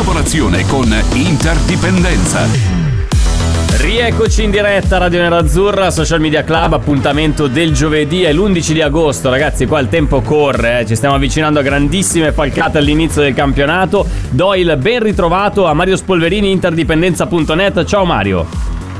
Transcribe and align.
Collaborazione 0.00 0.64
con 0.64 0.90
Interdipendenza. 1.12 2.46
Rieccoci 3.80 4.44
in 4.44 4.50
diretta 4.50 4.96
Radio 4.96 5.20
Nerazzurra, 5.20 5.90
Social 5.90 6.20
Media 6.20 6.42
Club, 6.42 6.72
appuntamento 6.72 7.48
del 7.48 7.74
giovedì, 7.74 8.22
è 8.22 8.32
l'11 8.32 8.72
di 8.72 8.80
agosto, 8.80 9.28
ragazzi, 9.28 9.66
qua 9.66 9.78
il 9.78 9.90
tempo 9.90 10.22
corre, 10.22 10.80
eh. 10.80 10.86
ci 10.86 10.96
stiamo 10.96 11.16
avvicinando 11.16 11.58
a 11.58 11.62
grandissime 11.62 12.32
falcate 12.32 12.78
all'inizio 12.78 13.20
del 13.20 13.34
campionato. 13.34 14.06
Do 14.30 14.54
il 14.54 14.74
ben 14.78 15.02
ritrovato 15.02 15.66
a 15.66 15.74
Mario 15.74 15.96
Spolverini, 15.96 16.50
interdipendenza.net. 16.50 17.84
Ciao 17.84 18.06
Mario. 18.06 18.46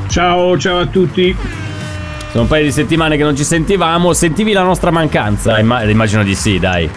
Ciao, 0.06 0.58
ciao 0.58 0.80
a 0.80 0.86
tutti. 0.86 1.34
Sono 2.30 2.42
un 2.42 2.48
paio 2.48 2.64
di 2.64 2.72
settimane 2.72 3.16
che 3.16 3.22
non 3.22 3.34
ci 3.34 3.44
sentivamo, 3.44 4.12
sentivi 4.12 4.52
la 4.52 4.64
nostra 4.64 4.90
mancanza? 4.90 5.58
Imma- 5.58 5.82
immagino 5.82 6.22
di 6.22 6.34
sì, 6.34 6.58
dai. 6.58 6.90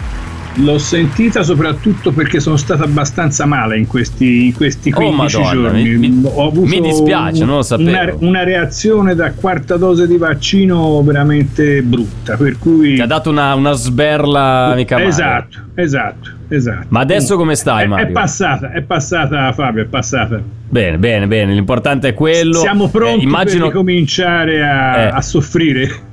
L'ho 0.56 0.78
sentita 0.78 1.42
soprattutto 1.42 2.12
perché 2.12 2.38
sono 2.38 2.56
stata 2.56 2.84
abbastanza 2.84 3.44
male 3.44 3.76
in 3.76 3.86
questi, 3.86 4.46
in 4.46 4.54
questi 4.54 4.92
15 4.92 5.36
oh, 5.36 5.40
Madonna, 5.40 5.68
giorni. 5.68 5.96
Mi, 5.96 6.08
mi, 6.08 6.80
dispiace, 6.80 7.42
un, 7.42 7.48
non 7.48 7.56
lo 7.56 7.62
sapevo. 7.62 7.90
Una, 7.90 8.14
una, 8.20 8.44
reazione 8.44 9.14
da 9.16 9.32
quarta 9.32 9.76
dose 9.76 10.06
di 10.06 10.16
vaccino 10.16 11.02
veramente 11.02 11.82
brutta. 11.82 12.36
Per 12.36 12.58
cui... 12.58 12.94
Ti 12.94 13.00
ha 13.00 13.06
dato 13.06 13.30
una, 13.30 13.54
una 13.54 13.72
sberla 13.72 14.74
mica 14.76 14.96
male. 14.96 15.08
Esatto, 15.08 15.58
esatto, 15.74 16.30
esatto. 16.48 16.86
Ma 16.88 17.00
adesso 17.00 17.36
come 17.36 17.56
stai, 17.56 17.84
è, 17.84 17.86
Mario? 17.88 18.06
È 18.06 18.10
passata, 18.10 18.70
è 18.70 18.82
passata, 18.82 19.52
Fabio, 19.52 19.82
è 19.82 19.86
passata. 19.86 20.40
Bene, 20.68 20.98
bene, 20.98 21.26
bene. 21.26 21.52
L'importante 21.52 22.08
è 22.08 22.14
quello. 22.14 22.58
Siamo 22.58 22.88
pronti 22.88 23.20
eh, 23.20 23.26
immagino... 23.26 23.64
per 23.66 23.74
cominciare 23.74 24.62
a, 24.62 24.96
Eh. 24.98 25.08
a 25.08 25.20
soffrire. 25.20 26.12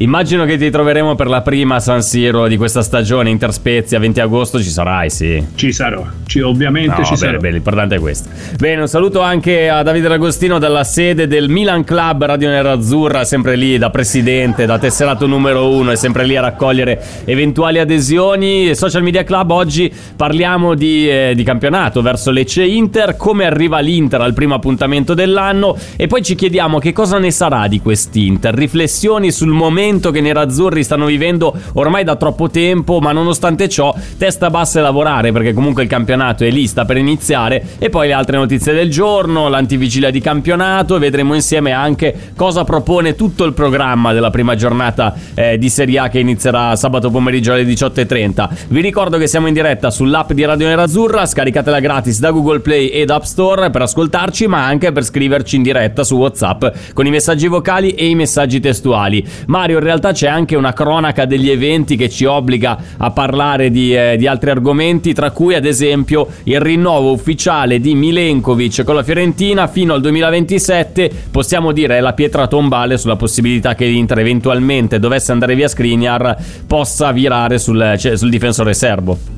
Immagino 0.00 0.44
che 0.44 0.56
ti 0.56 0.70
troveremo 0.70 1.16
per 1.16 1.26
la 1.26 1.40
prima 1.42 1.80
San 1.80 2.02
Siro 2.02 2.46
di 2.46 2.56
questa 2.56 2.82
stagione 2.82 3.30
Interspezia 3.30 3.98
20 3.98 4.20
agosto 4.20 4.62
ci 4.62 4.68
sarai, 4.68 5.10
sì. 5.10 5.44
Ci 5.56 5.72
sarò, 5.72 6.06
ci, 6.24 6.38
ovviamente 6.40 6.90
No, 6.90 7.04
ci 7.04 7.14
bene, 7.14 7.16
sarò. 7.16 7.38
bene, 7.38 7.54
l'importante 7.54 7.96
è 7.96 7.98
questo. 7.98 8.28
Bene, 8.58 8.82
un 8.82 8.86
saluto 8.86 9.22
anche 9.22 9.68
a 9.68 9.82
Davide 9.82 10.06
D'Agostino 10.06 10.60
dalla 10.60 10.84
sede 10.84 11.26
del 11.26 11.48
Milan 11.48 11.82
Club 11.82 12.24
Radio 12.26 12.48
Nerazzurra, 12.48 13.24
sempre 13.24 13.56
lì 13.56 13.76
da 13.76 13.90
presidente, 13.90 14.66
da 14.66 14.78
tesserato 14.78 15.26
numero 15.26 15.68
uno, 15.68 15.90
è 15.90 15.96
sempre 15.96 16.24
lì 16.24 16.36
a 16.36 16.42
raccogliere 16.42 17.02
eventuali 17.24 17.80
adesioni. 17.80 18.76
Social 18.76 19.02
Media 19.02 19.24
Club, 19.24 19.50
oggi 19.50 19.92
parliamo 20.14 20.74
di, 20.76 21.10
eh, 21.10 21.32
di 21.34 21.42
campionato 21.42 22.02
verso 22.02 22.30
Lecce 22.30 22.64
Inter, 22.64 23.16
come 23.16 23.46
arriva 23.46 23.80
l'Inter 23.80 24.20
al 24.20 24.32
primo 24.32 24.54
appuntamento 24.54 25.12
dell'anno 25.14 25.76
e 25.96 26.06
poi 26.06 26.22
ci 26.22 26.36
chiediamo 26.36 26.78
che 26.78 26.92
cosa 26.92 27.18
ne 27.18 27.32
sarà 27.32 27.66
di 27.66 27.80
quest'Inter, 27.80 28.54
riflessioni 28.54 29.32
sul 29.32 29.48
momento 29.48 29.86
che 29.88 30.18
i 30.18 30.20
nerazzurri 30.20 30.84
stanno 30.84 31.06
vivendo 31.06 31.54
ormai 31.72 32.04
da 32.04 32.16
troppo 32.16 32.50
tempo, 32.50 33.00
ma 33.00 33.10
nonostante 33.12 33.70
ciò 33.70 33.94
testa 34.18 34.50
bassa 34.50 34.80
e 34.80 34.82
lavorare 34.82 35.32
perché 35.32 35.54
comunque 35.54 35.82
il 35.82 35.88
campionato 35.88 36.44
è 36.44 36.50
lì, 36.50 36.66
sta 36.66 36.84
per 36.84 36.98
iniziare 36.98 37.64
e 37.78 37.88
poi 37.88 38.08
le 38.08 38.12
altre 38.12 38.36
notizie 38.36 38.74
del 38.74 38.90
giorno, 38.90 39.48
l'antivigilia 39.48 40.10
di 40.10 40.20
campionato 40.20 40.96
e 40.96 40.98
vedremo 40.98 41.34
insieme 41.34 41.72
anche 41.72 42.32
cosa 42.36 42.64
propone 42.64 43.14
tutto 43.14 43.44
il 43.44 43.54
programma 43.54 44.12
della 44.12 44.28
prima 44.28 44.54
giornata 44.54 45.14
eh, 45.34 45.56
di 45.56 45.70
Serie 45.70 46.00
A 46.00 46.08
che 46.08 46.18
inizierà 46.18 46.76
sabato 46.76 47.10
pomeriggio 47.10 47.52
alle 47.52 47.64
18.30. 47.64 48.48
Vi 48.68 48.80
ricordo 48.82 49.16
che 49.16 49.26
siamo 49.26 49.46
in 49.46 49.54
diretta 49.54 49.90
sull'app 49.90 50.32
di 50.32 50.44
Radio 50.44 50.66
Nerazzurra, 50.66 51.24
scaricatela 51.24 51.80
gratis 51.80 52.20
da 52.20 52.30
Google 52.30 52.60
Play 52.60 52.88
ed 52.88 53.08
App 53.08 53.22
Store 53.22 53.70
per 53.70 53.80
ascoltarci 53.80 54.46
ma 54.48 54.66
anche 54.66 54.92
per 54.92 55.02
scriverci 55.02 55.56
in 55.56 55.62
diretta 55.62 56.04
su 56.04 56.16
WhatsApp 56.16 56.66
con 56.92 57.06
i 57.06 57.10
messaggi 57.10 57.46
vocali 57.46 57.92
e 57.92 58.06
i 58.06 58.14
messaggi 58.14 58.60
testuali. 58.60 59.24
Mario, 59.46 59.77
in 59.78 59.84
realtà 59.84 60.12
c'è 60.12 60.28
anche 60.28 60.56
una 60.56 60.72
cronaca 60.72 61.24
degli 61.24 61.50
eventi 61.50 61.96
che 61.96 62.08
ci 62.08 62.24
obbliga 62.24 62.78
a 62.96 63.10
parlare 63.10 63.70
di, 63.70 63.94
eh, 63.94 64.16
di 64.16 64.26
altri 64.26 64.50
argomenti, 64.50 65.12
tra 65.12 65.30
cui 65.30 65.54
ad 65.54 65.64
esempio 65.64 66.28
il 66.44 66.60
rinnovo 66.60 67.12
ufficiale 67.12 67.80
di 67.80 67.94
Milenkovic 67.94 68.84
con 68.84 68.94
la 68.94 69.02
Fiorentina 69.02 69.66
fino 69.66 69.94
al 69.94 70.00
2027. 70.00 71.10
Possiamo 71.30 71.72
dire 71.72 71.96
è 71.96 72.00
la 72.00 72.12
pietra 72.12 72.46
tombale 72.46 72.98
sulla 72.98 73.16
possibilità 73.16 73.74
che 73.74 73.86
l'Inter 73.86 74.18
eventualmente 74.18 74.98
dovesse 74.98 75.32
andare 75.32 75.54
via 75.54 75.68
Skriniar 75.68 76.36
possa 76.66 77.12
virare 77.12 77.58
sul, 77.58 77.94
cioè, 77.98 78.16
sul 78.16 78.30
difensore 78.30 78.74
serbo. 78.74 79.36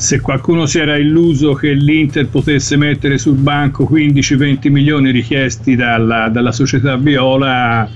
Se 0.00 0.18
qualcuno 0.20 0.64
si 0.64 0.78
era 0.78 0.96
illuso 0.96 1.52
che 1.52 1.74
l'Inter 1.74 2.26
potesse 2.28 2.74
mettere 2.78 3.18
sul 3.18 3.36
banco 3.36 3.84
15-20 3.84 4.70
milioni 4.70 5.10
richiesti 5.10 5.76
dalla, 5.76 6.30
dalla 6.30 6.52
società 6.52 6.96
viola, 6.96 7.86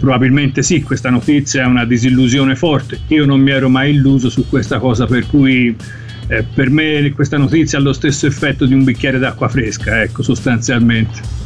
probabilmente 0.00 0.62
sì, 0.62 0.82
questa 0.82 1.10
notizia 1.10 1.62
è 1.62 1.66
una 1.66 1.84
disillusione 1.84 2.56
forte. 2.56 2.98
Io 3.08 3.26
non 3.26 3.40
mi 3.40 3.50
ero 3.50 3.68
mai 3.68 3.90
illuso 3.90 4.30
su 4.30 4.48
questa 4.48 4.78
cosa, 4.78 5.06
per 5.06 5.26
cui 5.26 5.76
eh, 6.26 6.42
per 6.42 6.70
me 6.70 7.12
questa 7.14 7.36
notizia 7.36 7.78
ha 7.78 7.82
lo 7.82 7.92
stesso 7.92 8.26
effetto 8.26 8.64
di 8.64 8.72
un 8.72 8.82
bicchiere 8.82 9.18
d'acqua 9.18 9.48
fresca, 9.48 10.02
ecco, 10.02 10.22
sostanzialmente. 10.22 11.39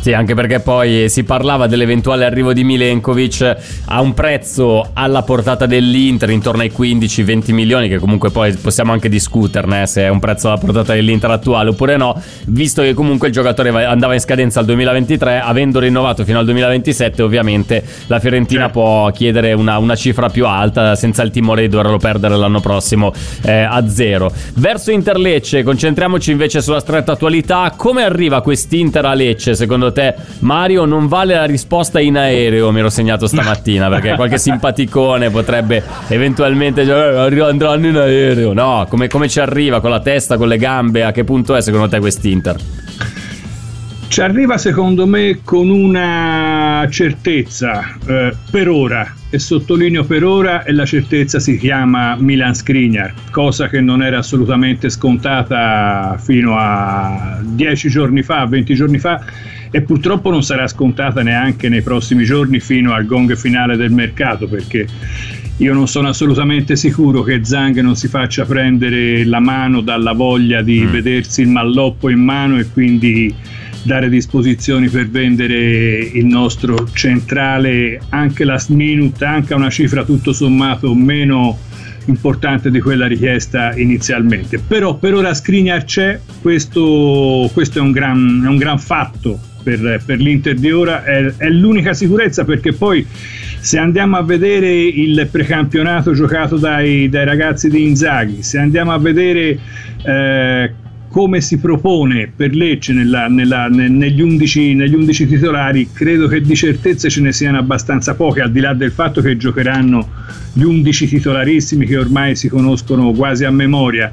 Sì, 0.00 0.12
anche 0.12 0.34
perché 0.34 0.60
poi 0.60 1.08
si 1.08 1.24
parlava 1.24 1.66
dell'eventuale 1.66 2.24
arrivo 2.24 2.52
di 2.52 2.62
Milenkovic 2.62 3.56
a 3.86 4.00
un 4.00 4.14
prezzo 4.14 4.90
alla 4.92 5.22
portata 5.22 5.66
dell'Inter 5.66 6.30
intorno 6.30 6.62
ai 6.62 6.72
15-20 6.74 7.52
milioni, 7.52 7.88
che 7.88 7.98
comunque 7.98 8.30
poi 8.30 8.54
possiamo 8.54 8.92
anche 8.92 9.08
discuterne 9.08 9.82
eh, 9.82 9.86
se 9.86 10.02
è 10.02 10.08
un 10.08 10.20
prezzo 10.20 10.48
alla 10.48 10.58
portata 10.58 10.94
dell'Inter 10.94 11.30
attuale 11.30 11.70
oppure 11.70 11.96
no, 11.96 12.20
visto 12.46 12.82
che 12.82 12.94
comunque 12.94 13.26
il 13.26 13.32
giocatore 13.34 13.70
va- 13.70 13.88
andava 13.88 14.14
in 14.14 14.20
scadenza 14.20 14.60
al 14.60 14.66
2023, 14.66 15.40
avendo 15.40 15.80
rinnovato 15.80 16.24
fino 16.24 16.38
al 16.38 16.44
2027 16.44 17.22
ovviamente 17.22 17.84
la 18.06 18.20
Fiorentina 18.20 18.46
Certo. 18.58 18.80
può 18.80 19.10
chiedere 19.10 19.52
una, 19.52 19.78
una 19.78 19.96
cifra 19.96 20.28
più 20.28 20.46
alta 20.46 20.94
senza 20.94 21.22
il 21.22 21.30
timore 21.30 21.62
di 21.62 21.68
doverlo 21.68 21.98
perdere 21.98 22.36
l'anno 22.36 22.60
prossimo 22.60 23.12
eh, 23.42 23.62
a 23.62 23.88
zero. 23.88 24.32
Verso 24.54 24.90
Inter 24.90 25.18
Lecce, 25.18 25.62
concentriamoci 25.62 26.30
invece 26.30 26.62
sulla 26.62 26.80
stretta 26.80 27.12
attualità, 27.12 27.72
come 27.76 28.04
arriva 28.04 28.40
quest'Inter 28.42 29.04
a 29.04 29.14
Lecce 29.14 29.54
secondo 29.54 29.87
te 29.92 30.14
Mario? 30.40 30.84
Non 30.84 31.08
vale 31.08 31.34
la 31.34 31.44
risposta 31.44 32.00
in 32.00 32.16
aereo, 32.16 32.70
mi 32.72 32.80
ero 32.80 32.90
segnato 32.90 33.26
stamattina 33.26 33.88
perché 33.90 34.14
qualche 34.14 34.38
simpaticone 34.38 35.30
potrebbe 35.30 35.82
eventualmente 36.08 36.84
dire 36.84 37.28
"Eh, 37.36 37.40
andranno 37.42 37.86
in 37.86 37.96
aereo. 37.96 38.52
No, 38.52 38.86
come, 38.88 39.08
come 39.08 39.28
ci 39.28 39.40
arriva 39.40 39.80
con 39.80 39.90
la 39.90 40.00
testa, 40.00 40.36
con 40.36 40.48
le 40.48 40.58
gambe? 40.58 41.04
A 41.04 41.12
che 41.12 41.24
punto 41.24 41.54
è 41.54 41.60
secondo 41.60 41.88
te 41.88 41.98
quest'Inter? 41.98 42.56
Ci 44.08 44.22
arriva 44.22 44.56
secondo 44.56 45.06
me 45.06 45.40
con 45.44 45.68
una 45.68 46.86
certezza 46.90 47.96
eh, 48.06 48.34
per 48.50 48.68
ora, 48.68 49.14
e 49.30 49.38
sottolineo 49.38 50.02
per 50.04 50.24
ora, 50.24 50.64
e 50.64 50.72
la 50.72 50.86
certezza 50.86 51.38
si 51.38 51.58
chiama 51.58 52.16
Milan 52.18 52.54
Skriniar, 52.54 53.12
cosa 53.30 53.68
che 53.68 53.80
non 53.80 54.02
era 54.02 54.18
assolutamente 54.18 54.88
scontata 54.88 56.18
fino 56.18 56.56
a 56.58 57.38
10 57.44 57.88
giorni 57.90 58.22
fa, 58.22 58.46
20 58.46 58.74
giorni 58.74 58.98
fa, 58.98 59.22
e 59.70 59.82
purtroppo 59.82 60.30
non 60.30 60.42
sarà 60.42 60.66
scontata 60.66 61.22
neanche 61.22 61.68
nei 61.68 61.82
prossimi 61.82 62.24
giorni 62.24 62.58
fino 62.60 62.94
al 62.94 63.04
gong 63.04 63.36
finale 63.36 63.76
del 63.76 63.92
mercato, 63.92 64.48
perché 64.48 64.86
io 65.58 65.74
non 65.74 65.86
sono 65.86 66.08
assolutamente 66.08 66.76
sicuro 66.76 67.22
che 67.22 67.44
Zang 67.44 67.78
non 67.80 67.94
si 67.94 68.08
faccia 68.08 68.44
prendere 68.46 69.24
la 69.24 69.40
mano 69.40 69.82
dalla 69.82 70.12
voglia 70.12 70.62
di 70.62 70.80
Mm. 70.80 70.90
vedersi 70.90 71.42
il 71.42 71.48
malloppo 71.48 72.08
in 72.08 72.20
mano 72.20 72.58
e 72.58 72.66
quindi 72.72 73.34
dare 73.88 74.10
disposizioni 74.10 74.90
per 74.90 75.08
vendere 75.08 75.96
il 75.96 76.26
nostro 76.26 76.86
centrale 76.92 77.98
anche 78.10 78.44
last 78.44 78.68
minute, 78.68 79.24
anche 79.24 79.54
a 79.54 79.56
una 79.56 79.70
cifra 79.70 80.04
tutto 80.04 80.34
sommato 80.34 80.94
meno 80.94 81.58
importante 82.04 82.70
di 82.70 82.80
quella 82.80 83.06
richiesta 83.06 83.74
inizialmente. 83.74 84.58
Però 84.58 84.96
per 84.96 85.14
ora 85.14 85.32
Skriniar 85.32 85.84
c'è, 85.84 86.20
questo, 86.42 87.50
questo 87.54 87.78
è, 87.78 87.80
un 87.80 87.90
gran, 87.90 88.42
è 88.44 88.48
un 88.48 88.58
gran 88.58 88.78
fatto 88.78 89.40
per, 89.62 90.02
per 90.04 90.18
l'Inter 90.18 90.56
di 90.56 90.70
ora, 90.70 91.02
è, 91.04 91.32
è 91.38 91.48
l'unica 91.48 91.94
sicurezza 91.94 92.44
perché 92.44 92.74
poi 92.74 93.06
se 93.58 93.78
andiamo 93.78 94.18
a 94.18 94.22
vedere 94.22 94.70
il 94.70 95.26
precampionato 95.30 96.12
giocato 96.12 96.58
dai, 96.58 97.08
dai 97.08 97.24
ragazzi 97.24 97.70
di 97.70 97.86
Inzaghi, 97.86 98.42
se 98.42 98.58
andiamo 98.58 98.92
a 98.92 98.98
vedere 98.98 99.58
eh, 100.02 100.72
come 101.18 101.40
si 101.40 101.58
propone 101.58 102.30
per 102.34 102.54
Lecce 102.54 102.92
nella- 102.92 103.26
nella- 103.26 103.66
ne- 103.66 103.88
negli, 103.88 104.20
11, 104.20 104.74
negli 104.74 104.94
11 104.94 105.26
titolari, 105.26 105.88
credo 105.92 106.28
che 106.28 106.40
di 106.40 106.54
certezze 106.54 107.10
ce 107.10 107.20
ne 107.20 107.32
siano 107.32 107.58
abbastanza 107.58 108.14
poche, 108.14 108.40
al 108.40 108.52
di 108.52 108.60
là 108.60 108.72
del 108.72 108.92
fatto 108.92 109.20
che 109.20 109.36
giocheranno 109.36 110.08
gli 110.52 110.62
11 110.62 111.08
titolarissimi 111.08 111.86
che 111.86 111.96
ormai 111.96 112.36
si 112.36 112.48
conoscono 112.48 113.10
quasi 113.10 113.44
a 113.44 113.50
memoria. 113.50 114.12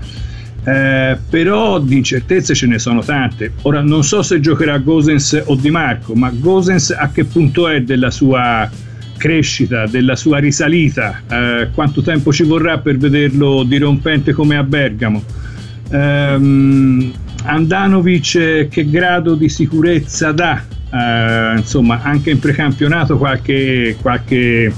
Eh, 0.63 1.16
però 1.30 1.80
di 1.80 1.98
incertezze 1.98 2.56
ce 2.56 2.66
ne 2.66 2.80
sono 2.80 3.02
tante. 3.04 3.51
Ora 3.62 3.81
non 3.81 4.04
so 4.04 4.24
se 4.24 4.40
giocherà 4.40 4.80
Gosens 4.80 5.44
o 5.46 5.54
Di 5.54 5.69
Marco, 5.69 6.16
ma 6.16 6.31
Gosens 6.34 6.90
a 6.90 7.12
che 7.13 7.25
punto 7.25 7.68
è 7.68 7.81
della 7.81 8.10
sua 8.10 8.68
crescita, 9.16 9.86
della 9.86 10.16
sua 10.16 10.40
risalita? 10.40 11.22
Eh, 11.30 11.68
quanto 11.72 12.01
tempo 12.01 12.34
ci 12.34 12.42
vorrà 12.42 12.80
per 12.80 12.98
vederlo 12.98 13.62
dirompente 13.62 14.34
come 14.34 14.58
a 14.58 14.63
Bergamo? 14.63 15.54
Um, 15.90 17.14
Andanovic 17.44 18.68
che 18.70 18.90
grado 18.90 19.36
di 19.36 19.50
sicurezza 19.50 20.32
dà? 20.32 20.64
Uh, 20.90 21.58
insomma, 21.58 22.02
anche 22.02 22.32
in 22.32 22.40
precampionato 22.40 23.18
qualche, 23.18 23.98
qualche 24.02 24.72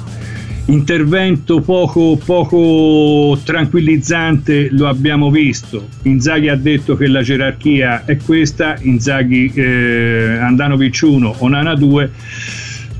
intervento 0.67 1.61
poco, 1.61 2.19
poco, 2.23 3.39
tranquillizzante 3.43 4.69
lo 4.71 4.87
abbiamo 4.87 5.29
visto. 5.29 5.87
Inzaghi 6.03 6.49
ha 6.49 6.55
detto 6.55 6.95
che 6.97 7.07
la 7.07 7.21
gerarchia 7.21 8.03
è 8.05 8.17
questa, 8.17 8.75
Inzaghi 8.81 9.51
eh, 9.53 10.37
Andanovic 10.41 10.99
1, 11.03 11.35
Onana 11.39 11.75
2. 11.75 12.11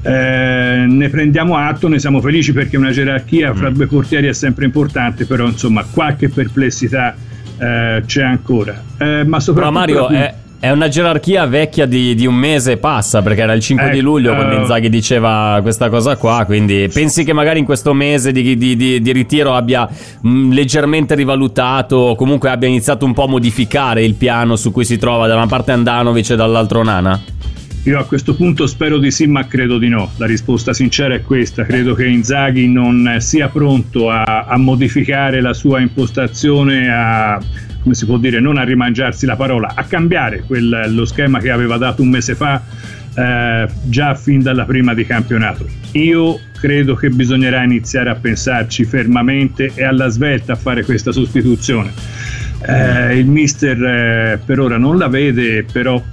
Eh, 0.01 0.86
ne 0.88 1.09
prendiamo 1.09 1.57
atto, 1.57 1.88
ne 1.89 2.00
siamo 2.00 2.21
felici 2.21 2.54
perché 2.54 2.77
una 2.77 2.92
gerarchia 2.92 3.54
fra 3.54 3.69
mm. 3.69 3.74
due 3.74 3.88
portieri 3.88 4.27
è 4.27 4.33
sempre 4.33 4.65
importante, 4.65 5.25
però 5.25 5.45
insomma 5.45 5.83
qualche 5.83 6.30
perplessità 6.30 7.15
eh, 7.57 8.04
c'è 8.06 8.24
ancora. 8.24 8.81
Eh, 8.98 9.24
ma 9.24 9.39
soprattutto 9.39 9.86
Però 9.86 10.06
Mario 10.06 10.07
è, 10.09 10.33
è, 10.59 10.69
una 10.71 10.88
gerarchia 10.88 11.45
vecchia 11.45 11.86
di, 11.86 12.15
di, 12.15 12.25
un 12.25 12.36
mese 12.36 12.74
e 12.74 12.77
passa, 12.77 13.21
perché 13.21 13.42
era 13.42 13.54
il 13.54 13.62
5 13.62 13.86
ecco, 13.86 13.95
di 13.95 14.01
luglio 14.01 14.33
quando 14.33 14.56
uh, 14.56 14.59
Inzaghi 14.59 14.89
diceva 14.89 15.59
questa 15.62 15.89
cosa 15.89 16.15
qua, 16.15 16.44
quindi 16.45 16.89
pensi 16.94 17.24
che 17.24 17.33
magari 17.33 17.59
in 17.59 17.65
questo 17.65 17.94
mese 17.94 18.31
di, 18.31 18.57
di, 18.57 18.75
di 18.75 19.12
ritiro 19.12 19.54
abbia 19.56 19.88
mh, 20.21 20.30
mm, 20.30 20.51
leggermente 20.51 21.15
rivalutato 21.15 21.95
o 21.95 22.15
comunque 22.15 22.50
abbia 22.50 22.68
iniziato 22.68 23.06
un 23.06 23.13
po' 23.13 23.24
a 23.24 23.27
modificare 23.27 24.04
il 24.04 24.15
piano 24.15 24.56
su 24.56 24.71
cui 24.71 24.86
si 24.86 24.98
trova 24.98 25.27
da 25.27 25.36
una 25.36 25.48
parte 25.48 25.71
Andanovic 25.71 26.31
e 26.31 26.36
dall'altro 26.36 26.83
Nana? 26.83 27.19
Io 27.87 27.97
a 27.97 28.05
questo 28.05 28.35
punto 28.35 28.67
spero 28.67 28.97
di 28.97 29.11
sì, 29.11 29.27
ma 29.27 29.47
credo 29.47 29.77
di 29.77 29.87
no. 29.87 30.11
La 30.17 30.25
risposta 30.25 30.73
sincera 30.73 31.13
è 31.13 31.21
questa. 31.21 31.63
Credo 31.63 31.93
che 31.93 32.05
Inzaghi 32.05 32.67
non 32.67 33.15
sia 33.19 33.47
pronto 33.47 34.09
a, 34.09 34.43
a 34.43 34.57
modificare 34.57 35.39
la 35.39 35.53
sua 35.53 35.79
impostazione, 35.79 36.89
a, 36.93 37.39
come 37.81 37.95
si 37.95 38.05
può 38.05 38.17
dire, 38.17 38.41
non 38.41 38.57
a 38.57 38.63
rimangiarsi 38.63 39.25
la 39.25 39.37
parola, 39.37 39.71
a 39.73 39.85
cambiare 39.85 40.43
quel, 40.45 40.87
lo 40.93 41.05
schema 41.05 41.39
che 41.39 41.49
aveva 41.49 41.77
dato 41.77 42.01
un 42.01 42.09
mese 42.09 42.35
fa, 42.35 42.61
eh, 43.15 43.69
già 43.85 44.15
fin 44.15 44.41
dalla 44.41 44.65
prima 44.65 44.93
di 44.93 45.05
campionato. 45.05 45.65
Io 45.93 46.41
credo 46.59 46.93
che 46.93 47.09
bisognerà 47.09 47.63
iniziare 47.63 48.09
a 48.09 48.15
pensarci 48.15 48.83
fermamente 48.83 49.71
e 49.73 49.85
alla 49.85 50.09
svelta 50.09 50.51
a 50.51 50.55
fare 50.57 50.83
questa 50.83 51.13
sostituzione. 51.13 51.93
Eh, 52.67 53.17
il 53.17 53.27
mister 53.27 53.81
eh, 53.81 54.39
per 54.45 54.59
ora 54.59 54.77
non 54.77 54.97
la 54.97 55.07
vede, 55.07 55.63
però 55.63 56.03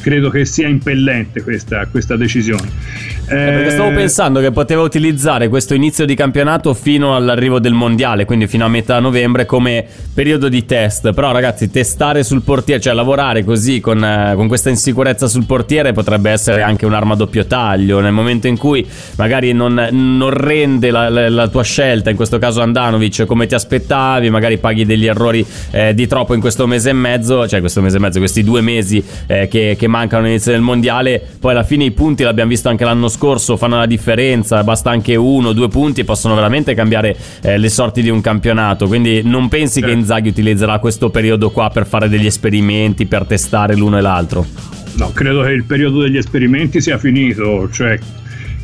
credo 0.00 0.30
che 0.30 0.44
sia 0.44 0.68
impellente 0.68 1.42
questa, 1.42 1.86
questa 1.86 2.16
decisione. 2.16 3.16
Eh, 3.30 3.34
perché 3.34 3.70
stavo 3.72 3.90
pensando 3.90 4.40
che 4.40 4.50
poteva 4.52 4.80
utilizzare 4.80 5.48
questo 5.48 5.74
inizio 5.74 6.06
di 6.06 6.14
campionato 6.14 6.72
fino 6.72 7.14
all'arrivo 7.14 7.58
del 7.58 7.74
mondiale, 7.74 8.24
quindi 8.24 8.46
fino 8.46 8.64
a 8.64 8.68
metà 8.68 9.00
novembre, 9.00 9.44
come 9.44 9.84
periodo 10.14 10.48
di 10.48 10.64
test. 10.64 11.12
Però, 11.12 11.30
ragazzi, 11.30 11.70
testare 11.70 12.22
sul 12.24 12.42
portiere, 12.42 12.80
cioè 12.80 12.94
lavorare 12.94 13.44
così 13.44 13.80
con, 13.80 14.02
eh, 14.02 14.32
con 14.34 14.48
questa 14.48 14.70
insicurezza 14.70 15.26
sul 15.26 15.44
portiere, 15.44 15.92
potrebbe 15.92 16.30
essere 16.30 16.62
anche 16.62 16.86
un'arma 16.86 17.12
a 17.12 17.16
doppio 17.16 17.46
taglio. 17.46 18.00
Nel 18.00 18.12
momento 18.12 18.46
in 18.46 18.56
cui 18.56 18.86
magari 19.16 19.52
non, 19.52 19.88
non 19.90 20.30
rende 20.30 20.90
la, 20.90 21.10
la, 21.10 21.28
la, 21.28 21.48
tua 21.48 21.62
scelta, 21.62 22.08
in 22.08 22.16
questo 22.16 22.38
caso 22.38 22.62
Andanovic, 22.62 23.26
come 23.26 23.46
ti 23.46 23.54
aspettavi, 23.54 24.30
magari 24.30 24.56
paghi 24.56 24.86
degli 24.86 25.06
errori 25.06 25.44
eh, 25.70 25.92
di 25.94 26.06
troppo 26.06 26.32
in 26.32 26.40
questo 26.40 26.66
mese 26.66 26.90
e 26.90 26.94
mezzo, 26.94 27.46
cioè 27.46 27.60
questo 27.60 27.82
mese 27.82 27.98
e 27.98 28.00
mezzo, 28.00 28.18
questi 28.18 28.42
due 28.42 28.62
mesi 28.62 29.02
eh, 29.26 29.48
che, 29.48 29.76
che 29.88 29.94
mancano 29.96 30.24
all'inizio 30.24 30.52
del 30.52 30.60
mondiale. 30.60 31.26
Poi 31.40 31.52
alla 31.52 31.64
fine 31.64 31.84
i 31.84 31.90
punti 31.90 32.22
l'abbiamo 32.22 32.50
visto 32.50 32.68
anche 32.68 32.84
l'anno 32.84 33.08
scorso, 33.08 33.56
fanno 33.56 33.78
la 33.78 33.86
differenza, 33.86 34.62
basta 34.62 34.90
anche 34.90 35.16
uno, 35.16 35.52
due 35.52 35.68
punti 35.68 36.02
e 36.02 36.04
possono 36.04 36.34
veramente 36.34 36.74
cambiare 36.74 37.16
eh, 37.40 37.56
le 37.56 37.68
sorti 37.70 38.02
di 38.02 38.10
un 38.10 38.20
campionato. 38.20 38.86
Quindi 38.86 39.22
non 39.24 39.48
pensi 39.48 39.80
che 39.80 39.90
Inzaghi 39.90 40.28
utilizzerà 40.28 40.78
questo 40.78 41.08
periodo 41.08 41.50
qua 41.50 41.70
per 41.70 41.86
fare 41.86 42.08
degli 42.08 42.26
esperimenti, 42.26 43.06
per 43.06 43.24
testare 43.24 43.74
l'uno 43.74 43.98
e 43.98 44.00
l'altro? 44.02 44.46
No, 44.94 45.10
credo 45.12 45.42
che 45.42 45.50
il 45.50 45.64
periodo 45.64 46.02
degli 46.02 46.16
esperimenti 46.16 46.80
sia 46.80 46.98
finito, 46.98 47.68
cioè 47.70 47.98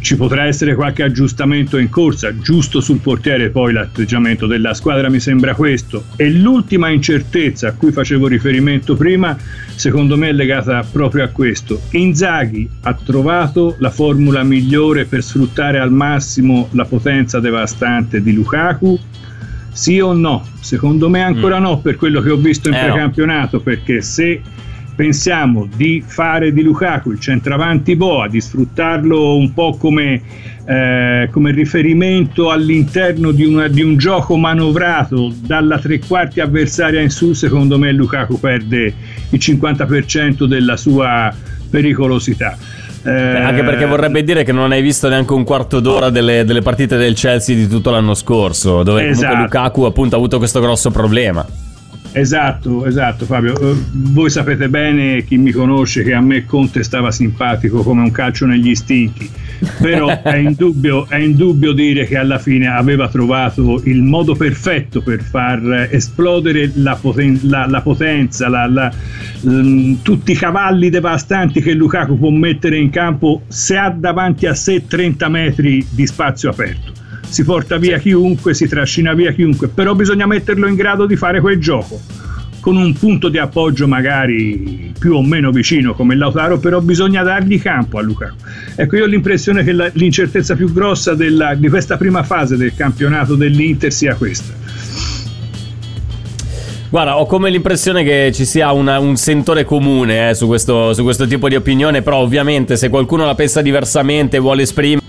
ci 0.05 0.17
potrà 0.17 0.45
essere 0.45 0.75
qualche 0.75 1.03
aggiustamento 1.03 1.79
in 1.79 1.89
corsa, 1.89 2.39
giusto 2.39 2.83
sul 2.83 2.99
portiere 2.99 3.49
poi 3.49 3.73
l'atteggiamento 3.73 4.47
della 4.47 4.75
squadra 4.75 5.09
mi 5.09 5.19
sembra 5.19 5.55
questo. 5.55 6.05
E 6.17 6.31
l'ultima 6.31 6.91
incertezza 6.91 7.69
a 7.69 7.73
cui 7.73 7.91
facevo 7.91 8.27
riferimento 8.27 8.97
prima, 8.97 9.35
secondo 9.75 10.19
me 10.19 10.29
è 10.29 10.33
legata 10.33 10.85
proprio 10.93 11.25
a 11.25 11.29
questo. 11.29 11.81
Inzaghi 11.93 12.69
ha 12.83 12.93
trovato 12.93 13.77
la 13.79 13.89
formula 13.89 14.43
migliore 14.43 15.07
per 15.07 15.23
sfruttare 15.23 15.79
al 15.79 15.91
massimo 15.91 16.69
la 16.73 16.85
potenza 16.85 17.41
devastante 17.41 18.23
di 18.23 18.35
Lukaku? 18.35 19.01
Sì 19.73 20.01
o 20.01 20.13
no? 20.13 20.47
Secondo 20.61 21.09
me 21.09 21.23
ancora 21.23 21.59
mm. 21.59 21.63
no 21.63 21.79
per 21.79 21.97
quello 21.97 22.21
che 22.21 22.29
ho 22.29 22.37
visto 22.37 22.69
in 22.69 22.75
eh 22.75 22.83
precampionato, 22.83 23.61
perché 23.61 24.03
se 24.03 24.43
pensiamo 24.95 25.69
di 25.75 26.03
fare 26.07 26.53
di 26.53 26.63
Lukaku 26.63 27.11
il 27.11 27.21
centravanti 27.21 27.97
boa, 27.97 28.29
di 28.29 28.41
sfruttarlo 28.41 29.37
un 29.37 29.53
po' 29.53 29.77
come, 29.77 30.23
eh, 30.65 31.29
come 31.31 31.51
riferimento 31.53 32.51
all'interno 32.51 33.31
di, 33.33 33.45
una, 33.45 33.69
di, 33.69 33.83
un 33.83 33.97
gioco 33.97 34.37
manovrato 34.37 35.33
dalla 35.45 35.79
tre 35.79 35.99
quarti 35.99 36.41
avversaria 36.41 37.01
in 37.01 37.11
su, 37.11 37.33
secondo 37.33 37.79
me 37.79 37.93
Lukaku 37.93 38.39
perde 38.39 38.95
il 39.31 39.39
50% 39.39 40.45
della 40.45 40.77
sua 40.77 41.35
pericolosità. 41.69 42.57
Eh, 43.07 43.11
anche 43.11 43.63
perché 43.63 43.85
vorrebbe 43.85 44.25
dire 44.25 44.45
che 44.45 44.53
non 44.53 44.73
hai 44.73 44.81
visto 44.81 45.11
neanche 45.11 45.35
un 45.35 45.45
quarto 45.45 45.81
d'ora 45.81 46.09
delle, 46.09 46.45
delle 46.45 46.63
partite 46.63 46.97
del 46.97 47.15
Chelsea 47.15 47.55
di 47.55 47.69
tutto 47.69 47.91
l'anno 47.91 48.15
scorso, 48.15 48.83
dove 48.83 49.09
esatto. 49.09 49.37
Lukaku 49.37 49.83
appunto 49.83 50.15
ha 50.15 50.19
avuto 50.19 50.39
questo 50.39 50.61
grosso 50.61 50.91
problema. 50.91 51.64
Esatto, 52.17 52.87
esatto 52.87 53.25
Fabio. 53.25 53.59
Eh, 53.59 53.75
voi 53.91 54.31
sapete 54.31 54.69
bene, 54.69 55.25
chi 55.25 55.37
mi 55.37 55.51
conosce, 55.51 56.05
che 56.05 56.15
a 56.15 56.21
me 56.21 56.45
Conte 56.45 56.85
stava 56.85 57.11
simpatico 57.11 57.83
come 57.83 58.03
un 58.03 58.13
calcio 58.13 58.47
negli 58.47 58.71
istinti, 58.71 59.29
però 59.81 60.07
è 60.23 60.37
indubbio, 60.37 61.09
è 61.09 61.17
indubbio 61.17 61.73
dire 61.73 62.07
che 62.07 62.17
alla 62.17 62.39
fine 62.39 62.69
aveva 62.69 63.09
trovato 63.09 63.81
il 63.87 64.01
modo 64.03 64.37
perfetto 64.37 65.03
per 65.03 65.23
far 65.23 65.89
esplodere 65.91 66.71
la, 66.75 66.95
poten- 66.95 67.41
la, 67.43 67.67
la 67.67 67.81
potenza, 67.81 68.49
la, 68.49 68.67
l- 68.69 69.99
tutti 70.01 70.33
i 70.33 70.37
cavalli 70.37 70.91
devastanti 70.91 71.61
che 71.61 71.75
Lukaku 71.75 72.17
può 72.17 72.31
mettere 72.31 72.79
in 72.79 72.91
campo 72.91 73.43
se 73.49 73.77
ha 73.77 73.91
davanti 73.91 74.47
a 74.47 74.55
sé 74.55 74.87
30 74.87 75.29
metri 75.29 75.85
di 75.91 76.07
spazio 76.07 76.49
aperto 76.49 77.03
si 77.35 77.43
porta 77.43 77.79
via 77.79 77.99
chiunque, 77.99 78.55
si 78.55 78.69
trascina 78.69 79.13
via 79.13 79.33
chiunque, 79.33 79.67
però 79.67 79.97
bisogna 79.97 80.25
metterlo 80.25 80.69
in 80.69 80.77
grado 80.77 81.05
di 81.05 81.17
fare 81.17 81.41
quel 81.41 81.59
gioco 81.59 82.01
con 82.61 82.77
un 82.77 82.93
punto 82.93 83.29
di 83.29 83.39
appoggio 83.39 83.89
magari 83.89 84.93
più 84.97 85.17
o 85.17 85.23
meno 85.23 85.51
vicino 85.51 85.95
come 85.95 86.15
Lautaro, 86.15 86.59
però 86.59 86.81
bisogna 86.81 87.25
dargli 87.25 87.61
campo 87.61 87.99
a 87.99 88.03
Lukaku. 88.03 88.37
Ecco, 88.77 88.97
io 88.97 89.03
ho 89.03 89.07
l'impressione 89.07 89.65
che 89.65 89.73
la, 89.73 89.91
l'incertezza 89.95 90.55
più 90.55 90.73
grossa 90.73 91.15
della, 91.15 91.57
di 91.57 91.69
questa 91.69 91.97
prima 91.97 92.23
fase 92.23 92.57
del 92.57 92.73
campionato 92.77 93.35
dell'Inter 93.35 93.93
sia 93.93 94.15
questa. 94.15 94.53
Guarda, 96.89 97.19
ho 97.19 97.27
come 97.27 97.51
l'impressione 97.51 98.05
che 98.05 98.31
ci 98.33 98.45
sia 98.45 98.71
una, 98.71 99.01
un 99.01 99.17
sentore 99.17 99.65
comune 99.65 100.31
eh, 100.31 100.35
su, 100.35 100.47
questo, 100.47 100.95
su 100.95 101.03
questo 101.03 101.27
tipo 101.27 101.49
di 101.49 101.57
opinione, 101.57 102.01
però 102.01 102.19
ovviamente 102.19 102.77
se 102.77 102.89
qualcuno 102.89 103.27
la 103.27 103.35
pensa 103.35 103.61
diversamente 103.61 104.37
e 104.37 104.41
vuole 104.41 104.63
esprimere 104.63 105.03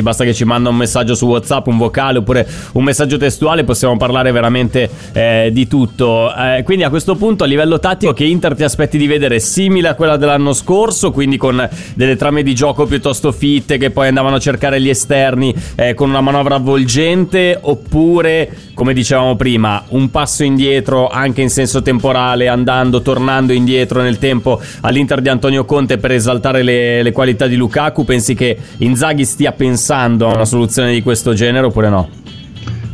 basta 0.00 0.24
che 0.24 0.32
ci 0.32 0.44
manda 0.44 0.70
un 0.70 0.76
messaggio 0.76 1.14
su 1.14 1.26
WhatsApp, 1.26 1.66
un 1.66 1.76
vocale 1.76 2.18
oppure 2.18 2.48
un 2.72 2.82
messaggio 2.82 3.18
testuale, 3.18 3.64
possiamo 3.64 3.96
parlare 3.98 4.32
veramente 4.32 4.88
eh, 5.12 5.50
di 5.52 5.66
tutto. 5.66 6.34
Eh, 6.34 6.62
quindi 6.64 6.84
a 6.84 6.88
questo 6.88 7.14
punto 7.14 7.44
a 7.44 7.46
livello 7.46 7.78
tattico 7.78 8.14
che 8.14 8.24
Inter 8.24 8.54
ti 8.54 8.64
aspetti 8.64 8.96
di 8.96 9.06
vedere 9.06 9.38
simile 9.38 9.88
a 9.88 9.94
quella 9.94 10.16
dell'anno 10.16 10.54
scorso, 10.54 11.10
quindi 11.10 11.36
con 11.36 11.68
delle 11.94 12.16
trame 12.16 12.42
di 12.42 12.54
gioco 12.54 12.86
piuttosto 12.86 13.32
fitte 13.32 13.76
che 13.76 13.90
poi 13.90 14.08
andavano 14.08 14.36
a 14.36 14.40
cercare 14.40 14.80
gli 14.80 14.88
esterni 14.88 15.54
eh, 15.74 15.92
con 15.92 16.08
una 16.08 16.22
manovra 16.22 16.54
avvolgente 16.54 17.58
oppure 17.60 18.70
come 18.80 18.94
dicevamo 18.94 19.36
prima, 19.36 19.84
un 19.88 20.10
passo 20.10 20.42
indietro 20.42 21.08
anche 21.08 21.42
in 21.42 21.50
senso 21.50 21.82
temporale, 21.82 22.48
andando, 22.48 23.02
tornando 23.02 23.52
indietro 23.52 24.00
nel 24.00 24.16
tempo 24.16 24.58
all'Inter 24.80 25.20
di 25.20 25.28
Antonio 25.28 25.66
Conte 25.66 25.98
per 25.98 26.12
esaltare 26.12 26.62
le, 26.62 27.02
le 27.02 27.12
qualità 27.12 27.46
di 27.46 27.56
Lukaku, 27.56 28.06
pensi 28.06 28.34
che 28.34 28.56
Inzaghi 28.78 29.26
stia 29.26 29.49
stia 29.50 29.52
pensando 29.52 30.28
a 30.28 30.34
una 30.34 30.44
soluzione 30.44 30.92
di 30.92 31.02
questo 31.02 31.34
genere 31.34 31.66
oppure 31.66 31.88
no? 31.88 32.08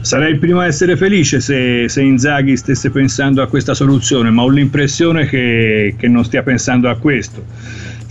Sarei 0.00 0.32
il 0.32 0.38
primo 0.38 0.60
a 0.60 0.66
essere 0.66 0.96
felice 0.96 1.40
se, 1.40 1.88
se 1.88 2.00
Inzaghi 2.00 2.56
stesse 2.56 2.90
pensando 2.90 3.42
a 3.42 3.48
questa 3.48 3.75
soluzione, 3.75 4.30
ma 4.30 4.42
ho 4.42 4.48
l'impressione 4.48 5.26
che, 5.26 5.96
che 5.98 6.08
non 6.08 6.25
stia 6.25 6.42
pensando 6.42 6.88
a 6.88 6.96
questo 6.96 7.44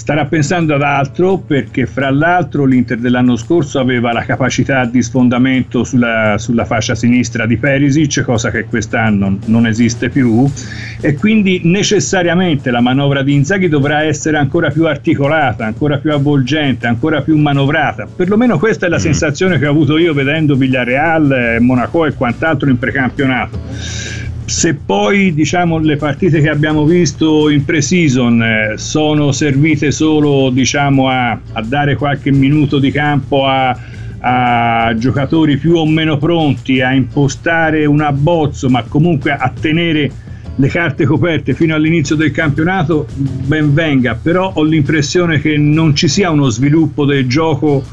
starà 0.05 0.25
pensando 0.25 0.75
ad 0.75 0.83
altro 0.83 1.39
perché 1.39 1.87
fra 1.87 2.11
l'altro 2.11 2.65
l'Inter 2.65 2.99
dell'anno 2.99 3.35
scorso 3.35 3.79
aveva 3.79 4.13
la 4.13 4.21
capacità 4.21 4.85
di 4.85 5.01
sfondamento 5.01 5.83
sulla, 5.83 6.35
sulla 6.37 6.63
fascia 6.63 6.93
sinistra 6.93 7.47
di 7.47 7.57
Perisic, 7.57 8.21
cosa 8.21 8.51
che 8.51 8.65
quest'anno 8.65 9.39
non 9.45 9.65
esiste 9.65 10.09
più 10.09 10.47
e 11.01 11.15
quindi 11.15 11.61
necessariamente 11.63 12.69
la 12.69 12.81
manovra 12.81 13.23
di 13.23 13.33
Inzaghi 13.33 13.67
dovrà 13.67 14.03
essere 14.03 14.37
ancora 14.37 14.69
più 14.69 14.85
articolata, 14.85 15.65
ancora 15.65 15.97
più 15.97 16.13
avvolgente, 16.13 16.85
ancora 16.85 17.23
più 17.23 17.35
manovrata. 17.35 18.05
Perlomeno 18.05 18.59
questa 18.59 18.85
è 18.85 18.89
la 18.89 18.97
mm. 18.97 18.99
sensazione 18.99 19.57
che 19.57 19.65
ho 19.65 19.71
avuto 19.71 19.97
io 19.97 20.13
vedendo 20.13 20.53
Villarreal, 20.53 21.57
Monaco 21.61 22.05
e 22.05 22.13
quant'altro 22.13 22.69
in 22.69 22.77
precampionato 22.77 24.24
se 24.45 24.75
poi 24.75 25.33
diciamo, 25.33 25.79
le 25.79 25.97
partite 25.97 26.39
che 26.39 26.49
abbiamo 26.49 26.85
visto 26.85 27.49
in 27.49 27.65
pre-season 27.65 28.43
eh, 28.43 28.73
sono 28.77 29.31
servite 29.31 29.91
solo 29.91 30.51
diciamo, 30.51 31.09
a, 31.09 31.31
a, 31.31 31.61
dare 31.63 31.95
qualche 31.95 32.31
minuto 32.31 32.77
di 32.77 32.91
campo 32.91 33.47
a, 33.47 33.75
a, 34.19 34.93
giocatori 34.95 35.57
più 35.57 35.75
o 35.75 35.87
meno 35.87 36.17
pronti, 36.17 36.79
a 36.81 36.93
impostare 36.93 37.85
un 37.85 38.01
abbozzo, 38.01 38.69
ma 38.69 38.83
comunque 38.83 39.31
a 39.31 39.51
tenere 39.59 40.11
le 40.57 40.67
carte 40.69 41.05
coperte 41.05 41.53
fino 41.53 41.73
all'inizio 41.73 42.15
del 42.15 42.31
campionato, 42.31 43.07
ben 43.15 43.73
venga, 43.73 44.17
però 44.21 44.51
ho 44.53 44.63
l'impressione 44.63 45.41
che 45.41 45.57
non 45.57 45.95
ci 45.95 46.07
sia 46.07 46.29
uno 46.29 46.49
sviluppo 46.49 47.03
del 47.03 47.27
gioco, 47.27 47.83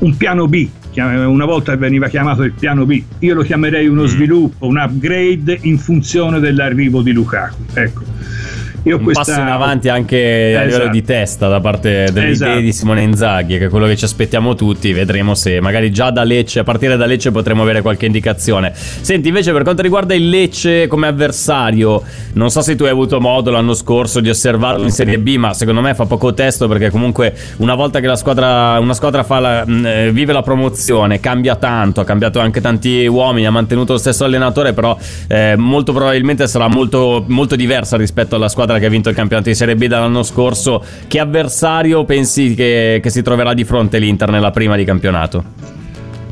un 0.00 0.16
piano 0.16 0.48
B, 0.48 0.68
una 1.00 1.44
volta 1.44 1.74
veniva 1.76 2.08
chiamato 2.08 2.42
il 2.42 2.52
piano 2.52 2.84
B, 2.84 3.02
io 3.20 3.34
lo 3.34 3.42
chiamerei 3.42 3.86
uno 3.86 4.02
mm. 4.02 4.06
sviluppo, 4.06 4.66
un 4.66 4.78
upgrade 4.78 5.58
in 5.62 5.78
funzione 5.78 6.38
dell'arrivo 6.38 7.02
di 7.02 7.12
Lukaku. 7.12 7.62
Ecco. 7.74 8.02
Io 8.84 8.96
un 8.96 9.04
questa... 9.04 9.24
passo 9.24 9.40
in 9.40 9.46
avanti 9.46 9.88
anche 9.88 10.50
esatto. 10.50 10.62
a 10.62 10.66
livello 10.66 10.90
di 10.90 11.02
testa 11.04 11.48
da 11.48 11.60
parte 11.60 12.08
delle 12.12 12.30
esatto. 12.30 12.50
idee 12.50 12.62
di 12.62 12.72
Simone 12.72 13.02
Inzaghi, 13.02 13.58
che 13.58 13.66
è 13.66 13.68
quello 13.68 13.86
che 13.86 13.96
ci 13.96 14.04
aspettiamo 14.04 14.54
tutti. 14.54 14.92
Vedremo 14.92 15.34
se 15.34 15.60
magari 15.60 15.92
già 15.92 16.10
da 16.10 16.24
Lecce, 16.24 16.60
a 16.60 16.64
partire 16.64 16.96
da 16.96 17.06
Lecce, 17.06 17.30
potremo 17.30 17.62
avere 17.62 17.80
qualche 17.80 18.06
indicazione. 18.06 18.72
Senti, 18.74 19.28
invece, 19.28 19.52
per 19.52 19.62
quanto 19.62 19.82
riguarda 19.82 20.14
il 20.14 20.28
Lecce 20.28 20.86
come 20.88 21.06
avversario, 21.06 22.02
non 22.34 22.50
so 22.50 22.60
se 22.60 22.74
tu 22.74 22.84
hai 22.84 22.90
avuto 22.90 23.20
modo 23.20 23.50
l'anno 23.50 23.74
scorso 23.74 24.20
di 24.20 24.28
osservarlo 24.28 24.84
in 24.84 24.90
Serie 24.90 25.18
B, 25.18 25.36
ma 25.36 25.54
secondo 25.54 25.80
me 25.80 25.94
fa 25.94 26.06
poco 26.06 26.34
testo 26.34 26.66
perché 26.66 26.90
comunque 26.90 27.34
una 27.58 27.74
volta 27.74 28.00
che 28.00 28.06
la 28.06 28.16
squadra, 28.16 28.78
una 28.80 28.94
squadra 28.94 29.24
la, 29.38 29.64
eh, 29.64 30.10
vive 30.12 30.32
la 30.32 30.42
promozione, 30.42 31.20
cambia 31.20 31.56
tanto, 31.56 32.00
ha 32.00 32.04
cambiato 32.04 32.40
anche 32.40 32.60
tanti 32.60 33.06
uomini, 33.06 33.46
ha 33.46 33.50
mantenuto 33.50 33.92
lo 33.92 33.98
stesso 33.98 34.24
allenatore, 34.24 34.72
però 34.72 34.96
eh, 35.28 35.54
molto 35.56 35.92
probabilmente 35.92 36.46
sarà 36.46 36.68
molto, 36.68 37.24
molto 37.28 37.56
diversa 37.56 37.96
rispetto 37.96 38.36
alla 38.36 38.48
squadra 38.48 38.71
squadra 38.72 38.78
che 38.78 38.86
ha 38.86 38.90
vinto 38.90 39.08
il 39.08 39.14
campionato 39.14 39.48
di 39.48 39.54
Serie 39.54 39.76
B 39.76 39.86
dall'anno 39.86 40.22
scorso. 40.22 40.82
Che 41.06 41.18
avversario 41.18 42.04
pensi 42.04 42.54
che, 42.54 43.00
che 43.02 43.10
si 43.10 43.22
troverà 43.22 43.54
di 43.54 43.64
fronte 43.64 43.98
l'Inter 43.98 44.30
nella 44.30 44.50
prima 44.50 44.76
di 44.76 44.84
campionato? 44.84 45.44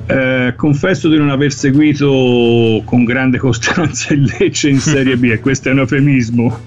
Eh, 0.07 0.55
confesso 0.57 1.09
di 1.09 1.17
non 1.17 1.31
aver 1.31 1.53
seguito 1.53 2.83
con 2.85 3.05
grande 3.05 3.39
costanza 3.39 4.13
il 4.15 4.33
Lecce 4.39 4.69
in 4.69 4.81
Serie 4.81 5.17
B 5.17 5.25
e 5.25 5.41
questo 5.41 5.69
è 5.69 5.73
un 5.73 5.81
eufemismo. 5.81 6.59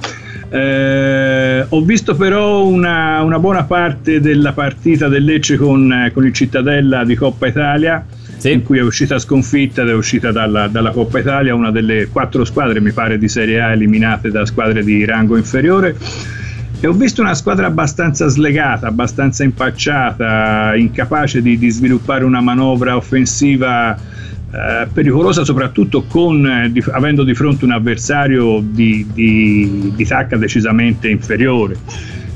Eh, 0.50 1.66
ho 1.68 1.82
visto 1.82 2.16
però 2.16 2.64
una, 2.64 3.22
una, 3.22 3.40
buona 3.40 3.64
parte 3.64 4.20
della 4.22 4.54
partita 4.54 5.08
del 5.08 5.24
Lecce 5.24 5.58
con, 5.58 6.12
con 6.14 6.26
il 6.26 6.34
Cittadella 6.34 7.04
di 7.04 7.16
Coppa 7.16 7.48
Italia 7.48 8.06
sì. 8.50 8.52
in 8.52 8.64
cui 8.64 8.78
è 8.78 8.82
uscita 8.82 9.20
sconfitta 9.20 9.82
ed 9.82 9.90
è 9.90 9.94
uscita 9.94 10.32
dalla, 10.32 10.68
dalla, 10.68 10.92
Coppa 10.92 11.20
Italia, 11.20 11.56
una 11.56 11.72
delle 11.72 12.08
quattro 12.08 12.44
squadre, 12.46 12.82
mi 12.82 12.92
pare, 12.92 13.18
di 13.18 13.28
Serie 13.28 13.62
A 13.62 13.72
eliminate 13.72 14.32
da 14.32 14.46
squadre 14.46 14.84
di 14.84 15.06
rango 15.06 15.38
inferiore. 15.38 15.96
E 16.80 16.88
ho 16.88 16.92
visto 16.92 17.22
una 17.22 17.34
squadra 17.34 17.68
abbastanza 17.68 18.28
slegata, 18.28 18.88
abbastanza 18.88 19.44
impacciata, 19.44 20.76
incapace 20.76 21.42
di, 21.42 21.58
di 21.58 21.70
sviluppare 21.70 22.26
una 22.26 22.42
manovra 22.42 22.98
offensiva 22.98 23.96
eh, 23.96 24.88
pericolosa, 24.92 25.46
soprattutto 25.46 26.04
con, 26.04 26.46
eh, 26.46 26.72
di, 26.72 26.84
avendo 26.92 27.24
di 27.24 27.34
fronte 27.34 27.64
un 27.64 27.72
avversario 27.72 28.62
di, 28.62 29.08
di, 29.14 29.94
di 29.96 30.06
tacca 30.06 30.36
decisamente 30.36 31.08
inferiore. 31.08 31.78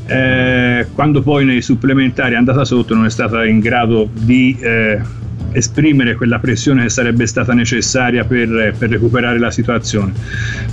Eh, 0.07 0.87
quando 0.93 1.21
poi 1.21 1.43
nei 1.43 1.61
supplementari 1.61 2.33
è 2.33 2.37
andata 2.37 2.63
sotto 2.63 2.95
non 2.95 3.05
è 3.05 3.09
stata 3.09 3.45
in 3.45 3.59
grado 3.59 4.09
di 4.13 4.57
eh, 4.61 5.01
esprimere 5.51 6.15
quella 6.15 6.39
pressione 6.39 6.83
che 6.83 6.89
sarebbe 6.89 7.25
stata 7.25 7.53
necessaria 7.53 8.23
per, 8.23 8.75
per, 8.77 8.89
recuperare 8.89 9.39
la 9.39 9.51
situazione. 9.51 10.13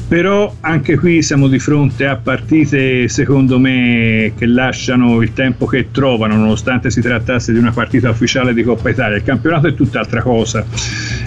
Però 0.09 0.54
anche 0.61 0.97
qui 0.97 1.23
siamo 1.23 1.49
di 1.49 1.59
fronte 1.59 2.07
a 2.07 2.16
partite 2.16 3.09
secondo 3.09 3.59
me 3.59 4.33
che 4.37 4.47
lasciano 4.47 5.21
il 5.23 5.33
tempo 5.33 5.66
che 5.66 5.90
trovano 5.90 6.37
nonostante 6.37 6.90
si 6.90 7.00
trattasse 7.00 7.52
di 7.52 7.59
una 7.59 7.73
partita 7.73 8.11
ufficiale 8.11 8.54
di 8.54 8.62
Coppa 8.62 8.90
Italia. 8.90 9.16
Il 9.16 9.25
campionato 9.25 9.66
è 9.66 9.75
tutt'altra 9.75 10.23
cosa. 10.23 10.64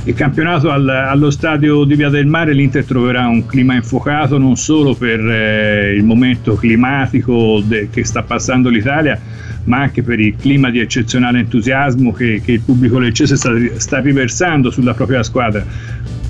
Il 0.03 0.13
campionato 0.13 0.69
al, 0.69 0.87
allo 0.87 1.29
stadio 1.29 1.83
di 1.83 1.95
Via 1.95 2.09
del 2.09 2.27
Mare 2.27 2.53
l'Inter 2.53 2.85
troverà 2.85 3.27
un 3.27 3.45
clima 3.45 3.75
infuocato 3.75 4.37
non 4.37 4.55
solo 4.55 4.93
per 4.93 5.19
eh, 5.19 5.93
il 5.95 6.03
momento 6.03 6.55
climatico 6.55 7.61
de, 7.65 7.89
che 7.91 8.05
sta 8.05 8.23
passando 8.23 8.69
l'Italia, 8.69 9.19
ma 9.67 9.81
anche 9.81 10.01
per 10.01 10.19
il 10.19 10.35
clima 10.35 10.69
di 10.69 10.79
eccezionale 10.79 11.39
entusiasmo 11.39 12.11
che, 12.11 12.41
che 12.43 12.53
il 12.53 12.61
pubblico 12.61 12.99
leccese 12.99 13.35
sta, 13.35 13.51
sta, 13.75 13.99
riversando 13.99 14.71
sulla 14.71 14.93
propria 14.93 15.23
squadra. 15.23 15.65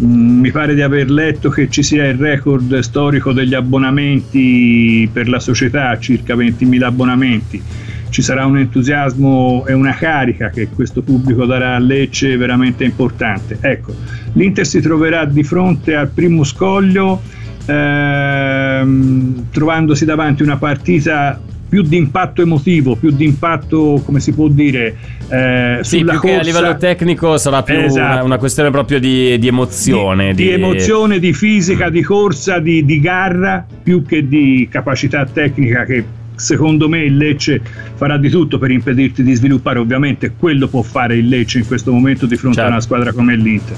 Mm, 0.03 0.39
mi 0.39 0.51
pare 0.51 0.74
di 0.74 0.82
aver 0.82 1.10
letto 1.10 1.50
che 1.50 1.70
ci 1.70 1.84
sia 1.84 2.08
il 2.08 2.17
record 2.17 2.79
storico 2.79 3.34
degli 3.34 3.53
abbonamenti 3.53 5.10
per 5.12 5.29
la 5.29 5.39
società, 5.39 5.98
circa 6.00 6.36
20.000 6.36 6.84
abbonamenti. 6.84 7.62
Ci 8.10 8.22
sarà 8.22 8.46
un 8.46 8.58
entusiasmo 8.58 9.65
e 9.67 9.74
una 9.74 9.94
carica 9.94 10.50
che 10.50 10.70
questo 10.70 11.01
pubblico 11.01 11.46
darà 11.46 11.75
a 11.75 11.79
Lecce 11.79 12.38
veramente 12.38 12.84
importante. 12.86 13.58
Ecco, 13.60 13.94
l'Inter 14.34 14.65
si 14.65 14.82
troverà 14.82 15.25
di 15.25 15.44
fronte 15.44 15.94
al 15.94 16.10
primo 16.10 16.44
scoglio 16.44 17.22
ehm, 17.65 19.50
trovandosi 19.51 20.06
davanti 20.06 20.41
una 20.41 20.58
partita 20.58 21.39
più 21.68 21.82
di 21.82 21.98
impatto 21.98 22.42
emotivo, 22.42 22.96
più 22.96 23.12
di 23.12 23.26
impatto, 23.26 24.02
come 24.06 24.20
si 24.20 24.34
può 24.34 24.48
dire, 24.48 24.96
eh, 25.30 25.80
sì, 25.82 25.98
più 25.98 26.08
corsa. 26.08 26.20
che 26.22 26.36
a 26.36 26.42
livello 26.42 26.78
tecnico 26.78 27.38
sarà 27.38 27.64
più 27.64 27.76
esatto. 27.76 28.14
una, 28.14 28.24
una, 28.24 28.38
questione 28.38 28.72
proprio 28.72 29.00
di, 29.00 29.38
di 29.38 29.48
emozione. 29.48 30.34
Di, 30.34 30.44
di... 30.44 30.44
di, 30.44 30.50
emozione, 30.52 31.20
di 31.20 31.34
fisica, 31.34 31.90
di 31.90 32.02
corsa, 32.02 32.60
di, 32.60 32.86
di 32.86 33.00
garra, 33.00 33.66
più 33.84 34.04
che 34.04 34.28
di 34.28 34.68
capacità 34.72 35.26
tecnica 35.26 35.84
che 35.86 36.04
secondo 36.38 36.88
me 36.88 37.04
il 37.04 37.18
Lecce 37.18 37.62
farà 37.96 38.18
di 38.18 38.30
tutto 38.30 38.58
per 38.58 38.72
impedirti 38.72 39.24
di 39.24 39.34
sviluppare, 39.34 39.80
ovviamente 39.80 40.34
quello 40.38 40.68
può 40.68 40.82
fare 40.82 41.18
il 41.18 41.28
Lecce 41.28 41.60
in 41.60 41.68
questo 41.68 41.92
momento 41.92 42.26
di 42.26 42.38
fronte 42.38 42.58
certo. 42.58 42.70
a 42.70 42.74
una 42.74 42.82
squadra 42.82 43.12
come 43.12 43.36
l'Inter. 43.36 43.76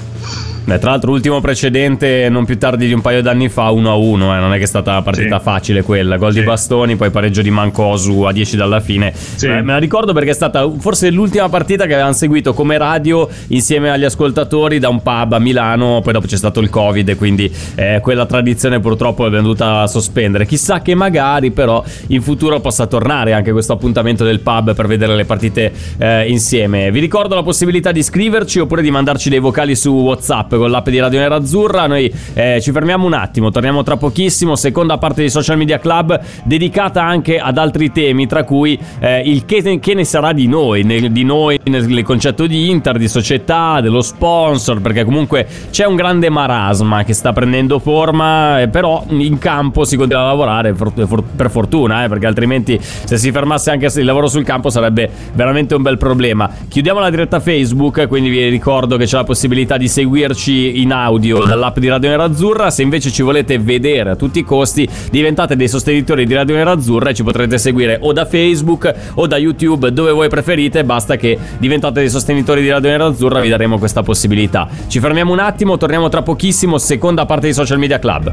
Beh, 0.70 0.78
tra 0.78 0.90
l'altro, 0.90 1.10
ultimo 1.10 1.40
precedente 1.40 2.28
non 2.30 2.44
più 2.44 2.56
tardi 2.56 2.86
di 2.86 2.92
un 2.92 3.00
paio 3.00 3.22
d'anni 3.22 3.48
fa, 3.48 3.70
1-1. 3.70 4.20
Eh, 4.20 4.38
non 4.38 4.52
è 4.52 4.56
che 4.56 4.62
è 4.62 4.66
stata 4.66 4.92
una 4.92 5.02
partita 5.02 5.38
sì. 5.38 5.42
facile 5.42 5.82
quella. 5.82 6.16
Gol 6.16 6.32
sì. 6.32 6.38
di 6.38 6.44
bastoni, 6.44 6.94
poi 6.94 7.10
pareggio 7.10 7.42
di 7.42 7.50
Mancosu 7.50 8.20
a 8.20 8.30
10 8.30 8.56
dalla 8.56 8.78
fine. 8.78 9.12
Sì. 9.12 9.46
Eh, 9.46 9.62
me 9.62 9.72
la 9.72 9.78
ricordo 9.78 10.12
perché 10.12 10.30
è 10.30 10.32
stata 10.32 10.70
forse 10.78 11.10
l'ultima 11.10 11.48
partita 11.48 11.86
che 11.86 11.94
avevamo 11.94 12.14
seguito 12.14 12.54
come 12.54 12.78
radio 12.78 13.28
insieme 13.48 13.90
agli 13.90 14.04
ascoltatori 14.04 14.78
da 14.78 14.88
un 14.88 15.02
pub 15.02 15.32
a 15.32 15.40
Milano. 15.40 16.02
Poi 16.04 16.12
dopo 16.12 16.28
c'è 16.28 16.36
stato 16.36 16.60
il 16.60 16.70
Covid, 16.70 17.08
e 17.08 17.16
quindi 17.16 17.52
eh, 17.74 17.98
quella 18.00 18.24
tradizione 18.24 18.78
purtroppo 18.78 19.26
è 19.26 19.30
venuta 19.30 19.80
a 19.80 19.86
sospendere. 19.88 20.46
Chissà 20.46 20.82
che 20.82 20.94
magari, 20.94 21.50
però, 21.50 21.82
in 22.06 22.22
futuro 22.22 22.60
possa 22.60 22.86
tornare 22.86 23.32
anche 23.32 23.50
questo 23.50 23.72
appuntamento 23.72 24.22
del 24.22 24.38
pub 24.38 24.72
per 24.76 24.86
vedere 24.86 25.16
le 25.16 25.24
partite 25.24 25.72
eh, 25.98 26.28
insieme. 26.28 26.92
Vi 26.92 27.00
ricordo 27.00 27.34
la 27.34 27.42
possibilità 27.42 27.90
di 27.90 27.98
iscriverci 27.98 28.60
oppure 28.60 28.82
di 28.82 28.90
mandarci 28.92 29.28
dei 29.28 29.40
vocali 29.40 29.74
su 29.74 29.90
WhatsApp 29.90 30.58
con 30.60 30.70
l'app 30.70 30.88
di 30.88 30.98
Radio 31.00 31.18
Nera 31.18 31.36
Azzurra. 31.36 31.86
Noi 31.86 32.12
eh, 32.34 32.60
ci 32.60 32.70
fermiamo 32.70 33.06
un 33.06 33.14
attimo, 33.14 33.50
torniamo 33.50 33.82
tra 33.82 33.96
pochissimo. 33.96 34.54
Seconda 34.54 34.98
parte 34.98 35.22
di 35.22 35.30
Social 35.30 35.56
Media 35.56 35.78
Club 35.78 36.20
dedicata 36.44 37.02
anche 37.02 37.38
ad 37.38 37.58
altri 37.58 37.90
temi, 37.90 38.26
tra 38.26 38.44
cui 38.44 38.78
eh, 39.00 39.22
il 39.24 39.44
che, 39.44 39.78
che, 39.80 39.94
ne 39.94 40.04
sarà 40.04 40.32
di 40.32 40.46
noi, 40.46 40.82
nel, 40.84 41.10
di 41.10 41.24
noi 41.24 41.58
nel 41.64 42.02
concetto 42.02 42.46
di 42.46 42.70
Inter, 42.70 42.98
di 42.98 43.08
società, 43.08 43.80
dello 43.80 44.02
sponsor, 44.02 44.80
perché 44.80 45.04
comunque 45.04 45.46
c'è 45.70 45.86
un 45.86 45.96
grande 45.96 46.28
marasma 46.28 47.04
che 47.04 47.14
sta 47.14 47.32
prendendo 47.32 47.78
forma, 47.78 48.60
eh, 48.60 48.68
però 48.68 49.04
in 49.08 49.38
campo 49.38 49.84
si 49.84 49.96
continua 49.96 50.22
a 50.22 50.26
lavorare 50.26 50.74
for, 50.74 50.92
for, 51.06 51.22
per 51.22 51.50
fortuna, 51.50 52.04
eh, 52.04 52.08
perché 52.08 52.26
altrimenti 52.26 52.78
se 52.80 53.16
si 53.16 53.32
fermasse 53.32 53.70
anche 53.70 53.88
il 53.98 54.04
lavoro 54.04 54.28
sul 54.28 54.44
campo 54.44 54.68
sarebbe 54.68 55.10
veramente 55.32 55.74
un 55.74 55.82
bel 55.82 55.96
problema. 55.96 56.50
Chiudiamo 56.68 57.00
la 57.00 57.10
diretta 57.10 57.40
Facebook, 57.40 58.06
quindi 58.08 58.28
vi 58.28 58.48
ricordo 58.48 58.96
che 58.96 59.06
c'è 59.06 59.16
la 59.16 59.24
possibilità 59.24 59.76
di 59.76 59.88
seguirci 59.88 60.39
ascoltarci 60.40 60.80
in 60.80 60.92
audio 60.92 61.44
dall'app 61.44 61.78
di 61.78 61.88
Radio 61.88 62.08
Nerazzurra. 62.08 62.70
Se 62.70 62.82
invece 62.82 63.12
ci 63.12 63.22
volete 63.22 63.58
vedere 63.58 64.10
a 64.10 64.16
tutti 64.16 64.38
i 64.38 64.44
costi, 64.44 64.88
diventate 65.10 65.54
dei 65.54 65.68
sostenitori 65.68 66.24
di 66.24 66.34
Radio 66.34 66.56
Nerazzurra 66.56 67.10
e 67.10 67.14
ci 67.14 67.22
potrete 67.22 67.58
seguire 67.58 67.98
o 68.00 68.12
da 68.12 68.24
Facebook 68.24 68.92
o 69.14 69.26
da 69.26 69.36
YouTube, 69.36 69.92
dove 69.92 70.10
voi 70.12 70.28
preferite. 70.28 70.82
Basta 70.84 71.16
che 71.16 71.38
diventate 71.58 72.00
dei 72.00 72.08
sostenitori 72.10 72.62
di 72.62 72.70
Radio 72.70 72.88
Nerazzurra, 72.88 73.40
vi 73.40 73.50
daremo 73.50 73.78
questa 73.78 74.02
possibilità. 74.02 74.66
Ci 74.86 74.98
fermiamo 74.98 75.32
un 75.32 75.40
attimo, 75.40 75.76
torniamo 75.76 76.08
tra 76.08 76.22
pochissimo. 76.22 76.78
Seconda 76.78 77.26
parte 77.26 77.48
di 77.48 77.52
Social 77.52 77.78
Media 77.78 77.98
Club. 77.98 78.32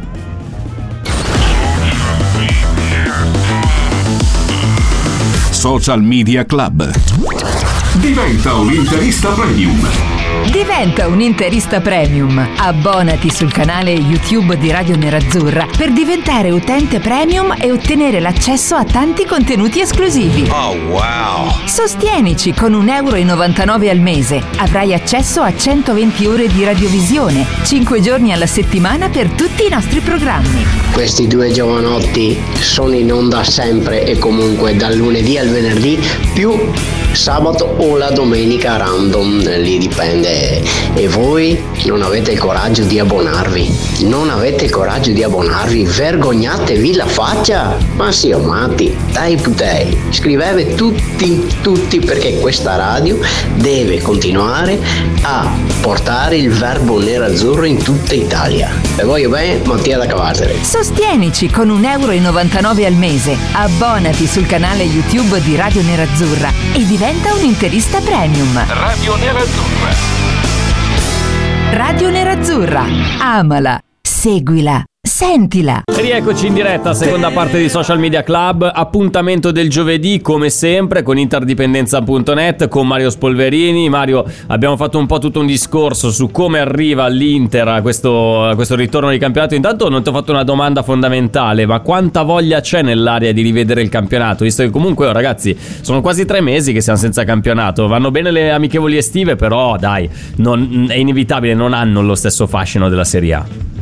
Social 5.51 6.01
Media 6.01 6.45
Club. 6.45 6.89
Diventa 7.99 8.53
un 8.53 8.71
interista 8.71 9.29
premium 9.29 10.16
Diventa 10.51 11.07
un 11.07 11.19
interista 11.19 11.81
premium. 11.81 12.45
Abbonati 12.57 13.29
sul 13.29 13.51
canale 13.51 13.91
YouTube 13.91 14.57
di 14.57 14.71
Radio 14.71 14.95
Nerazzurra 14.95 15.67
per 15.77 15.91
diventare 15.91 16.51
utente 16.51 16.99
premium 16.99 17.53
e 17.59 17.69
ottenere 17.69 18.19
l'accesso 18.21 18.75
a 18.75 18.85
tanti 18.85 19.25
contenuti 19.25 19.81
esclusivi. 19.81 20.47
Oh 20.49 20.73
wow! 20.87 21.51
Sostienici 21.65 22.53
con 22.53 22.71
1,99 22.71 22.89
euro 22.89 23.89
al 23.89 23.99
mese. 23.99 24.41
Avrai 24.57 24.93
accesso 24.93 25.41
a 25.41 25.53
120 25.53 26.25
ore 26.25 26.47
di 26.47 26.63
radiovisione, 26.63 27.45
5 27.63 27.99
giorni 27.99 28.31
alla 28.31 28.47
settimana 28.47 29.09
per 29.09 29.29
tutti 29.29 29.65
i 29.65 29.69
nostri 29.69 29.99
programmi. 29.99 30.65
Questi 30.93 31.27
due 31.27 31.51
giovanotti 31.51 32.41
sono 32.53 32.95
in 32.95 33.11
onda 33.11 33.43
sempre 33.43 34.05
e 34.05 34.17
comunque 34.17 34.75
dal 34.75 34.95
lunedì 34.95 35.37
al 35.37 35.49
venerdì 35.49 35.99
più 36.33 36.57
sabato 37.13 37.75
o 37.77 37.97
la 37.97 38.11
domenica 38.11 38.77
random, 38.77 39.59
lì 39.59 39.77
dipende. 39.77 40.61
E 40.93 41.07
voi 41.07 41.59
non 41.85 42.01
avete 42.01 42.31
il 42.31 42.39
coraggio 42.39 42.83
di 42.83 42.99
abbonarvi? 42.99 43.75
Non 44.01 44.29
avete 44.29 44.65
il 44.65 44.71
coraggio 44.71 45.11
di 45.11 45.23
abbonarvi? 45.23 45.83
Vergognatevi 45.83 46.93
la 46.93 47.05
faccia! 47.05 47.77
Ma 47.95 48.11
sì, 48.11 48.31
o 48.31 48.39
matti, 48.39 48.95
dai 49.11 49.35
putei, 49.37 49.97
scrivete 50.11 50.75
tutti, 50.75 51.47
tutti 51.61 51.99
perché 51.99 52.39
questa 52.39 52.75
radio 52.75 53.19
deve 53.55 54.01
continuare 54.01 54.79
a 55.21 55.49
portare 55.81 56.37
il 56.37 56.51
verbo 56.51 56.99
nero-azzurro 56.99 57.65
in 57.65 57.81
tutta 57.81 58.13
Italia. 58.13 58.69
E 58.95 59.03
voglio 59.03 59.29
bene, 59.29 59.61
Mattia 59.65 59.97
da 59.97 60.05
Cavatere. 60.05 60.55
Sostienici 60.61 61.49
con 61.49 61.69
1,99 61.69 61.83
euro 61.89 62.85
al 62.85 62.93
mese. 62.93 63.35
Abbonati 63.53 64.27
sul 64.27 64.45
canale 64.45 64.83
YouTube 64.83 65.41
di 65.41 65.55
Radio 65.55 65.81
Nerazzurra 65.81 66.51
e 66.73 66.85
diventa 66.85 66.96
diventa 66.97 67.31
un 67.35 67.43
interista 67.43 67.99
premium. 68.01 68.57
Radio 68.67 69.15
Nerazzurra. 69.17 69.89
Radio 71.69 72.09
Nerazzurra. 72.09 72.85
Amala. 73.19 73.79
Seguila. 74.01 74.83
Sentila. 75.07 75.81
Rieccoci 75.85 76.47
in 76.47 76.53
diretta, 76.53 76.93
seconda 76.93 77.31
parte 77.31 77.57
di 77.57 77.69
Social 77.69 77.97
Media 77.97 78.23
Club. 78.23 78.69
Appuntamento 78.71 79.51
del 79.51 79.69
giovedì, 79.69 80.21
come 80.21 80.49
sempre, 80.49 81.01
con 81.01 81.17
interdipendenza.net, 81.17 82.67
con 82.67 82.85
Mario 82.85 83.09
Spolverini. 83.09 83.89
Mario, 83.89 84.25
abbiamo 84.47 84.75
fatto 84.75 84.99
un 84.99 85.05
po' 85.05 85.17
tutto 85.17 85.39
un 85.39 85.45
discorso 85.45 86.11
su 86.11 86.29
come 86.29 86.59
arriva 86.59 87.07
l'Inter 87.07 87.67
a 87.69 87.81
questo, 87.81 88.43
a 88.43 88.55
questo 88.55 88.75
ritorno 88.75 89.09
di 89.09 89.17
campionato. 89.17 89.55
Intanto 89.55 89.89
non 89.89 90.03
ti 90.03 90.09
ho 90.09 90.11
fatto 90.11 90.31
una 90.31 90.43
domanda 90.43 90.83
fondamentale, 90.83 91.65
ma 91.65 91.79
quanta 91.79 92.23
voglia 92.23 92.59
c'è 92.59 92.81
nell'area 92.81 93.31
di 93.31 93.41
rivedere 93.41 93.81
il 93.81 93.89
campionato? 93.89 94.43
Visto 94.43 94.61
che 94.61 94.69
comunque, 94.69 95.07
oh, 95.07 95.13
ragazzi, 95.13 95.57
sono 95.81 96.01
quasi 96.01 96.25
tre 96.25 96.41
mesi 96.41 96.73
che 96.73 96.81
siamo 96.81 96.99
senza 96.99 97.23
campionato. 97.23 97.87
Vanno 97.87 98.11
bene 98.11 98.29
le 98.29 98.51
amichevoli 98.51 98.97
estive, 98.97 99.35
però 99.37 99.77
dai, 99.77 100.09
non, 100.35 100.87
è 100.89 100.95
inevitabile, 100.95 101.53
non 101.53 101.73
hanno 101.73 102.01
lo 102.01 102.15
stesso 102.15 102.45
fascino 102.45 102.89
della 102.89 103.05
Serie 103.05 103.33
A. 103.33 103.76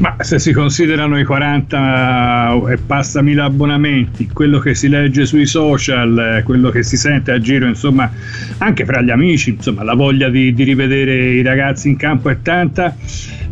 Ma 0.00 0.16
se 0.20 0.38
si 0.38 0.54
considerano 0.54 1.18
i 1.18 1.24
40 1.24 2.62
e 2.70 2.78
passa 2.78 3.20
mila 3.20 3.44
abbonamenti, 3.44 4.30
quello 4.32 4.58
che 4.58 4.74
si 4.74 4.88
legge 4.88 5.26
sui 5.26 5.44
social, 5.44 6.40
quello 6.42 6.70
che 6.70 6.82
si 6.82 6.96
sente 6.96 7.32
a 7.32 7.38
giro, 7.38 7.66
insomma, 7.66 8.10
anche 8.56 8.86
fra 8.86 9.02
gli 9.02 9.10
amici, 9.10 9.50
insomma, 9.50 9.82
la 9.84 9.92
voglia 9.92 10.30
di, 10.30 10.54
di 10.54 10.64
rivedere 10.64 11.32
i 11.32 11.42
ragazzi 11.42 11.90
in 11.90 11.96
campo 11.96 12.30
è 12.30 12.40
tanta 12.40 12.96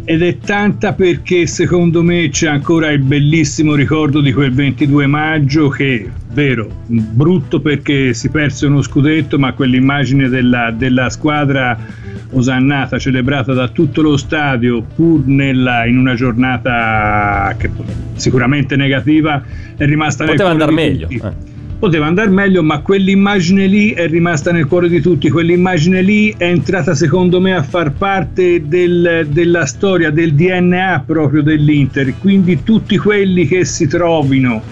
ed 0.05 0.23
è 0.23 0.38
tanta 0.38 0.95
perché 0.95 1.47
secondo 1.47 2.02
me 2.02 2.31
c'è 2.31 2.49
ancora 2.49 2.90
il 2.93 3.00
bellissimo 3.00 3.75
ricordo 3.75 4.23
di 4.23 4.33
quel 4.33 4.55
22 4.55 5.07
maggio 5.07 5.69
che, 5.69 6.11
vero, 6.33 6.67
brutto 6.87 7.61
perché 7.61 8.14
si 8.14 8.31
perse 8.31 8.64
uno 8.64 8.81
scudetto, 8.81 9.38
ma 9.38 9.52
quell'immagine 9.52 10.31
della, 10.31 10.71
della 10.71 11.11
squadra 11.11 11.78
osannata 12.31 12.99
celebrata 12.99 13.53
da 13.53 13.69
tutto 13.69 14.03
lo 14.03 14.17
stadio 14.17 14.83
pur 14.95 15.27
nella, 15.27 15.87
in 15.87 15.99
una 15.99 16.15
giornata 16.15 17.55
che 17.57 17.71
sicuramente 18.15 18.77
negativa 18.77 19.43
è 19.77 19.85
rimasta 19.87 20.25
poteva 20.25 20.51
andare 20.51 20.73
meglio 20.73 21.09
eh. 21.09 21.33
poteva 21.79 22.07
andare 22.07 22.29
meglio 22.29 22.62
ma 22.62 22.81
quell'immagine 22.81 23.67
lì 23.67 23.93
è 23.93 24.09
rimasta 24.09 24.51
nel 24.51 24.67
cuore 24.67 24.88
di 24.88 25.01
tutti. 25.01 25.31
Quell'immagine 25.31 26.03
lì 26.03 26.35
è 26.37 26.45
entrata 26.45 26.95
secondo 26.95 27.41
me 27.41 27.55
a 27.55 27.62
far 27.62 27.93
parte 27.93 28.67
del, 28.67 29.29
della 29.31 29.64
storia 29.64 30.11
del 30.11 30.35
DNA 30.35 31.05
proprio 31.07 31.43
dell'Inter. 31.43 32.14
Quindi 32.19 32.64
tutti 32.64 32.97
quelli 32.97 33.47
che 33.47 33.64
si 33.64 33.87
trovino 33.87 34.62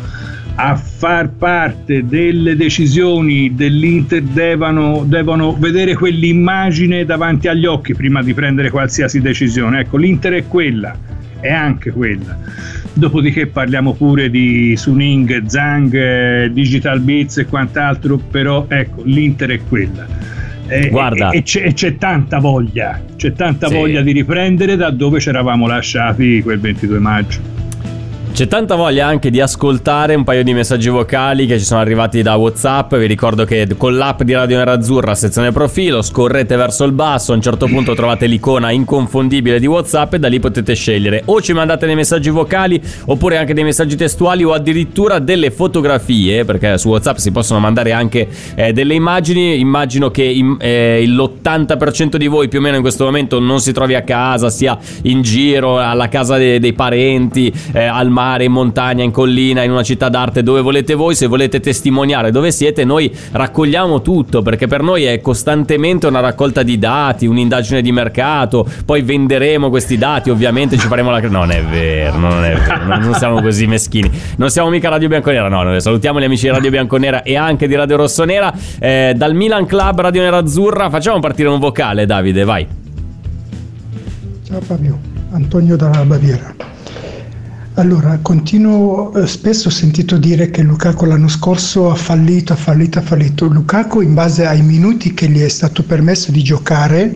a 0.58 0.74
far 0.74 1.30
parte 1.30 2.06
delle 2.06 2.56
decisioni 2.56 3.54
dell'Inter 3.54 4.22
devono, 4.22 5.04
devono, 5.06 5.54
vedere 5.54 5.94
quell'immagine 5.94 7.04
davanti 7.04 7.48
agli 7.48 7.66
occhi 7.66 7.94
prima 7.94 8.22
di 8.22 8.32
prendere 8.32 8.70
qualsiasi 8.70 9.20
decisione. 9.20 9.80
Ecco, 9.80 9.98
l'Inter 9.98 10.32
è 10.32 10.46
quella, 10.46 10.96
è 11.40 11.52
anche 11.52 11.90
quella. 11.90 12.38
Dopodiché 12.94 13.48
parliamo 13.48 13.92
pure 13.92 14.30
di 14.30 14.74
Suning, 14.76 15.44
Zang, 15.44 16.46
Digital 16.46 17.00
Beats 17.00 17.36
e 17.36 17.44
quant'altro, 17.44 18.16
però 18.16 18.64
ecco, 18.68 19.02
l'Inter 19.04 19.50
è 19.50 19.60
quella. 19.68 20.06
E, 20.68 20.88
Guarda. 20.88 21.30
E, 21.30 21.38
e, 21.38 21.42
c'è, 21.42 21.66
e, 21.66 21.74
c'è, 21.74 21.96
tanta 21.98 22.38
voglia, 22.38 22.98
c'è 23.14 23.32
tanta 23.34 23.68
sì. 23.68 23.74
voglia 23.74 24.00
di 24.00 24.12
riprendere 24.12 24.76
da 24.76 24.88
dove 24.88 25.20
ci 25.20 25.28
eravamo 25.28 25.66
lasciati 25.66 26.40
quel 26.42 26.58
22 26.58 26.98
maggio. 26.98 27.56
C'è 28.36 28.48
tanta 28.48 28.74
voglia 28.74 29.06
anche 29.06 29.30
di 29.30 29.40
ascoltare 29.40 30.14
un 30.14 30.22
paio 30.22 30.44
di 30.44 30.52
messaggi 30.52 30.90
vocali 30.90 31.46
che 31.46 31.58
ci 31.58 31.64
sono 31.64 31.80
arrivati 31.80 32.20
da 32.20 32.34
WhatsApp. 32.34 32.94
Vi 32.94 33.06
ricordo 33.06 33.46
che 33.46 33.66
con 33.78 33.96
l'app 33.96 34.20
di 34.20 34.34
Radio 34.34 34.58
Nerazzurra, 34.58 35.14
sezione 35.14 35.52
profilo, 35.52 36.02
scorrete 36.02 36.54
verso 36.54 36.84
il 36.84 36.92
basso. 36.92 37.32
A 37.32 37.36
un 37.36 37.40
certo 37.40 37.64
punto 37.64 37.94
trovate 37.94 38.26
l'icona 38.26 38.70
inconfondibile 38.72 39.58
di 39.58 39.64
WhatsApp 39.64 40.12
e 40.12 40.18
da 40.18 40.28
lì 40.28 40.38
potete 40.38 40.74
scegliere. 40.74 41.22
O 41.24 41.40
ci 41.40 41.54
mandate 41.54 41.86
dei 41.86 41.94
messaggi 41.94 42.28
vocali, 42.28 42.78
oppure 43.06 43.38
anche 43.38 43.54
dei 43.54 43.64
messaggi 43.64 43.96
testuali, 43.96 44.44
o 44.44 44.52
addirittura 44.52 45.18
delle 45.18 45.50
fotografie. 45.50 46.44
Perché 46.44 46.76
su 46.76 46.90
WhatsApp 46.90 47.16
si 47.16 47.32
possono 47.32 47.58
mandare 47.58 47.92
anche 47.92 48.28
eh, 48.54 48.74
delle 48.74 48.92
immagini. 48.92 49.58
Immagino 49.58 50.10
che 50.10 50.24
in, 50.24 50.58
eh, 50.60 51.02
l'80% 51.06 52.16
di 52.16 52.26
voi 52.26 52.48
più 52.48 52.58
o 52.58 52.62
meno 52.62 52.76
in 52.76 52.82
questo 52.82 53.04
momento 53.06 53.40
non 53.40 53.60
si 53.60 53.72
trovi 53.72 53.94
a 53.94 54.02
casa, 54.02 54.50
sia 54.50 54.76
in 55.04 55.22
giro, 55.22 55.78
alla 55.78 56.08
casa 56.08 56.36
de- 56.36 56.60
dei 56.60 56.74
parenti, 56.74 57.50
eh, 57.72 57.84
al 57.84 58.10
mare 58.10 58.24
mare, 58.26 58.44
in 58.44 58.52
montagna, 58.52 59.04
in 59.04 59.12
collina, 59.12 59.62
in 59.62 59.70
una 59.70 59.82
città 59.82 60.08
d'arte, 60.08 60.42
dove 60.42 60.60
volete 60.60 60.94
voi, 60.94 61.14
se 61.14 61.26
volete 61.26 61.60
testimoniare 61.60 62.30
dove 62.30 62.50
siete, 62.50 62.84
noi 62.84 63.14
raccogliamo 63.30 64.02
tutto 64.02 64.42
perché 64.42 64.66
per 64.66 64.82
noi 64.82 65.04
è 65.04 65.20
costantemente 65.20 66.06
una 66.06 66.20
raccolta 66.20 66.62
di 66.62 66.78
dati, 66.78 67.26
un'indagine 67.26 67.80
di 67.82 67.92
mercato, 67.92 68.66
poi 68.84 69.02
venderemo 69.02 69.70
questi 69.70 69.96
dati, 69.96 70.30
ovviamente 70.30 70.76
ci 70.76 70.88
faremo 70.88 71.10
la... 71.10 71.20
Non 71.20 71.50
è 71.50 71.62
vero, 71.62 72.18
non 72.18 72.44
è 72.44 72.56
vero, 72.56 72.98
non 72.98 73.14
siamo 73.14 73.40
così 73.40 73.66
meschini. 73.66 74.10
Non 74.36 74.50
siamo 74.50 74.68
mica 74.68 74.88
Radio 74.88 75.08
Bianconera, 75.08 75.48
no, 75.48 75.62
noi 75.62 75.80
salutiamo 75.80 76.20
gli 76.20 76.24
amici 76.24 76.44
di 76.44 76.50
Radio 76.50 76.70
Bianconera 76.70 77.22
e 77.22 77.36
anche 77.36 77.66
di 77.68 77.74
Radio 77.74 77.96
Rossonera. 77.96 78.52
Eh, 78.78 79.14
dal 79.16 79.34
Milan 79.34 79.66
Club 79.66 80.00
Radio 80.00 80.22
Nera 80.22 80.38
Azzurra 80.38 80.90
facciamo 80.90 81.20
partire 81.20 81.48
un 81.48 81.58
vocale, 81.58 82.06
Davide, 82.06 82.44
vai. 82.44 82.66
Ciao 84.46 84.60
Fabio, 84.60 84.98
Antonio 85.32 85.76
dalla 85.76 86.04
Baviera. 86.04 86.75
Allora, 87.78 88.18
continuo, 88.22 89.14
eh, 89.14 89.26
spesso 89.26 89.68
ho 89.68 89.70
sentito 89.70 90.16
dire 90.16 90.48
che 90.48 90.62
Lukaku 90.62 91.04
l'anno 91.04 91.28
scorso 91.28 91.90
ha 91.90 91.94
fallito, 91.94 92.54
ha 92.54 92.56
fallito, 92.56 93.00
ha 93.00 93.02
fallito. 93.02 93.44
Lukaku 93.48 94.00
in 94.00 94.14
base 94.14 94.46
ai 94.46 94.62
minuti 94.62 95.12
che 95.12 95.28
gli 95.28 95.40
è 95.40 95.48
stato 95.48 95.82
permesso 95.82 96.32
di 96.32 96.42
giocare 96.42 97.14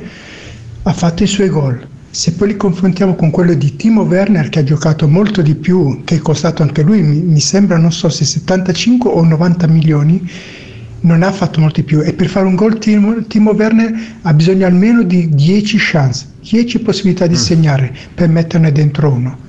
ha 0.82 0.92
fatto 0.92 1.22
i 1.22 1.26
suoi 1.26 1.48
gol. 1.48 1.88
Se 2.10 2.32
poi 2.32 2.48
li 2.48 2.56
confrontiamo 2.58 3.14
con 3.14 3.30
quello 3.30 3.54
di 3.54 3.74
Timo 3.74 4.02
Werner 4.02 4.50
che 4.50 4.58
ha 4.58 4.62
giocato 4.62 5.08
molto 5.08 5.40
di 5.40 5.54
più, 5.54 6.02
che 6.04 6.16
è 6.16 6.18
costato 6.18 6.62
anche 6.62 6.82
lui, 6.82 7.00
mi, 7.00 7.40
sembra 7.40 7.78
non 7.78 7.90
so 7.90 8.10
se 8.10 8.26
75 8.26 9.08
o 9.08 9.24
90 9.24 9.66
milioni, 9.66 10.30
non 11.00 11.22
ha 11.22 11.32
fatto 11.32 11.60
molti 11.60 11.84
più 11.84 12.02
e 12.02 12.12
per 12.12 12.28
fare 12.28 12.44
un 12.44 12.54
gol 12.54 12.78
Timo, 12.78 13.24
Timo 13.26 13.52
Werner 13.52 13.98
ha 14.20 14.34
bisogno 14.34 14.66
almeno 14.66 15.04
di 15.04 15.30
10 15.30 15.76
chance, 15.80 16.26
10 16.42 16.80
possibilità 16.80 17.26
di 17.26 17.32
mm. 17.32 17.38
segnare 17.38 17.96
per 18.12 18.28
metterne 18.28 18.70
dentro 18.72 19.10
uno 19.10 19.48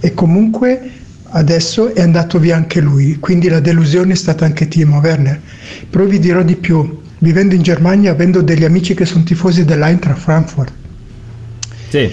e 0.00 0.14
comunque 0.14 0.90
adesso 1.32 1.94
è 1.94 2.00
andato 2.00 2.38
via 2.38 2.56
anche 2.56 2.80
lui, 2.80 3.18
quindi 3.18 3.48
la 3.48 3.60
delusione 3.60 4.12
è 4.12 4.16
stata 4.16 4.44
anche 4.44 4.66
Timo 4.66 4.98
Werner. 4.98 5.40
Però 5.88 6.04
vi 6.04 6.18
dirò 6.18 6.42
di 6.42 6.56
più, 6.56 7.00
vivendo 7.18 7.54
in 7.54 7.62
Germania, 7.62 8.12
avendo 8.12 8.42
degli 8.42 8.64
amici 8.64 8.94
che 8.94 9.04
sono 9.04 9.22
tifosi 9.22 9.64
dell'Eintracht 9.64 10.18
Frankfurt. 10.18 10.72
Sì. 11.88 12.10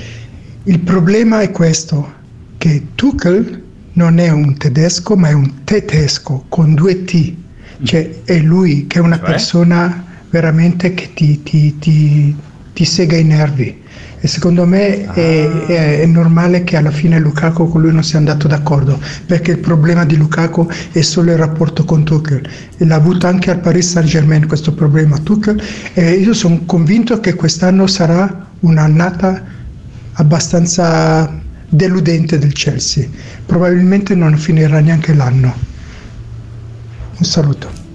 Il 0.63 0.79
problema 0.79 1.41
è 1.41 1.51
questo, 1.51 2.13
che 2.57 2.87
Tuchel 2.95 3.63
non 3.93 4.19
è 4.19 4.29
un 4.29 4.55
tedesco, 4.57 5.15
ma 5.15 5.29
è 5.29 5.33
un 5.33 5.63
tedesco 5.63 6.45
con 6.49 6.75
due 6.75 7.03
T. 7.03 7.35
Cioè 7.83 8.23
è 8.23 8.39
lui 8.39 8.87
che 8.87 8.97
è 8.97 9.01
una 9.01 9.17
cioè? 9.17 9.25
persona 9.25 10.05
veramente 10.29 10.95
che 10.95 11.11
ti, 11.13 11.43
ti, 11.43 11.77
ti 11.77 12.35
ti 12.77 12.85
sega 12.85 13.17
i 13.17 13.23
nervi. 13.23 13.81
E 14.27 14.29
secondo 14.29 14.65
me 14.65 15.05
ah. 15.07 15.13
è, 15.13 15.49
è, 15.67 15.99
è, 16.01 16.05
normale 16.05 16.65
che 16.65 16.75
alla 16.75 16.91
fine 16.91 17.17
Lukaku 17.17 17.69
con 17.69 17.79
lui 17.79 17.93
non 17.93 18.03
sia 18.03 18.17
andato 18.17 18.49
d'accordo, 18.49 18.99
perché 19.25 19.51
il 19.51 19.59
problema 19.59 20.03
di 20.03 20.17
Lukaku 20.17 20.67
è 20.91 20.99
solo 20.99 21.31
il 21.31 21.37
rapporto 21.37 21.85
con 21.85 22.03
Tuchel. 22.03 22.45
E 22.75 22.85
l'ha 22.85 22.95
avuto 22.95 23.25
anche 23.25 23.51
al 23.51 23.61
Paris 23.61 23.89
Saint 23.89 24.09
Germain 24.09 24.45
questo 24.45 24.73
problema 24.73 25.17
Tuchel. 25.17 25.61
E 25.93 26.11
io 26.15 26.33
sono 26.33 26.63
convinto 26.65 27.21
che 27.21 27.35
quest'anno 27.35 27.87
sarà 27.87 28.49
un'annata 28.59 29.45
abbastanza 30.11 31.33
deludente 31.69 32.37
del 32.37 32.51
Chelsea. 32.51 33.07
Probabilmente 33.45 34.13
non 34.13 34.35
finirà 34.37 34.81
neanche 34.81 35.13
l'anno. 35.13 35.55
Un 37.17 37.25
saluto. 37.25 37.86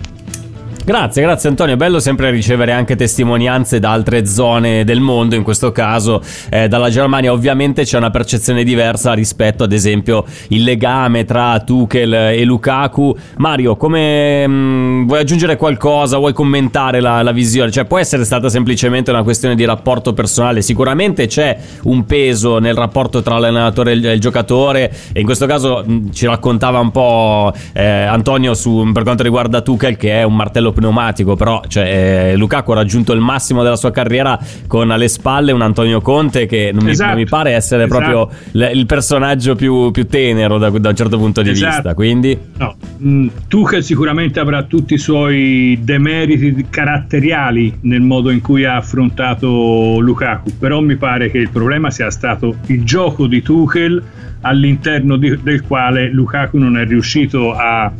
Grazie, 0.85 1.23
grazie 1.23 1.49
Antonio. 1.49 1.77
Bello 1.77 2.01
sempre 2.01 2.33
ricevere 2.33 2.73
anche 2.73 2.97
testimonianze 2.97 3.79
da 3.79 3.93
altre 3.93 4.27
zone 4.27 4.83
del 4.83 4.99
mondo, 4.99 5.37
in 5.37 5.45
questo 5.45 5.71
caso 5.71 6.21
eh, 6.51 6.67
dalla 6.67 6.91
Germania. 6.91 7.31
Ovviamente 7.31 7.85
c'è 7.85 7.99
una 7.99 8.11
percezione 8.11 8.65
diversa 8.65 9.13
rispetto 9.13 9.63
ad 9.63 9.71
esempio 9.71 10.25
il 10.49 10.65
legame 10.65 11.25
tra 11.25 11.61
Tuchel 11.61 12.13
e 12.13 12.43
Lukaku. 12.43 13.17
Mario, 13.37 13.77
come 13.77 14.45
mh, 14.45 14.53
mm, 14.53 15.07
vuoi 15.07 15.21
aggiungere 15.21 15.57
qualcosa? 15.57 16.19
Vuoi 16.19 16.33
commentare 16.33 16.99
la, 16.99 17.23
la, 17.23 17.31
visione? 17.31 17.71
Cioè 17.71 17.85
può 17.85 17.99
essere 17.99 18.25
stata 18.25 18.49
semplicemente 18.49 19.13
una 19.13 19.23
questione 19.23 19.55
di 19.55 19.65
rapporto 19.65 20.13
personale. 20.13 20.63
Sicuramente 20.63 21.29
c'è 21.29 21.57
un 21.85 22.05
peso 22.07 22.59
nel 22.59 22.75
rapporto 22.75 23.23
tra 23.23 23.39
l'allenatore 23.39 23.93
e 23.93 23.95
il, 23.95 24.05
il 24.05 24.21
giocatore 24.21 24.93
e 25.13 25.21
in 25.21 25.27
questo 25.27 25.47
caso 25.47 25.85
mh, 25.87 25.93
mm, 25.93 26.11
ci 26.11 26.27
raccontava 26.27 26.81
un 26.81 26.91
po' 26.91 27.53
eh, 27.73 27.87
Antonio 27.87 28.53
su, 28.55 28.91
per 28.93 29.05
quanto 29.05 29.23
riguarda 29.23 29.61
Tuchel 29.61 29.97
che 29.97 30.19
è 30.19 30.23
un 30.25 30.35
martello 30.35 30.71
pneumatico, 30.73 31.37
però 31.37 31.63
cioè, 31.69 32.33
eh, 32.33 32.37
Lukaku 32.37 32.73
ha 32.73 32.75
raggiunto 32.75 33.13
il 33.13 33.21
massimo 33.21 33.63
della 33.63 33.77
sua 33.77 33.91
carriera 33.91 34.39
con 34.67 34.91
alle 34.91 35.09
spalle 35.09 35.53
un 35.53 35.63
Antonio 35.63 36.01
Conte 36.01 36.47
che 36.47 36.71
non, 36.73 36.89
esatto. 36.89 37.11
mi, 37.11 37.15
non 37.15 37.23
mi, 37.25 37.29
pare 37.29 37.53
essere 37.53 37.85
esatto. 37.85 37.99
proprio 37.99 38.37
l- 38.53 38.71
il 38.77 38.87
personaggio 38.87 39.55
più, 39.55 39.91
più 39.91 40.07
tenero 40.07 40.59
da, 40.59 40.71
da, 40.71 40.89
un 40.89 40.97
certo 40.97 41.19
punto 41.19 41.43
di 41.43 41.51
esatto. 41.51 41.75
vista. 41.75 41.95
Quindi... 41.95 42.39
No. 42.57 42.77
Mm, 43.03 43.29
Tuchel 43.49 43.83
sicuramente 43.83 44.41
avrà 44.41 44.63
tutti 44.65 44.95
i 44.95 44.99
suoi 44.99 45.79
demeriti 45.83 46.67
caratteriali 46.69 47.79
nel 47.83 48.01
modo 48.01 48.31
in 48.31 48.41
cui 48.41 48.65
ha 48.65 48.77
affrontato 48.77 49.99
Lukaku, 49.99 50.57
però 50.59 50.81
mi 50.81 50.97
pare 50.97 51.31
che 51.31 51.39
il 51.39 51.51
problema 51.51 51.91
sia 51.91 52.11
stato 52.11 52.57
il 52.67 52.85
gioco 52.85 53.27
di 53.27 53.43
Tuchel 53.43 54.03
all'interno 54.43 55.17
di, 55.17 55.39
del 55.43 55.63
quale 55.63 56.11
Lukaku 56.11 56.59
non 56.59 56.77
è 56.77 56.85
riuscito 56.85 57.53
a 57.53 57.93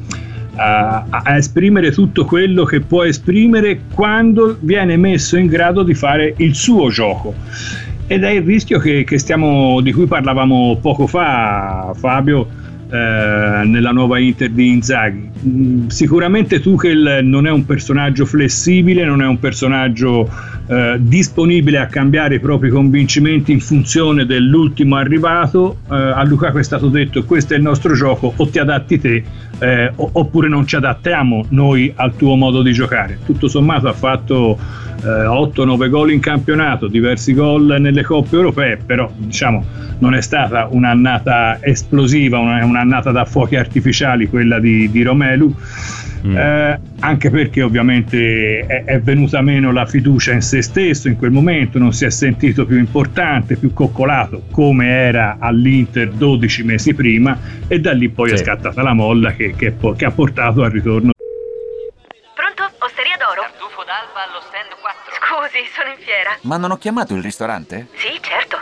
a, 0.57 1.05
a, 1.09 1.37
esprimere 1.37 1.93
tutto 1.93 2.25
quello 2.25 2.65
che 2.65 2.81
può 2.81 3.05
esprimere 3.05 3.83
quando 3.93 4.57
viene 4.61 4.97
messo 4.97 5.37
in 5.37 5.47
grado 5.47 5.83
di 5.83 5.95
fare 5.95 6.35
il 6.39 6.55
suo 6.55 6.91
gioco. 6.91 7.35
Ed 8.07 8.25
è 8.25 8.31
il 8.31 8.43
rischio 8.43 8.79
che, 8.79 9.05
che 9.05 9.19
stiamo, 9.19 9.81
di 9.81 9.93
cui 9.93 10.07
parlavamo 10.07 10.79
poco 10.81 11.07
fa, 11.07 11.93
Fabio, 11.95 12.61
nella 12.97 13.91
nuova 13.91 14.19
Inter 14.19 14.51
di 14.51 14.69
Inzaghi. 14.69 15.31
Mm, 15.47 15.87
sicuramente 15.89 16.61
Tuchel 16.61 17.21
non 17.23 17.47
è 17.47 17.51
un 17.51 17.65
personaggio 17.65 18.27
flessibile, 18.27 19.05
non 19.05 19.23
è 19.23 19.27
un 19.27 19.39
personaggio 19.39 20.29
eh, 20.67 20.97
disponibile 20.99 21.79
a 21.79 21.87
cambiare 21.87 22.37
i 22.37 22.41
propri 22.41 22.71
convincimenti 22.71 23.53
in 23.53 23.61
funzione 23.61 24.27
dell'ultimo 24.27 24.97
arrivato. 24.97 25.79
Eh, 25.91 25.95
a 25.95 26.23
Lukaku 26.25 26.59
è 26.59 26.63
stato 26.63 26.89
detto 26.89 27.25
questo 27.25 27.55
è 27.55 27.57
il 27.57 27.63
nostro 27.63 27.95
gioco, 27.95 28.33
o 28.37 28.49
ti 28.49 28.59
adatti 28.59 29.01
te 29.01 29.25
eh, 29.59 29.93
oppure 29.95 30.49
non 30.49 30.67
ci 30.67 30.77
adattiamo 30.77 31.47
noi 31.51 31.93
al 31.95 32.17
tuo 32.17 32.35
modo 32.35 32.63
di 32.63 32.73
giocare. 32.73 33.19
Tutto 33.25 33.49
sommato 33.49 33.89
ha 33.89 33.93
fatto 33.93 34.59
eh, 35.03 35.07
8-9 35.07 35.89
gol 35.89 36.11
in 36.13 36.21
campionato, 36.21 36.89
diversi 36.89 37.33
gol 37.33 37.77
nelle 37.79 38.03
coppe 38.03 38.37
europee, 38.37 38.77
però 38.77 39.11
diciamo 39.17 39.65
non 39.99 40.15
è 40.15 40.21
stata 40.21 40.67
un'annata 40.69 41.59
esplosiva, 41.61 42.39
un'annata 42.83 43.11
da 43.11 43.25
fuochi 43.25 43.57
artificiali 43.57 44.29
quella 44.29 44.59
di, 44.59 44.91
di 44.91 45.03
Romelu. 45.03 45.55
Mm. 46.25 46.37
Eh, 46.37 46.81
anche 47.01 47.31
perché 47.31 47.63
ovviamente 47.63 48.61
è, 48.61 48.85
è, 48.85 49.01
venuta 49.01 49.41
meno 49.41 49.73
la 49.73 49.87
fiducia 49.87 50.33
in 50.33 50.41
se 50.41 50.63
stesso 50.63 51.09
in 51.09 51.17
quel 51.17 51.33
momento, 51.33 51.81
non 51.81 51.93
si 51.93 52.05
è 52.05 52.11
sentito 52.11 52.65
più 52.65 52.79
importante, 52.79 53.57
più 53.57 53.73
coccolato 53.73 54.45
come 54.53 54.87
era 54.87 55.39
all'Inter 55.41 56.11
12 56.11 56.63
mesi 56.63 56.95
prima 56.95 57.37
e 57.67 57.81
da 57.81 57.93
lì 57.93 58.09
poi 58.09 58.29
sì. 58.29 58.35
è 58.35 58.37
scattata 58.37 58.83
la 58.83 58.93
molla 58.93 59.33
che, 59.33 59.55
che, 59.57 59.75
che 59.97 60.05
ha 60.05 60.13
portato 60.13 60.63
al 60.63 60.71
ritorno 60.71 61.11
d'alba 63.93 64.25
allo 64.25 64.41
stand 64.41 64.73
4. 64.81 65.13
Scusi, 65.21 65.69
sono 65.69 65.91
in 65.91 65.99
fiera. 65.99 66.39
Ma 66.43 66.57
non 66.57 66.71
ho 66.71 66.79
chiamato 66.79 67.15
il 67.15 67.23
ristorante? 67.23 67.89
Sì, 67.95 68.19
certo. 68.23 68.62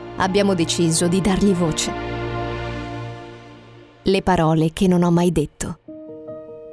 abbiamo 0.17 0.53
deciso 0.53 1.07
di 1.07 1.21
dargli 1.21 1.53
voce. 1.53 1.91
Le 4.03 4.21
parole 4.21 4.71
che 4.73 4.87
non 4.87 5.03
ho 5.03 5.11
mai 5.11 5.31
detto. 5.31 5.79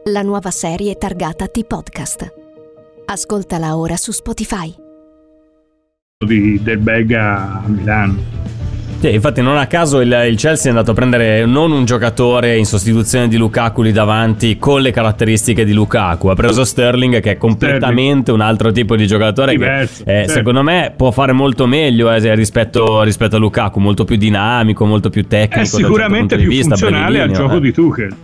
La 0.04 0.22
nuova 0.22 0.50
serie 0.50 0.96
targata 0.96 1.46
T-Podcast. 1.46 2.34
Ascoltala 3.04 3.76
ora 3.76 3.96
su 3.96 4.12
Spotify. 4.12 4.74
Di, 6.24 6.62
del 6.62 6.78
Bega 6.78 7.62
a 7.62 7.68
Milano. 7.68 8.16
Sì, 9.00 9.12
infatti 9.12 9.40
non 9.40 9.56
a 9.56 9.66
caso 9.66 10.00
il, 10.00 10.24
il, 10.28 10.36
Chelsea 10.36 10.66
è 10.66 10.68
andato 10.70 10.90
a 10.90 10.94
prendere 10.94 11.46
non 11.46 11.70
un 11.70 11.84
giocatore 11.84 12.56
in 12.56 12.66
sostituzione 12.66 13.28
di 13.28 13.36
Lukaku 13.36 13.82
lì 13.82 13.92
davanti 13.92 14.58
con 14.58 14.80
le 14.80 14.90
caratteristiche 14.90 15.64
di 15.64 15.72
Lukaku, 15.72 16.26
ha 16.26 16.34
preso 16.34 16.64
Sterling 16.64 17.20
che 17.20 17.32
è 17.32 17.36
completamente 17.36 18.32
un 18.32 18.40
altro 18.40 18.72
tipo 18.72 18.96
di 18.96 19.06
giocatore 19.06 19.52
Diverso, 19.52 20.02
che 20.02 20.10
eh, 20.10 20.16
certo. 20.16 20.32
secondo 20.32 20.64
me 20.64 20.92
può 20.96 21.12
fare 21.12 21.30
molto 21.30 21.66
meglio 21.66 22.10
eh, 22.10 22.34
rispetto, 22.34 23.02
rispetto, 23.02 23.36
a 23.36 23.38
Lukaku, 23.38 23.78
molto 23.78 24.04
più 24.04 24.16
dinamico, 24.16 24.84
molto 24.84 25.10
più 25.10 25.28
tecnico. 25.28 25.60
È 25.60 25.64
sicuramente 25.64 26.34
certo 26.34 26.42
più 26.42 26.48
vista, 26.48 26.76
funzionale 26.76 27.20
al 27.20 27.30
gioco 27.30 27.56
eh. 27.56 27.60
di 27.60 27.72
Tuchel. 27.72 28.16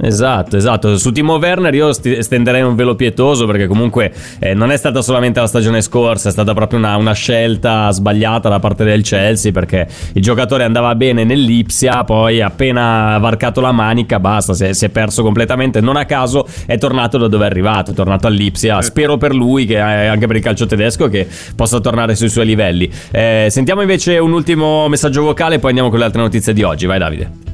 Esatto, 0.00 0.56
esatto. 0.56 0.96
Su 0.96 1.12
Timo 1.12 1.36
Werner 1.36 1.72
io 1.74 1.92
st- 1.92 2.18
stenderei 2.18 2.62
un 2.62 2.74
velo 2.74 2.94
pietoso 2.94 3.46
perché 3.46 3.66
comunque 3.66 4.12
eh, 4.40 4.52
non 4.54 4.70
è 4.70 4.76
stata 4.76 5.02
solamente 5.02 5.40
la 5.40 5.46
stagione 5.46 5.80
scorsa, 5.82 6.28
è 6.28 6.32
stata 6.32 6.52
proprio 6.52 6.78
una, 6.78 6.96
una, 6.96 7.12
scelta 7.12 7.90
sbagliata 7.90 8.48
da 8.48 8.58
parte 8.58 8.84
del 8.84 9.02
Chelsea 9.02 9.52
perché 9.52 9.86
il 10.12 10.22
giocatore 10.22 10.64
andava 10.64 10.94
bene 10.94 11.24
nell'Ipsia, 11.24 12.02
poi 12.04 12.40
appena 12.40 13.16
varcato 13.18 13.60
la 13.60 13.72
manica 13.72 14.18
basta, 14.18 14.52
si 14.52 14.64
è, 14.64 14.72
si 14.72 14.86
è 14.86 14.88
perso 14.88 15.22
completamente. 15.22 15.80
Non 15.80 15.96
a 15.96 16.04
caso 16.04 16.46
è 16.66 16.76
tornato 16.76 17.16
da 17.16 17.28
dove 17.28 17.44
è 17.44 17.48
arrivato, 17.48 17.92
è 17.92 17.94
tornato 17.94 18.26
all'Ipsia. 18.26 18.82
Spero 18.82 19.16
per 19.16 19.34
lui, 19.34 19.64
che 19.64 19.78
anche 19.78 20.26
per 20.26 20.36
il 20.36 20.42
calcio 20.42 20.66
tedesco, 20.66 21.08
che 21.08 21.26
possa 21.54 21.80
tornare 21.80 22.16
sui 22.16 22.28
suoi 22.28 22.46
livelli. 22.46 22.90
Eh, 23.10 23.46
sentiamo 23.50 23.80
invece 23.80 24.18
un 24.18 24.32
ultimo 24.32 24.88
messaggio 24.88 25.22
vocale 25.22 25.56
e 25.56 25.58
poi 25.58 25.70
andiamo 25.70 25.90
con 25.90 25.98
le 25.98 26.04
altre 26.04 26.20
notizie 26.20 26.52
di 26.52 26.62
oggi. 26.62 26.86
Vai 26.86 26.98
Davide. 26.98 27.52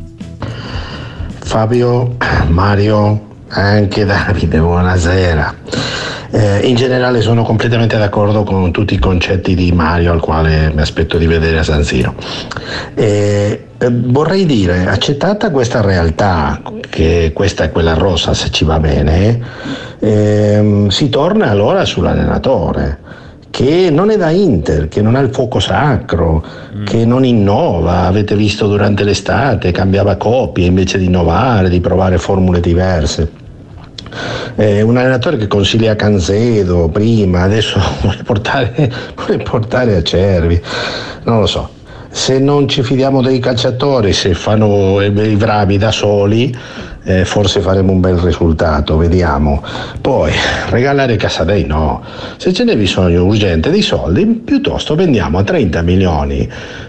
Fabio, 1.50 2.14
Mario, 2.46 3.20
anche 3.48 4.04
Davide, 4.04 4.60
buonasera. 4.60 5.52
Eh, 6.30 6.60
in 6.68 6.76
generale 6.76 7.20
sono 7.22 7.42
completamente 7.42 7.98
d'accordo 7.98 8.44
con 8.44 8.70
tutti 8.70 8.94
i 8.94 9.00
concetti 9.00 9.56
di 9.56 9.72
Mario 9.72 10.12
al 10.12 10.20
quale 10.20 10.70
mi 10.72 10.80
aspetto 10.80 11.18
di 11.18 11.26
vedere 11.26 11.58
a 11.58 11.62
San 11.64 11.82
Siro. 11.82 12.14
Eh, 12.94 13.66
vorrei 13.80 14.46
dire, 14.46 14.86
accettata 14.86 15.50
questa 15.50 15.80
realtà, 15.80 16.62
che 16.88 17.32
questa 17.34 17.64
è 17.64 17.72
quella 17.72 17.94
rossa 17.94 18.32
se 18.32 18.50
ci 18.50 18.64
va 18.64 18.78
bene, 18.78 19.40
eh, 19.98 20.86
si 20.88 21.08
torna 21.08 21.50
allora 21.50 21.84
sull'allenatore 21.84 22.98
che 23.50 23.90
non 23.90 24.10
è 24.10 24.16
da 24.16 24.30
Inter, 24.30 24.88
che 24.88 25.02
non 25.02 25.16
ha 25.16 25.20
il 25.20 25.32
fuoco 25.32 25.58
sacro, 25.58 26.44
mm. 26.74 26.84
che 26.84 27.04
non 27.04 27.24
innova, 27.24 28.06
avete 28.06 28.36
visto 28.36 28.68
durante 28.68 29.04
l'estate, 29.04 29.72
cambiava 29.72 30.16
coppie 30.16 30.66
invece 30.66 30.98
di 30.98 31.06
innovare, 31.06 31.68
di 31.68 31.80
provare 31.80 32.18
formule 32.18 32.60
diverse. 32.60 33.38
Eh, 34.56 34.82
un 34.82 34.96
allenatore 34.96 35.36
che 35.36 35.46
consiglia 35.46 35.94
Canzedo 35.96 36.88
prima, 36.88 37.42
adesso 37.42 37.80
vuole 38.02 38.22
portare, 38.22 38.92
vuole 39.14 39.42
portare 39.42 39.96
a 39.96 40.02
Cervi, 40.02 40.60
non 41.24 41.40
lo 41.40 41.46
so. 41.46 41.78
Se 42.12 42.40
non 42.40 42.66
ci 42.66 42.82
fidiamo 42.82 43.22
dei 43.22 43.38
calciatori, 43.38 44.12
se 44.12 44.34
fanno 44.34 45.00
i 45.00 45.36
bravi 45.36 45.78
da 45.78 45.92
soli, 45.92 46.52
eh, 47.04 47.24
forse 47.24 47.60
faremo 47.60 47.92
un 47.92 48.00
bel 48.00 48.16
risultato, 48.16 48.96
vediamo. 48.96 49.62
Poi 50.00 50.32
regalare 50.68 51.16
Casadei 51.16 51.64
no, 51.64 52.02
se 52.36 52.52
ce 52.52 52.64
n'è 52.64 52.76
bisogno 52.76 53.24
urgente 53.24 53.70
di 53.70 53.82
soldi, 53.82 54.26
piuttosto 54.26 54.94
vendiamo 54.94 55.38
a 55.38 55.42
30 55.42 55.82
milioni. 55.82 56.48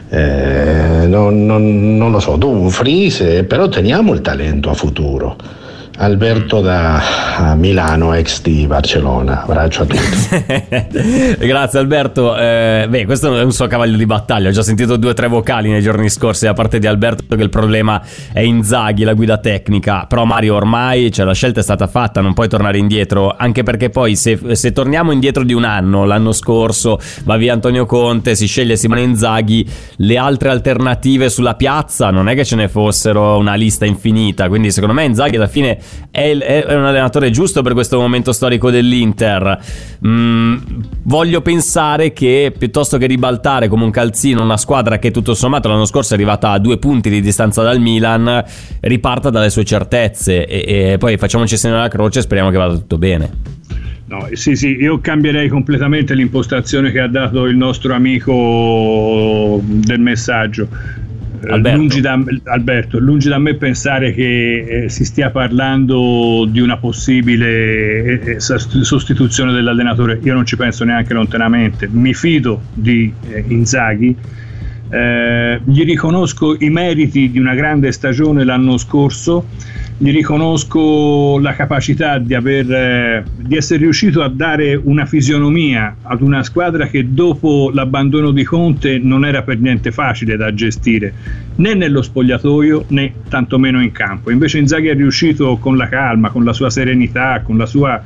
Eh, 0.10 1.06
non, 1.08 1.45
non, 1.45 1.97
non, 1.97 2.12
lo 2.12 2.19
so, 2.19 2.36
Dumfries, 2.36 3.21
eh, 3.21 3.43
però 3.43 3.69
teniamo 3.69 4.13
il 4.13 4.21
talento 4.21 4.69
a 4.69 4.74
futuro. 4.74 5.38
Alberto 6.02 6.62
da 6.62 7.54
Milano, 7.56 8.16
ex 8.16 8.42
di 8.42 8.66
Barcellona. 8.66 9.44
Abbraccio 9.44 9.84
a 9.84 9.86
tutti. 9.86 11.38
Grazie 11.46 11.78
Alberto. 11.78 12.36
Eh, 12.36 12.88
beh, 12.90 13.06
questo 13.06 13.38
è 13.38 13.44
un 13.44 13.52
suo 13.52 13.68
cavallo 13.68 13.96
di 13.96 14.08
battaglia. 14.08 14.50
Ho 14.50 14.52
già 14.52 14.64
sentito 14.64 14.98
due 14.98 15.12
o 15.12 15.14
tre 15.14 15.28
vocali 15.28 15.70
nei 15.70 15.82
giorni 15.82 16.10
scorsi 16.10 16.46
da 16.46 16.54
parte 16.54 16.80
di 16.80 16.88
Alberto 16.88 17.36
che 17.36 17.44
il 17.44 17.50
problema 17.50 18.02
è 18.34 18.40
Inzaghi, 18.40 19.04
la 19.04 19.14
guida 19.14 19.38
tecnica. 19.38 20.08
Però 20.08 20.26
Mario 20.26 20.56
ormai 20.56 21.12
cioè, 21.12 21.24
la 21.24 21.36
scelta 21.36 21.60
è 21.60 21.64
stata 21.64 21.86
fatta, 21.86 22.20
non 22.20 22.34
puoi 22.34 22.48
tornare 22.48 22.80
indietro. 22.80 23.36
Anche 23.38 23.62
perché 23.62 23.92
poi 23.92 24.16
se, 24.16 24.40
se 24.54 24.72
torniamo 24.72 25.12
indietro 25.12 25.44
di 25.44 25.54
un 25.54 25.66
anno, 25.66 26.06
l'anno 26.06 26.32
scorso 26.32 27.00
va 27.26 27.38
via 27.38 27.54
Antonio 27.54 27.86
Conte, 27.86 28.34
si 28.34 28.48
sceglie 28.48 28.76
Simone 28.76 29.02
Inzaghi, 29.02 29.70
le 29.98 30.18
altre 30.18 30.50
alternative 30.50 31.30
sulla 31.30 31.54
piazza 31.54 32.10
non 32.10 32.28
è 32.28 32.34
che 32.34 32.44
ce 32.44 32.56
ne 32.56 32.68
fossero 32.68 33.38
una 33.38 33.54
lista 33.54 33.86
infinita. 33.86 34.48
Quindi 34.48 34.72
secondo 34.72 34.96
me 34.96 35.04
Inzaghi 35.04 35.36
alla 35.36 35.48
fine 35.48 35.78
è, 36.12 36.38
è, 36.38 36.76
un 36.76 36.86
allenatore 36.86 37.30
giusto 37.30 37.62
per 37.62 37.74
questo 37.74 38.00
momento 38.00 38.32
storico 38.32 38.70
dell'Inter. 38.70 39.60
Mm, 40.06 40.58
voglio 41.04 41.42
pensare 41.42 42.14
che 42.14 42.54
piuttosto 42.58 42.98
che 42.98 43.06
ribaltare 43.06 43.68
come 43.68 43.84
un 43.84 43.92
calzino 43.92 44.42
una 44.42 44.58
squadra 44.58 45.00
che 45.00 45.12
tutto 45.12 45.34
sommato 45.34 45.68
l'anno 45.68 45.86
scorso 45.86 46.14
è 46.14 46.16
arrivata 46.16 46.52
a 46.52 46.60
due 46.60 46.78
punti 46.78 47.10
di 47.10 47.22
distanza 47.22 47.64
dal 47.64 47.80
Milan, 47.80 48.44
riparta 48.82 49.30
dalle 49.30 49.50
sue 49.50 49.64
certezze 49.64 50.46
e, 50.46 50.92
e 50.94 50.98
poi 50.98 51.18
facciamoci 51.18 51.58
segno 51.58 51.78
la 51.78 51.88
croce 51.88 52.20
e 52.20 52.22
speriamo 52.24 52.50
che 52.50 52.58
vada 52.58 52.74
tutto 52.74 52.98
bene. 52.98 53.60
No, 54.12 54.28
sì, 54.34 54.58
sì, 54.58 54.76
io 54.76 55.00
cambierei 55.00 55.48
completamente 55.48 56.14
l'impostazione 56.14 56.92
che 56.92 57.00
ha 57.00 57.08
dato 57.08 57.46
il 57.46 57.56
nostro 57.56 57.94
amico 57.94 59.62
del 59.64 60.02
messaggio. 60.02 60.68
Alberto. 61.48 61.78
Lungi, 61.78 62.02
da, 62.02 62.24
Alberto, 62.46 63.00
lungi 63.00 63.30
da 63.30 63.40
me 63.40 63.56
pensare 63.56 64.14
che 64.14 64.84
eh, 64.84 64.90
si 64.90 65.06
stia 65.06 65.32
parlando 65.32 66.48
di 66.48 66.60
una 66.60 66.78
possibile 66.78 68.04
eh, 68.04 68.36
eh 68.36 68.40
sostituzione 68.40 69.52
dell'allenatore, 69.52 70.20
io 70.22 70.34
non 70.34 70.46
ci 70.46 70.56
penso 70.56 70.84
neanche 70.84 71.14
lontanamente, 71.14 71.88
mi 71.90 72.14
fido 72.14 72.62
di 72.74 73.12
eh, 73.30 73.44
Inzaghi, 73.48 74.16
eh, 74.92 75.62
gli 75.64 75.84
riconosco 75.86 76.56
i 76.60 76.70
meriti 76.70 77.32
di 77.32 77.40
una 77.40 77.56
grande 77.56 77.92
stagione 77.92 78.44
l'anno 78.44 78.78
scorso 78.78 79.46
gli 80.02 80.12
riconosco 80.12 81.38
la 81.40 81.54
capacità 81.54 82.18
di, 82.18 82.34
aver, 82.34 82.72
eh, 82.72 83.24
di, 83.38 83.56
essere 83.56 83.82
riuscito 83.82 84.24
a 84.24 84.30
dare 84.30 84.74
una 84.74 85.06
fisionomia 85.06 85.96
ad 86.02 86.22
una 86.22 86.42
squadra 86.42 86.88
che 86.88 87.14
dopo 87.14 87.70
l'abbandono 87.72 88.32
di 88.32 88.44
Conte 88.44 88.98
non 88.98 89.26
era 89.26 89.44
per 89.44 89.60
niente 89.60 89.92
facile 89.92 90.38
da 90.38 90.52
gestire 90.56 91.14
né 91.58 91.76
nello 91.76 92.02
spogliatoio 92.02 92.86
né 92.88 93.14
tantomeno 93.30 93.80
in 93.80 93.92
campo. 93.92 94.32
Invece 94.32 94.58
Inzaghi 94.58 94.88
è 94.88 94.96
riuscito 94.96 95.58
con 95.58 95.78
la 95.78 95.88
calma, 95.88 96.30
con 96.30 96.44
la 96.44 96.54
sua 96.54 96.72
serenità, 96.72 97.42
con 97.42 97.58
la 97.58 97.68
sua 97.68 98.02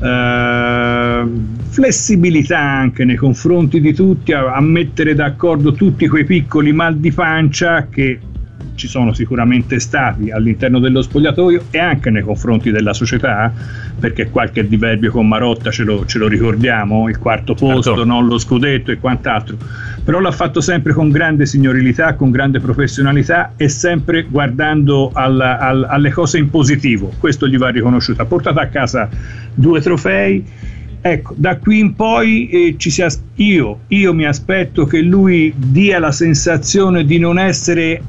eh, 0.00 1.24
flessibilità 1.68 2.60
anche 2.60 3.04
nei 3.04 3.16
confronti 3.16 3.80
di 3.80 3.92
tutti, 3.92 4.32
a, 4.32 4.52
a 4.52 4.60
mettere 4.60 5.14
d'accordo 5.14 5.72
tutti 5.72 6.06
quei 6.14 6.24
piccoli 6.24 6.72
mal 6.72 6.96
di 6.96 7.10
pancia 7.10 7.88
che 7.88 8.20
ci 8.76 8.86
sono 8.86 9.12
sicuramente 9.12 9.80
stati 9.80 10.30
all'interno 10.30 10.78
dello 10.78 11.02
spogliatoio 11.02 11.64
e 11.72 11.78
anche 11.80 12.08
nei 12.10 12.22
confronti 12.22 12.70
della 12.70 12.92
società, 12.92 13.52
perché 13.98 14.30
qualche 14.30 14.64
diverbio 14.68 15.10
con 15.10 15.26
Marotta 15.26 15.72
ce 15.72 15.82
lo, 15.82 16.06
ce 16.06 16.18
lo 16.18 16.28
ricordiamo, 16.28 17.08
il 17.08 17.18
quarto 17.18 17.56
certo. 17.56 17.66
posto, 17.66 17.90
certo. 17.90 18.04
non 18.04 18.28
lo 18.28 18.38
scudetto 18.38 18.92
e 18.92 18.98
quant'altro, 18.98 19.56
però 20.04 20.20
l'ha 20.20 20.30
fatto 20.30 20.60
sempre 20.60 20.92
con 20.92 21.10
grande 21.10 21.46
signorilità, 21.46 22.14
con 22.14 22.30
grande 22.30 22.60
professionalità 22.60 23.54
e 23.56 23.68
sempre 23.68 24.22
guardando 24.22 25.10
al, 25.12 25.40
al, 25.40 25.84
alle 25.88 26.12
cose 26.12 26.38
in 26.38 26.48
positivo, 26.48 27.12
questo 27.18 27.48
gli 27.48 27.58
va 27.58 27.70
riconosciuto, 27.70 28.22
ha 28.22 28.26
portato 28.26 28.60
a 28.60 28.66
casa 28.66 29.08
due 29.52 29.80
trofei, 29.80 30.44
Ecco, 31.06 31.34
da 31.36 31.58
qui 31.58 31.80
in 31.80 31.94
poi 31.94 32.48
eh, 32.48 32.76
sia, 32.78 33.08
io, 33.34 33.80
io 33.88 34.14
mi 34.14 34.24
aspetto 34.24 34.86
che 34.86 35.02
lui 35.02 35.52
dia 35.54 35.98
la 35.98 36.10
sensazione 36.10 37.04
di 37.04 37.18
non 37.18 37.38
essere 37.38 38.00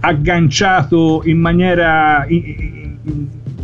agganciato 0.00 1.22
in 1.26 1.38
maniera 1.38 2.26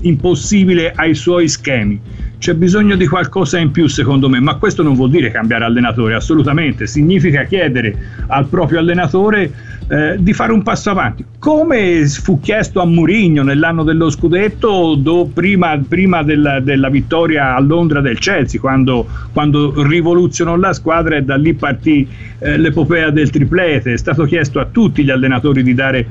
impossibile 0.02 0.92
ai 0.94 1.16
suoi 1.16 1.48
schemi. 1.48 2.00
C'è 2.38 2.54
bisogno 2.54 2.94
di 2.94 3.08
qualcosa 3.08 3.58
in 3.58 3.72
più 3.72 3.88
secondo 3.88 4.28
me, 4.28 4.38
ma 4.38 4.54
questo 4.54 4.84
non 4.84 4.94
vuol 4.94 5.10
dire 5.10 5.32
cambiare 5.32 5.64
allenatore, 5.64 6.14
assolutamente, 6.14 6.86
significa 6.86 7.42
chiedere 7.42 7.96
al 8.28 8.46
proprio 8.46 8.78
allenatore 8.78 9.50
eh, 9.88 10.16
di 10.18 10.32
fare 10.32 10.52
un 10.52 10.62
passo 10.62 10.90
avanti, 10.90 11.24
come 11.38 12.06
fu 12.08 12.40
chiesto 12.40 12.80
a 12.80 12.86
Mourinho 12.86 13.42
nell'anno 13.42 13.84
dello 13.84 14.10
scudetto, 14.10 14.96
do, 14.96 15.30
prima, 15.32 15.80
prima 15.86 16.22
della, 16.22 16.58
della, 16.60 16.88
vittoria 16.88 17.54
a 17.54 17.60
Londra 17.60 18.00
del 18.00 18.18
Chelsea, 18.18 18.60
quando, 18.60 19.06
quando 19.32 19.82
rivoluzionò 19.84 20.56
la 20.56 20.72
squadra 20.72 21.16
e 21.16 21.22
da 21.22 21.36
lì 21.36 21.54
partì 21.54 22.06
eh, 22.38 22.56
l'epopea 22.56 23.10
del 23.10 23.30
triplete, 23.30 23.92
è 23.92 23.96
stato 23.96 24.24
chiesto 24.24 24.58
a 24.58 24.66
tutti 24.66 25.04
gli 25.04 25.10
allenatori 25.10 25.62
di 25.62 25.74
dare 25.74 26.06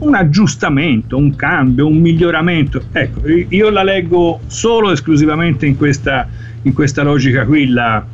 un 0.00 0.14
aggiustamento, 0.14 1.16
un 1.16 1.34
cambio, 1.34 1.86
un 1.86 1.98
miglioramento. 1.98 2.82
Ecco, 2.92 3.22
io 3.26 3.70
la 3.70 3.82
leggo 3.82 4.40
solo 4.46 4.92
esclusivamente 4.92 5.66
in 5.66 5.76
questa, 5.76 6.28
in 6.62 6.72
questa 6.72 7.02
logica 7.02 7.44
qui, 7.46 7.68
la, 7.68 8.04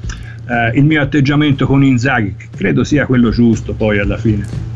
eh, 0.49 0.79
il 0.79 0.85
mio 0.85 1.03
atteggiamento 1.03 1.67
con 1.67 1.83
Inzaghi, 1.83 2.35
che 2.37 2.47
credo 2.57 2.85
sia 2.85 3.07
quello 3.07 3.31
giusto 3.31 3.75
poi 3.75 3.99
alla 3.99 4.17
fine. 4.17 4.74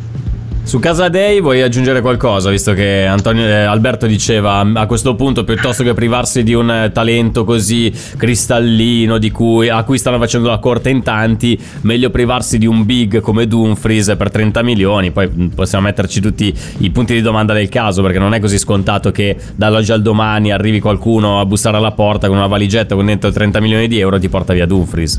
Su 0.68 0.80
Casa 0.80 1.08
Dei 1.08 1.40
vuoi 1.40 1.62
aggiungere 1.62 2.02
qualcosa, 2.02 2.50
visto 2.50 2.74
che 2.74 3.06
Antonio, 3.06 3.46
eh, 3.46 3.62
Alberto 3.62 4.04
diceva 4.04 4.58
a 4.58 4.84
questo 4.84 5.14
punto 5.14 5.42
piuttosto 5.42 5.82
che 5.82 5.94
privarsi 5.94 6.42
di 6.42 6.52
un 6.52 6.70
eh, 6.70 6.92
talento 6.92 7.44
così 7.44 7.90
cristallino 8.18 9.18
cui, 9.32 9.70
a 9.70 9.82
cui 9.84 9.96
stanno 9.96 10.18
facendo 10.18 10.50
la 10.50 10.58
corte 10.58 10.90
in 10.90 11.02
tanti, 11.02 11.58
meglio 11.80 12.10
privarsi 12.10 12.58
di 12.58 12.66
un 12.66 12.84
big 12.84 13.20
come 13.20 13.46
Dumfries 13.46 14.14
per 14.18 14.30
30 14.30 14.62
milioni, 14.62 15.10
poi 15.10 15.30
mm, 15.34 15.46
possiamo 15.54 15.86
metterci 15.86 16.20
tutti 16.20 16.54
i 16.80 16.90
punti 16.90 17.14
di 17.14 17.22
domanda 17.22 17.54
del 17.54 17.70
caso 17.70 18.02
perché 18.02 18.18
non 18.18 18.34
è 18.34 18.38
così 18.38 18.58
scontato 18.58 19.10
che 19.10 19.38
dall'oggi 19.54 19.92
al 19.92 20.02
domani 20.02 20.52
arrivi 20.52 20.80
qualcuno 20.80 21.40
a 21.40 21.46
bussare 21.46 21.78
alla 21.78 21.92
porta 21.92 22.28
con 22.28 22.36
una 22.36 22.46
valigetta 22.46 22.94
con 22.94 23.06
dentro 23.06 23.32
30 23.32 23.58
milioni 23.60 23.88
di 23.88 23.98
euro 24.00 24.16
e 24.16 24.20
ti 24.20 24.28
porta 24.28 24.52
via 24.52 24.66
Dumfries. 24.66 25.18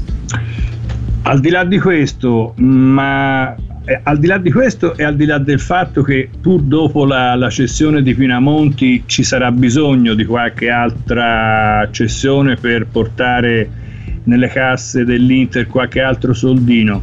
Al 1.23 1.39
di 1.39 1.49
là 1.49 1.63
di 1.63 1.79
questo, 1.79 2.53
ma 2.57 3.55
eh, 3.89 3.99
al 4.03 4.19
di 4.19 4.27
là 4.27 4.37
di 4.37 4.51
questo 4.51 4.95
e 4.95 5.03
al 5.03 5.15
di 5.15 5.25
là 5.25 5.39
del 5.39 5.59
fatto 5.59 6.03
che 6.03 6.29
pur 6.39 6.61
dopo 6.61 7.05
la, 7.05 7.33
la, 7.33 7.49
cessione 7.49 8.03
di 8.03 8.13
Pinamonti 8.13 9.01
ci 9.07 9.23
sarà 9.23 9.51
bisogno 9.51 10.13
di 10.13 10.25
qualche 10.25 10.69
altra 10.69 11.87
cessione 11.89 12.55
per 12.55 12.85
portare 12.85 13.67
nelle 14.25 14.47
casse 14.49 15.05
dell'Inter 15.05 15.65
qualche 15.65 16.01
altro 16.01 16.33
soldino, 16.33 17.01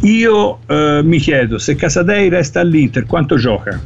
io 0.00 0.58
eh, 0.66 1.00
mi 1.02 1.18
chiedo 1.18 1.56
se 1.56 1.74
Casadei 1.74 2.28
resta 2.28 2.60
all'Inter 2.60 3.06
quanto 3.06 3.36
gioca? 3.36 3.80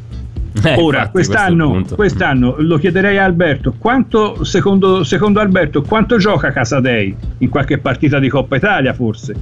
Eh, 0.64 0.75
Ora, 0.77 0.99
infatti, 0.99 1.12
quest'anno, 1.12 1.85
quest'anno, 1.94 2.57
lo 2.59 2.79
chiederei 2.79 3.18
a 3.18 3.25
Alberto, 3.25 3.75
quanto, 3.79 4.42
secondo, 4.44 5.05
secondo 5.05 5.40
Alberto, 5.40 5.83
quanto 5.83 6.16
gioca 6.16 6.51
Casadei? 6.51 7.14
In 7.38 7.49
qualche 7.49 7.79
partita 7.79 8.18
di 8.18 8.29
Coppa 8.29 8.57
Italia 8.57 8.92
forse? 8.92 9.35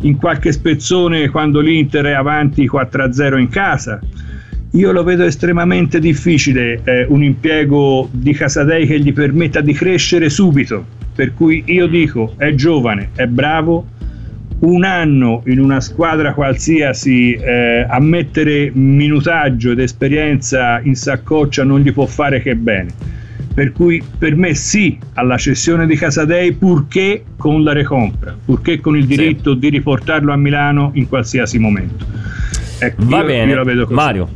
In 0.00 0.16
qualche 0.16 0.50
spezzone 0.52 1.28
quando 1.28 1.60
l'Inter 1.60 2.06
è 2.06 2.12
avanti 2.12 2.68
4-0 2.68 3.38
in 3.38 3.48
casa? 3.48 4.00
Io 4.72 4.90
lo 4.90 5.04
vedo 5.04 5.22
estremamente 5.22 6.00
difficile 6.00 6.80
eh, 6.82 7.06
un 7.08 7.22
impiego 7.22 8.08
di 8.10 8.32
Casadei 8.32 8.86
che 8.86 8.98
gli 8.98 9.12
permetta 9.12 9.60
di 9.60 9.72
crescere 9.72 10.28
subito. 10.28 10.84
Per 11.14 11.32
cui 11.32 11.62
io 11.66 11.86
dico, 11.86 12.34
è 12.36 12.54
giovane, 12.54 13.10
è 13.14 13.26
bravo, 13.26 13.86
un 14.64 14.84
anno 14.84 15.42
in 15.46 15.60
una 15.60 15.80
squadra 15.80 16.34
qualsiasi 16.34 17.32
eh, 17.32 17.86
a 17.88 18.00
mettere 18.00 18.70
minutaggio 18.72 19.70
ed 19.70 19.78
esperienza 19.78 20.80
in 20.82 20.94
saccoccia 20.94 21.64
non 21.64 21.80
gli 21.80 21.92
può 21.92 22.06
fare 22.06 22.40
che 22.40 22.56
bene. 22.56 22.90
Per 23.54 23.70
cui 23.70 24.02
per 24.18 24.34
me 24.34 24.54
sì 24.54 24.98
alla 25.14 25.36
cessione 25.36 25.86
di 25.86 25.94
Casadei 25.94 26.52
purché 26.52 27.24
con 27.36 27.62
la 27.62 27.72
recompra, 27.72 28.36
purché 28.44 28.80
con 28.80 28.96
il 28.96 29.06
diritto 29.06 29.52
sì. 29.52 29.58
di 29.60 29.68
riportarlo 29.68 30.32
a 30.32 30.36
Milano 30.36 30.90
in 30.94 31.08
qualsiasi 31.08 31.58
momento. 31.58 32.04
Ecco, 32.78 33.04
Va 33.06 33.18
io, 33.18 33.24
bene, 33.24 33.52
io 33.52 33.86
Mario. 33.90 34.28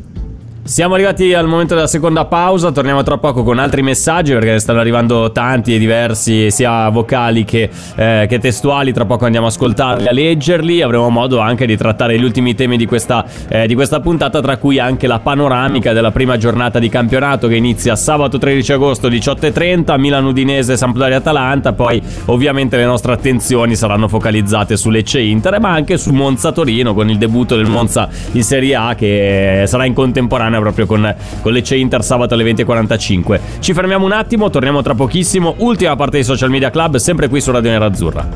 Siamo 0.68 0.92
arrivati 0.92 1.32
al 1.32 1.46
momento 1.46 1.74
della 1.74 1.86
seconda 1.86 2.26
pausa, 2.26 2.70
torniamo 2.70 3.02
tra 3.02 3.16
poco 3.16 3.42
con 3.42 3.58
altri 3.58 3.80
messaggi 3.80 4.34
perché 4.34 4.58
stanno 4.58 4.80
arrivando 4.80 5.32
tanti 5.32 5.74
e 5.74 5.78
diversi, 5.78 6.50
sia 6.50 6.90
vocali 6.90 7.46
che, 7.46 7.70
eh, 7.96 8.26
che 8.28 8.38
testuali, 8.38 8.92
tra 8.92 9.06
poco 9.06 9.24
andiamo 9.24 9.46
a 9.46 9.48
ascoltarli, 9.48 10.06
a 10.06 10.12
leggerli, 10.12 10.82
avremo 10.82 11.08
modo 11.08 11.38
anche 11.38 11.64
di 11.64 11.74
trattare 11.74 12.18
gli 12.18 12.22
ultimi 12.22 12.54
temi 12.54 12.76
di 12.76 12.84
questa, 12.84 13.24
eh, 13.48 13.66
di 13.66 13.74
questa 13.74 14.00
puntata, 14.00 14.42
tra 14.42 14.58
cui 14.58 14.78
anche 14.78 15.06
la 15.06 15.20
panoramica 15.20 15.94
della 15.94 16.10
prima 16.10 16.36
giornata 16.36 16.78
di 16.78 16.90
campionato 16.90 17.48
che 17.48 17.56
inizia 17.56 17.96
sabato 17.96 18.36
13 18.36 18.72
agosto 18.74 19.08
18.30, 19.08 19.98
Milan 19.98 20.26
Udinese, 20.26 20.76
Sampdoria 20.76 21.16
Atalanta, 21.16 21.72
poi 21.72 22.00
ovviamente 22.26 22.76
le 22.76 22.84
nostre 22.84 23.14
attenzioni 23.14 23.74
saranno 23.74 24.06
focalizzate 24.06 24.76
su 24.76 24.90
Lecce 24.90 25.18
Inter, 25.20 25.60
ma 25.60 25.70
anche 25.70 25.96
su 25.96 26.12
Monza 26.12 26.52
Torino 26.52 26.92
con 26.92 27.08
il 27.08 27.16
debutto 27.16 27.56
del 27.56 27.68
Monza 27.68 28.06
in 28.32 28.42
Serie 28.42 28.74
A 28.74 28.94
che 28.94 29.64
sarà 29.66 29.86
in 29.86 29.94
contemporanea 29.94 30.56
proprio 30.60 30.86
con, 30.86 31.14
con 31.42 31.52
Lecce 31.52 31.76
Inter 31.76 32.02
sabato 32.02 32.34
alle 32.34 32.44
20.45. 32.44 33.40
Ci 33.60 33.72
fermiamo 33.72 34.04
un 34.04 34.12
attimo, 34.12 34.50
torniamo 34.50 34.82
tra 34.82 34.94
pochissimo. 34.94 35.54
Ultima 35.58 35.96
parte 35.96 36.18
di 36.18 36.24
Social 36.24 36.50
Media 36.50 36.70
Club, 36.70 36.96
sempre 36.96 37.28
qui 37.28 37.40
su 37.40 37.50
Radio 37.50 37.70
Nerazzurra. 37.70 38.28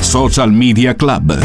Social 0.00 0.52
Media 0.52 0.94
Club. 0.94 1.38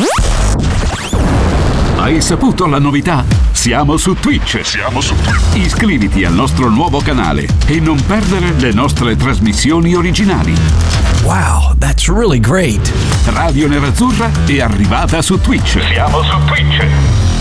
Hai 1.97 2.21
saputo 2.21 2.65
la 2.65 2.79
novità? 2.79 3.23
Siamo 3.51 3.97
su 3.97 4.13
Twitch. 4.15 4.61
Siamo 4.63 4.99
su 4.99 5.15
Twitch. 5.15 5.55
Iscriviti 5.55 6.25
al 6.25 6.33
nostro 6.33 6.69
nuovo 6.69 6.99
canale 6.99 7.47
e 7.65 7.79
non 7.79 7.97
perdere 8.05 8.53
le 8.57 8.73
nostre 8.73 9.15
trasmissioni 9.15 9.95
originali. 9.95 11.02
Wow, 11.23 11.73
that's 11.77 12.09
really 12.09 12.39
great. 12.39 12.91
Radio 13.27 13.67
Nerazzurra 13.67 14.29
è 14.45 14.59
arrivata 14.59 15.21
su 15.21 15.39
Twitch. 15.39 15.79
Siamo 15.93 16.21
su 16.21 16.37
Twitch. 16.45 17.32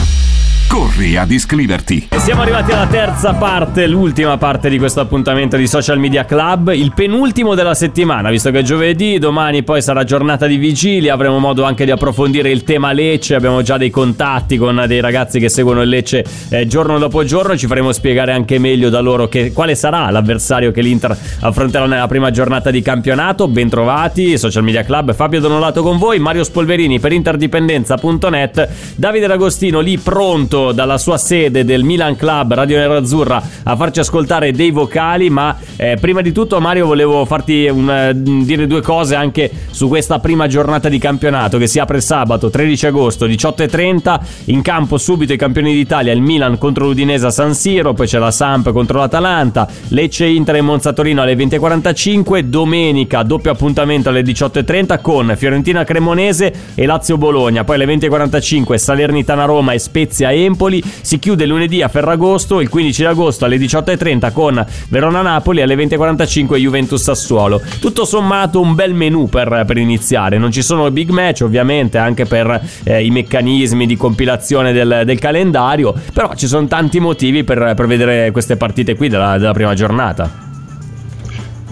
Corri 0.72 1.18
ad 1.18 1.30
iscriverti. 1.30 2.08
E 2.08 2.18
siamo 2.18 2.40
arrivati 2.40 2.72
alla 2.72 2.86
terza 2.86 3.34
parte, 3.34 3.86
l'ultima 3.86 4.38
parte 4.38 4.70
di 4.70 4.78
questo 4.78 5.00
appuntamento 5.00 5.58
di 5.58 5.66
Social 5.66 5.98
Media 5.98 6.24
Club, 6.24 6.72
il 6.72 6.94
penultimo 6.94 7.54
della 7.54 7.74
settimana, 7.74 8.30
visto 8.30 8.50
che 8.50 8.60
è 8.60 8.62
giovedì, 8.62 9.18
domani 9.18 9.64
poi 9.64 9.82
sarà 9.82 10.02
giornata 10.04 10.46
di 10.46 10.56
vigilia, 10.56 11.12
avremo 11.12 11.38
modo 11.38 11.64
anche 11.64 11.84
di 11.84 11.90
approfondire 11.90 12.48
il 12.50 12.64
tema 12.64 12.92
Lecce, 12.92 13.34
abbiamo 13.34 13.60
già 13.60 13.76
dei 13.76 13.90
contatti 13.90 14.56
con 14.56 14.82
dei 14.86 15.00
ragazzi 15.00 15.38
che 15.38 15.50
seguono 15.50 15.82
il 15.82 15.90
Lecce 15.90 16.24
eh, 16.48 16.66
giorno 16.66 16.96
dopo 16.96 17.22
giorno, 17.22 17.54
ci 17.54 17.66
faremo 17.66 17.92
spiegare 17.92 18.32
anche 18.32 18.58
meglio 18.58 18.88
da 18.88 19.00
loro 19.00 19.28
che, 19.28 19.52
quale 19.52 19.74
sarà 19.74 20.08
l'avversario 20.08 20.70
che 20.70 20.80
l'Inter 20.80 21.14
affronterà 21.40 21.84
nella 21.84 22.06
prima 22.06 22.30
giornata 22.30 22.70
di 22.70 22.80
campionato. 22.80 23.46
Bentrovati, 23.46 24.38
Social 24.38 24.62
Media 24.62 24.84
Club, 24.84 25.12
Fabio 25.12 25.40
Donolato 25.40 25.82
con 25.82 25.98
voi, 25.98 26.18
Mario 26.18 26.44
Spolverini 26.44 26.98
per 26.98 27.12
interdipendenza.net, 27.12 28.68
Davide 28.96 29.26
D'Agostino 29.26 29.80
lì 29.80 29.98
pronto 29.98 30.60
dalla 30.70 30.98
sua 30.98 31.18
sede 31.18 31.64
del 31.64 31.82
Milan 31.82 32.14
Club 32.14 32.54
Radio 32.54 32.78
Nerazzurra 32.78 33.42
a 33.64 33.74
farci 33.74 33.98
ascoltare 33.98 34.52
dei 34.52 34.70
vocali, 34.70 35.28
ma 35.30 35.56
eh, 35.74 35.96
prima 36.00 36.20
di 36.20 36.30
tutto 36.30 36.60
Mario 36.60 36.86
volevo 36.86 37.24
farti 37.24 37.66
un, 37.66 37.90
eh, 37.90 38.12
dire 38.14 38.68
due 38.68 38.80
cose 38.80 39.16
anche 39.16 39.50
su 39.70 39.88
questa 39.88 40.20
prima 40.20 40.46
giornata 40.46 40.88
di 40.88 40.98
campionato 40.98 41.58
che 41.58 41.66
si 41.66 41.80
apre 41.80 42.00
sabato 42.00 42.50
13 42.50 42.86
agosto 42.86 43.26
18.30, 43.26 44.20
in 44.46 44.62
campo 44.62 44.96
subito 44.98 45.32
i 45.32 45.36
campioni 45.36 45.72
d'Italia, 45.72 46.12
il 46.12 46.20
Milan 46.20 46.58
contro 46.58 46.84
l'Udinese 46.84 47.26
a 47.26 47.30
San 47.30 47.54
Siro, 47.54 47.94
poi 47.94 48.06
c'è 48.06 48.18
la 48.18 48.30
Samp 48.30 48.70
contro 48.70 49.00
l'Atalanta, 49.00 49.66
Lecce 49.88 50.26
Inter 50.26 50.56
e 50.56 50.60
Monza 50.60 50.92
Torino 50.92 51.22
alle 51.22 51.34
20.45, 51.34 52.40
domenica 52.40 53.24
doppio 53.24 53.50
appuntamento 53.50 54.10
alle 54.10 54.22
18.30 54.22 55.00
con 55.00 55.34
Fiorentina 55.36 55.82
Cremonese 55.82 56.52
e 56.76 56.86
Lazio 56.86 57.16
Bologna, 57.16 57.64
poi 57.64 57.74
alle 57.74 57.86
20.45 57.86 58.76
Salernitana 58.76 59.44
Roma 59.44 59.72
e 59.72 59.78
Spezia 59.78 60.30
Empoli 60.32 60.50
Empoli. 60.52 60.82
Si 61.00 61.18
chiude 61.18 61.46
lunedì 61.46 61.82
a 61.82 61.88
Ferragosto, 61.88 62.60
il 62.60 62.68
15 62.68 63.04
agosto 63.04 63.44
alle 63.44 63.56
18.30 63.56 64.32
con 64.32 64.64
Verona-Napoli, 64.88 65.62
alle 65.62 65.74
20.45 65.74 66.56
Juventus-Sassuolo. 66.56 67.60
Tutto 67.80 68.04
sommato 68.04 68.60
un 68.60 68.74
bel 68.74 68.94
menù 68.94 69.28
per, 69.28 69.64
per, 69.66 69.78
iniziare. 69.78 70.38
Non 70.38 70.52
ci 70.52 70.62
sono 70.62 70.90
big 70.90 71.10
match 71.10 71.40
ovviamente 71.42 71.98
anche 71.98 72.26
per 72.26 72.60
eh, 72.84 73.04
i 73.04 73.10
meccanismi 73.10 73.86
di 73.86 73.96
compilazione 73.96 74.72
del, 74.72 75.02
del, 75.04 75.18
calendario, 75.18 75.94
però 76.12 76.34
ci 76.34 76.46
sono 76.46 76.66
tanti 76.66 77.00
motivi 77.00 77.44
per, 77.44 77.72
per 77.74 77.86
vedere 77.86 78.30
queste 78.30 78.56
partite 78.56 78.94
qui 78.94 79.08
della, 79.08 79.38
della 79.38 79.52
prima 79.52 79.74
giornata. 79.74 80.51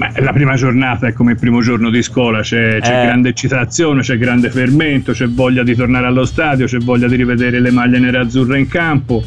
Beh, 0.01 0.19
la 0.23 0.33
prima 0.33 0.55
giornata 0.55 1.09
è 1.09 1.13
come 1.13 1.33
il 1.33 1.39
primo 1.39 1.61
giorno 1.61 1.91
di 1.91 2.03
scuola, 2.03 2.41
c'è, 2.41 2.79
c'è 2.81 3.01
eh. 3.01 3.05
grande 3.05 3.29
eccitazione, 3.29 4.01
c'è 4.01 4.17
grande 4.17 4.49
fermento, 4.49 5.13
c'è 5.13 5.29
voglia 5.29 5.63
di 5.63 5.75
tornare 5.75 6.07
allo 6.07 6.25
stadio, 6.25 6.65
c'è 6.65 6.79
voglia 6.79 7.07
di 7.07 7.17
rivedere 7.17 7.61
le 7.61 7.71
maglie 7.71 7.99
nere 7.99 8.17
azzurre 8.17 8.59
in 8.59 8.67
campo. 8.67 9.23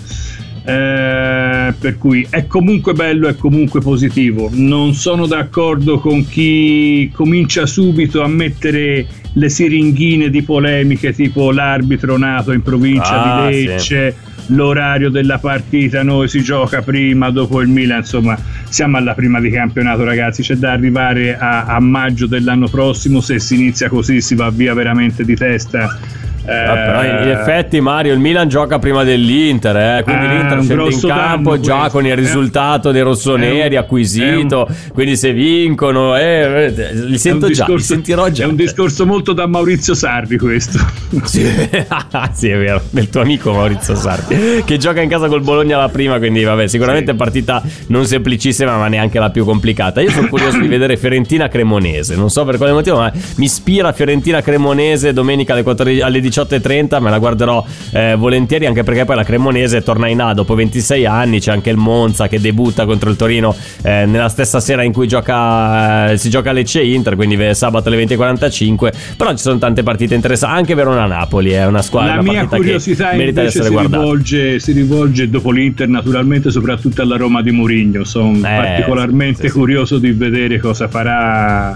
Eh, 0.65 1.73
per 1.77 1.97
cui 1.99 2.25
è 2.27 2.47
comunque 2.47 2.93
bello, 2.93 3.27
è 3.27 3.35
comunque 3.35 3.81
positivo. 3.81 4.49
Non 4.51 4.95
sono 4.95 5.27
d'accordo 5.27 5.99
con 5.99 6.27
chi 6.27 7.11
comincia 7.13 7.67
subito 7.67 8.23
a 8.23 8.27
mettere 8.27 9.05
le 9.31 9.49
siringhine 9.49 10.31
di 10.31 10.41
polemiche 10.41 11.13
tipo 11.13 11.51
l'arbitro 11.51 12.17
nato 12.17 12.51
in 12.51 12.63
provincia 12.63 13.43
ah, 13.43 13.47
di 13.47 13.63
Lecce. 13.63 14.11
Sì 14.11 14.31
l'orario 14.47 15.09
della 15.09 15.37
partita, 15.37 16.03
noi 16.03 16.27
si 16.27 16.41
gioca 16.41 16.81
prima, 16.81 17.29
dopo 17.29 17.61
il 17.61 17.69
Milan, 17.69 17.99
insomma 17.99 18.37
siamo 18.69 18.97
alla 18.97 19.13
prima 19.13 19.39
di 19.39 19.49
campionato 19.49 20.03
ragazzi, 20.03 20.41
c'è 20.41 20.55
da 20.55 20.71
arrivare 20.71 21.37
a, 21.37 21.65
a 21.65 21.79
maggio 21.79 22.27
dell'anno 22.27 22.67
prossimo, 22.67 23.21
se 23.21 23.39
si 23.39 23.55
inizia 23.55 23.89
così 23.89 24.21
si 24.21 24.35
va 24.35 24.49
via 24.49 24.73
veramente 24.73 25.23
di 25.23 25.35
testa 25.35 25.97
Ah, 26.45 26.73
però 26.73 27.03
in 27.03 27.29
effetti 27.29 27.79
Mario 27.79 28.11
il 28.11 28.19
Milan 28.19 28.49
gioca 28.49 28.77
prima 28.77 29.05
dell'Inter 29.05 29.75
eh, 29.77 30.01
quindi 30.03 30.25
ah, 30.25 30.33
l'Inter 30.33 30.61
scende 30.61 30.93
in 30.93 30.99
campo 30.99 31.57
già 31.57 31.77
questo. 31.77 31.97
con 31.97 32.05
il 32.05 32.15
risultato 32.17 32.91
dei 32.91 33.01
rossoneri 33.01 33.77
acquisito 33.77 34.65
un, 34.67 34.75
quindi 34.91 35.15
se 35.15 35.31
vincono 35.31 36.17
eh, 36.17 36.73
eh, 36.77 36.93
li 36.93 37.17
sento 37.17 37.47
discorso, 37.47 37.71
già 37.71 37.77
li 37.77 37.81
sentirò 37.81 38.29
già. 38.29 38.43
è 38.43 38.47
un 38.47 38.57
discorso 38.57 39.05
molto 39.05 39.31
da 39.31 39.47
Maurizio 39.47 39.93
Sarri 39.93 40.37
questo. 40.37 40.79
Sì, 41.23 41.45
sì 42.33 42.49
è 42.49 42.57
vero 42.57 42.81
del 42.89 43.09
tuo 43.09 43.21
amico 43.21 43.53
Maurizio 43.53 43.95
Sarri 43.95 44.63
che 44.65 44.77
gioca 44.77 44.99
in 44.99 45.07
casa 45.07 45.27
col 45.27 45.41
Bologna 45.41 45.77
la 45.77 45.89
prima 45.89 46.17
quindi 46.17 46.43
vabbè 46.43 46.67
sicuramente 46.67 47.11
sì. 47.11 47.17
partita 47.17 47.61
non 47.87 48.05
semplicissima 48.05 48.75
ma 48.77 48.87
neanche 48.87 49.19
la 49.19 49.29
più 49.29 49.45
complicata. 49.45 50.01
Io 50.01 50.09
sono 50.09 50.27
curioso 50.27 50.59
di 50.59 50.67
vedere 50.67 50.97
Fiorentina 50.97 51.47
Cremonese 51.47 52.15
non 52.15 52.29
so 52.29 52.43
per 52.43 52.57
quale 52.57 52.73
motivo 52.73 52.97
ma 52.97 53.11
mi 53.35 53.45
ispira 53.45 53.93
Fiorentina 53.93 54.41
Cremonese 54.41 55.13
domenica 55.13 55.53
alle, 55.53 55.63
14, 55.63 56.01
alle 56.01 56.19
18 56.19 56.32
18.30 56.41 57.01
me 57.01 57.09
la 57.09 57.19
guarderò 57.19 57.63
eh, 57.91 58.15
volentieri 58.15 58.65
anche 58.65 58.83
perché 58.83 59.05
poi 59.05 59.15
la 59.15 59.23
Cremonese 59.23 59.83
torna 59.83 60.07
in 60.07 60.21
A 60.21 60.33
dopo 60.33 60.55
26 60.55 61.05
anni, 61.05 61.39
c'è 61.39 61.51
anche 61.51 61.69
il 61.69 61.77
Monza 61.77 62.27
che 62.27 62.39
debutta 62.39 62.85
contro 62.85 63.09
il 63.09 63.15
Torino 63.15 63.55
eh, 63.83 64.05
nella 64.05 64.29
stessa 64.29 64.59
sera 64.59 64.83
in 64.83 64.91
cui 64.91 65.07
gioca, 65.07 66.11
eh, 66.11 66.17
si 66.17 66.29
gioca 66.29 66.51
Lecce 66.51 66.81
Inter, 66.81 67.15
quindi 67.15 67.37
sabato 67.53 67.89
alle 67.89 68.03
20.45, 68.03 68.91
però 69.17 69.31
ci 69.31 69.37
sono 69.37 69.57
tante 69.57 69.83
partite 69.83 70.15
interessanti, 70.15 70.57
anche 70.57 70.73
Verona-Napoli 70.73 71.51
è 71.51 71.65
una 71.65 71.81
squadra 71.81 72.15
La 72.15 72.21
una 72.21 72.31
mia 72.31 72.47
curiosità 72.47 73.13
merita 73.13 73.41
di 73.41 73.47
essere 73.47 73.65
si 73.65 73.71
guardata. 73.71 74.01
Rivolge, 74.01 74.59
si 74.59 74.71
rivolge 74.71 75.29
dopo 75.29 75.51
l'Inter 75.51 75.87
naturalmente 75.87 76.49
soprattutto 76.51 77.01
alla 77.01 77.17
Roma 77.17 77.41
di 77.41 77.51
Mourinho, 77.51 78.03
sono 78.03 78.37
eh, 78.37 78.41
particolarmente 78.41 79.43
sì, 79.43 79.47
sì. 79.47 79.53
curioso 79.53 79.97
di 79.97 80.11
vedere 80.11 80.57
cosa 80.59 80.87
farà 80.87 81.73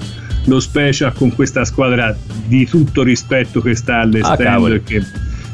lo 0.47 0.59
special 0.59 1.13
con 1.13 1.33
questa 1.33 1.63
squadra 1.63 2.15
di 2.45 2.65
tutto 2.65 3.03
rispetto 3.03 3.61
che 3.61 3.75
sta 3.75 3.99
all'esterno 3.99 4.65
ah, 4.65 4.73
e, 4.73 4.83
che, 4.83 5.01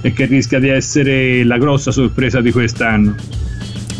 e 0.01 0.13
che 0.13 0.25
rischia 0.25 0.59
di 0.59 0.69
essere 0.69 1.43
la 1.43 1.57
grossa 1.57 1.91
sorpresa 1.91 2.41
di 2.41 2.51
quest'anno. 2.51 3.15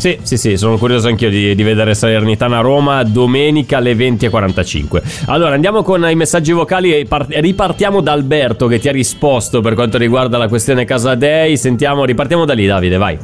Sì, 0.04 0.18
sì, 0.22 0.36
sì, 0.36 0.56
sono 0.58 0.76
curioso 0.76 1.08
anch'io 1.08 1.30
di, 1.30 1.54
di 1.54 1.62
vedere 1.62 1.94
Salernitana 1.94 2.60
Roma 2.60 3.02
domenica 3.04 3.78
alle 3.78 3.94
20.45. 3.94 5.24
Allora 5.26 5.54
andiamo 5.54 5.82
con 5.82 6.06
i 6.06 6.14
messaggi 6.14 6.52
vocali 6.52 6.94
e 6.94 7.06
part- 7.06 7.32
ripartiamo 7.32 8.02
da 8.02 8.12
Alberto 8.12 8.66
che 8.66 8.78
ti 8.78 8.88
ha 8.88 8.92
risposto 8.92 9.62
per 9.62 9.72
quanto 9.72 9.96
riguarda 9.96 10.36
la 10.36 10.48
questione 10.48 10.84
Casadei. 10.84 11.56
Sentiamo, 11.56 12.04
ripartiamo 12.04 12.44
da 12.44 12.52
lì 12.52 12.66
Davide, 12.66 12.98
vai. 12.98 13.18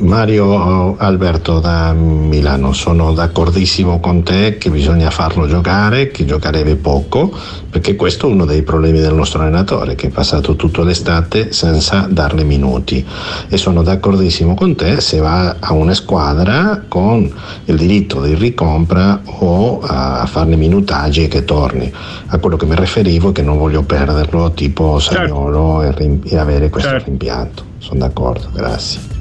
Mario 0.00 0.96
Alberto 0.96 1.60
da 1.60 1.92
Milano, 1.92 2.72
sono 2.72 3.12
d'accordissimo 3.12 4.00
con 4.00 4.22
te 4.22 4.56
che 4.56 4.70
bisogna 4.70 5.10
farlo 5.10 5.46
giocare, 5.46 6.10
che 6.10 6.24
giocherebbe 6.24 6.76
poco, 6.76 7.30
perché 7.68 7.96
questo 7.96 8.26
è 8.26 8.32
uno 8.32 8.44
dei 8.44 8.62
problemi 8.62 9.00
del 9.00 9.14
nostro 9.14 9.40
allenatore, 9.40 9.94
che 9.94 10.06
è 10.06 10.10
passato 10.10 10.56
tutta 10.56 10.82
l'estate 10.82 11.52
senza 11.52 12.06
darle 12.10 12.44
minuti. 12.44 13.04
E 13.48 13.56
sono 13.56 13.82
d'accordissimo 13.82 14.54
con 14.54 14.74
te 14.74 15.00
se 15.00 15.18
va 15.18 15.56
a 15.60 15.72
una 15.74 15.94
squadra 15.94 16.84
con 16.88 17.30
il 17.66 17.76
diritto 17.76 18.22
di 18.22 18.34
ricompra 18.34 19.20
o 19.24 19.80
a 19.82 20.24
farne 20.26 20.56
minutaggi 20.56 21.24
e 21.24 21.28
che 21.28 21.44
torni. 21.44 21.92
A 22.26 22.38
quello 22.38 22.56
che 22.56 22.64
mi 22.66 22.74
riferivo 22.74 23.30
è 23.30 23.32
che 23.32 23.42
non 23.42 23.58
voglio 23.58 23.82
perderlo, 23.82 24.52
tipo 24.52 24.98
Sagnolo, 24.98 25.82
certo. 25.82 26.00
e, 26.00 26.02
rim- 26.02 26.24
e 26.26 26.36
avere 26.38 26.70
questo 26.70 26.90
certo. 26.90 27.06
rimpianto. 27.06 27.64
Sono 27.78 28.00
d'accordo, 28.00 28.48
grazie. 28.52 29.19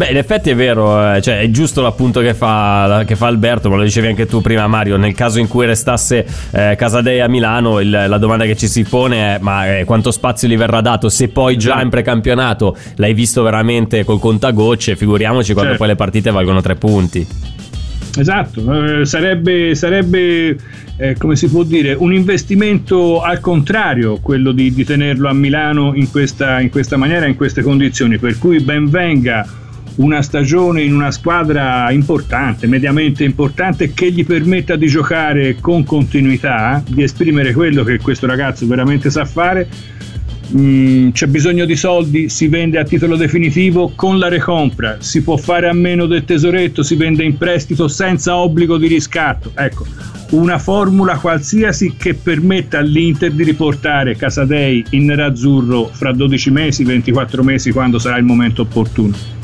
Beh, 0.00 0.06
in 0.06 0.16
effetti 0.16 0.48
è 0.48 0.54
vero, 0.54 1.12
eh, 1.12 1.20
cioè 1.20 1.40
è 1.40 1.50
giusto 1.50 1.82
l'appunto 1.82 2.20
che 2.20 2.32
fa, 2.32 3.02
che 3.06 3.16
fa, 3.16 3.26
Alberto, 3.26 3.68
ma 3.68 3.76
lo 3.76 3.82
dicevi 3.82 4.06
anche 4.06 4.24
tu 4.24 4.40
prima 4.40 4.66
Mario, 4.66 4.96
nel 4.96 5.12
caso 5.12 5.40
in 5.40 5.46
cui 5.46 5.66
restasse 5.66 6.24
eh, 6.52 6.74
Casadei 6.74 7.20
a 7.20 7.28
Milano, 7.28 7.80
il, 7.80 7.90
la 7.90 8.16
domanda 8.16 8.46
che 8.46 8.56
ci 8.56 8.66
si 8.66 8.82
pone 8.84 9.34
è 9.34 9.38
ma 9.40 9.76
eh, 9.76 9.84
quanto 9.84 10.10
spazio 10.10 10.48
gli 10.48 10.56
verrà 10.56 10.80
dato? 10.80 11.10
Se 11.10 11.28
poi 11.28 11.58
già 11.58 11.72
esatto. 11.72 11.84
in 11.84 11.90
precampionato 11.90 12.78
l'hai 12.94 13.12
visto 13.12 13.42
veramente 13.42 14.02
col 14.04 14.18
contagocce, 14.18 14.96
figuriamoci 14.96 15.52
quando 15.52 15.72
certo. 15.72 15.84
poi 15.84 15.88
le 15.88 15.96
partite 15.96 16.30
valgono 16.30 16.62
tre 16.62 16.76
punti. 16.76 17.26
Esatto, 18.16 19.00
eh, 19.00 19.04
sarebbe, 19.04 19.74
sarebbe 19.74 20.56
eh, 20.96 21.14
come 21.18 21.36
si 21.36 21.46
può 21.50 21.62
dire, 21.62 21.92
un 21.92 22.14
investimento 22.14 23.20
al 23.20 23.40
contrario 23.40 24.16
quello 24.22 24.52
di, 24.52 24.72
di 24.72 24.82
tenerlo 24.82 25.28
a 25.28 25.34
Milano 25.34 25.92
in 25.94 26.10
questa, 26.10 26.58
in 26.58 26.70
questa 26.70 26.96
maniera, 26.96 27.26
in 27.26 27.36
queste 27.36 27.60
condizioni, 27.60 28.16
per 28.16 28.38
cui 28.38 28.60
ben 28.60 28.88
venga 28.88 29.46
una 29.96 30.22
stagione 30.22 30.82
in 30.82 30.94
una 30.94 31.10
squadra 31.10 31.90
importante, 31.90 32.66
mediamente 32.66 33.24
importante, 33.24 33.92
che 33.92 34.10
gli 34.10 34.24
permetta 34.24 34.76
di 34.76 34.86
giocare 34.86 35.56
con 35.60 35.84
continuità, 35.84 36.82
di 36.86 37.02
esprimere 37.02 37.52
quello 37.52 37.84
che 37.84 37.98
questo 37.98 38.26
ragazzo 38.26 38.66
veramente 38.66 39.10
sa 39.10 39.24
fare. 39.24 39.68
Mm, 40.56 41.10
c'è 41.10 41.26
bisogno 41.26 41.64
di 41.64 41.76
soldi, 41.76 42.28
si 42.28 42.48
vende 42.48 42.78
a 42.78 42.84
titolo 42.84 43.14
definitivo 43.14 43.92
con 43.94 44.18
la 44.18 44.28
recompra, 44.28 44.96
si 44.98 45.22
può 45.22 45.36
fare 45.36 45.68
a 45.68 45.72
meno 45.72 46.06
del 46.06 46.24
tesoretto, 46.24 46.82
si 46.82 46.96
vende 46.96 47.22
in 47.22 47.38
prestito 47.38 47.86
senza 47.86 48.36
obbligo 48.36 48.76
di 48.76 48.88
riscatto. 48.88 49.52
Ecco, 49.54 49.86
una 50.30 50.58
formula 50.58 51.18
qualsiasi 51.18 51.94
che 51.96 52.14
permetta 52.14 52.78
all'Inter 52.78 53.30
di 53.30 53.44
riportare 53.44 54.16
Casadei 54.16 54.84
in 54.90 55.04
nerazzurro 55.04 55.88
fra 55.92 56.12
12 56.12 56.50
mesi, 56.50 56.84
24 56.84 57.44
mesi, 57.44 57.70
quando 57.70 58.00
sarà 58.00 58.16
il 58.16 58.24
momento 58.24 58.62
opportuno. 58.62 59.39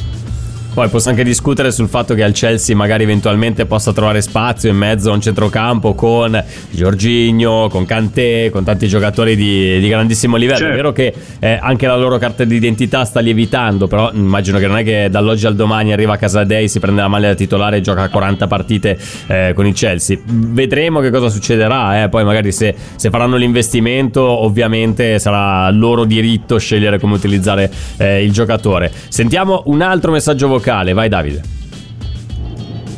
Poi 0.77 0.91
posso 0.91 1.09
anche 1.09 1.25
discutere 1.25 1.73
sul 1.73 1.89
fatto 1.89 2.13
che 2.13 2.23
al 2.23 2.33
Chelsea 2.33 2.77
magari 2.77 3.05
eventualmente 3.05 3.65
possa 3.65 3.95
trovare 3.95 4.21
spazio 4.21 4.69
in 4.69 4.77
mezzo 4.77 5.11
a 5.11 5.15
un 5.15 5.23
centrocampo 5.23 5.95
con 5.95 6.39
Giorginio, 6.69 7.69
con 7.69 7.87
Kanté, 7.87 8.51
con 8.53 8.63
tanti 8.63 8.87
giocatori 8.87 9.37
di, 9.37 9.81
di 9.81 9.89
grandissimo 9.89 10.37
livello. 10.37 10.59
Certo. 10.59 10.73
È 10.75 10.77
vero 10.77 10.93
che 10.93 11.15
eh, 11.39 11.59
anche 11.59 11.87
la 11.87 11.97
loro 11.97 12.19
carta 12.19 12.45
d'identità 12.45 13.07
sta 13.07 13.21
lievitando, 13.21 13.87
però 13.87 14.11
immagino 14.13 14.59
che 14.59 14.67
non 14.67 14.77
è 14.77 14.85
che 14.85 15.09
dall'oggi 15.11 15.47
al 15.47 15.55
domani 15.55 15.95
arriva 15.95 16.13
a 16.13 16.17
casa 16.19 16.45
Day, 16.45 16.69
si 16.69 16.79
prende 16.79 17.01
la 17.01 17.09
maglia 17.09 17.29
da 17.29 17.35
titolare 17.37 17.79
e 17.79 17.81
gioca 17.81 18.11
40 18.11 18.47
partite 18.47 18.99
eh, 19.29 19.53
con 19.55 19.67
il 19.67 19.73
Chelsea. 19.73 20.19
Vedremo 20.27 21.01
che 21.01 21.09
cosa 21.09 21.31
succederà, 21.31 22.03
eh. 22.03 22.11
poi 22.11 22.23
magari 22.23 22.53
se, 22.53 22.75
se, 22.97 23.09
faranno 23.09 23.37
l'investimento 23.37 24.21
ovviamente 24.21 25.19
sarà 25.21 25.71
loro 25.71 26.05
diritto 26.05 26.59
scegliere 26.59 26.99
come 26.99 27.15
utilizzare 27.15 27.73
eh, 27.97 28.23
il 28.23 28.31
giocatore. 28.31 28.93
Sentiamo 29.09 29.63
un 29.69 29.81
altro 29.81 30.11
messaggio 30.13 30.49
vocale 30.49 30.65
vocale. 30.67 30.93
Vai 30.93 31.09
Davide. 31.09 31.43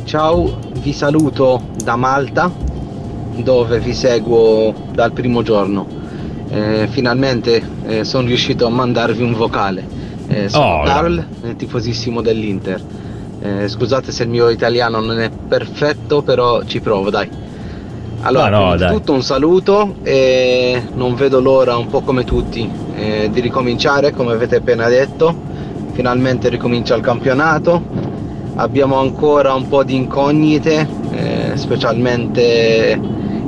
Ciao, 0.05 0.57
vi 0.81 0.91
saluto 0.91 1.69
da 1.83 1.95
Malta 1.95 2.51
dove 3.35 3.79
vi 3.79 3.93
seguo 3.93 4.73
dal 4.91 5.11
primo 5.11 5.43
giorno. 5.43 5.85
Eh, 6.49 6.87
finalmente 6.89 7.61
eh, 7.85 8.03
sono 8.03 8.25
riuscito 8.25 8.65
a 8.65 8.69
mandarvi 8.69 9.21
un 9.21 9.33
vocale. 9.33 9.87
Eh, 10.27 10.49
sono 10.49 10.79
oh, 10.79 10.83
Carl, 10.83 11.25
no. 11.41 11.55
tifosissimo 11.55 12.21
dell'Inter. 12.21 12.81
Eh, 13.39 13.67
scusate 13.67 14.11
se 14.11 14.23
il 14.23 14.29
mio 14.29 14.49
italiano 14.49 14.99
non 14.99 15.19
è 15.19 15.29
perfetto, 15.29 16.23
però 16.23 16.63
ci 16.63 16.79
provo, 16.79 17.11
dai. 17.11 17.29
Allora, 18.21 18.49
no, 18.49 18.75
no, 18.75 18.91
tutto 18.91 19.13
un 19.13 19.21
saluto 19.21 19.97
e 20.01 20.81
non 20.95 21.13
vedo 21.13 21.39
l'ora, 21.39 21.77
un 21.77 21.87
po' 21.87 22.01
come 22.01 22.25
tutti, 22.25 22.67
eh, 22.95 23.29
di 23.31 23.39
ricominciare, 23.39 24.11
come 24.11 24.33
avete 24.33 24.57
appena 24.57 24.89
detto 24.89 25.48
finalmente 25.99 26.47
ricomincia 26.47 26.95
il 26.95 27.01
campionato, 27.01 27.83
abbiamo 28.55 28.99
ancora 28.99 29.53
un 29.53 29.67
po' 29.67 29.83
di 29.83 29.95
incognite, 29.95 30.87
eh, 31.11 31.51
specialmente 31.57 32.97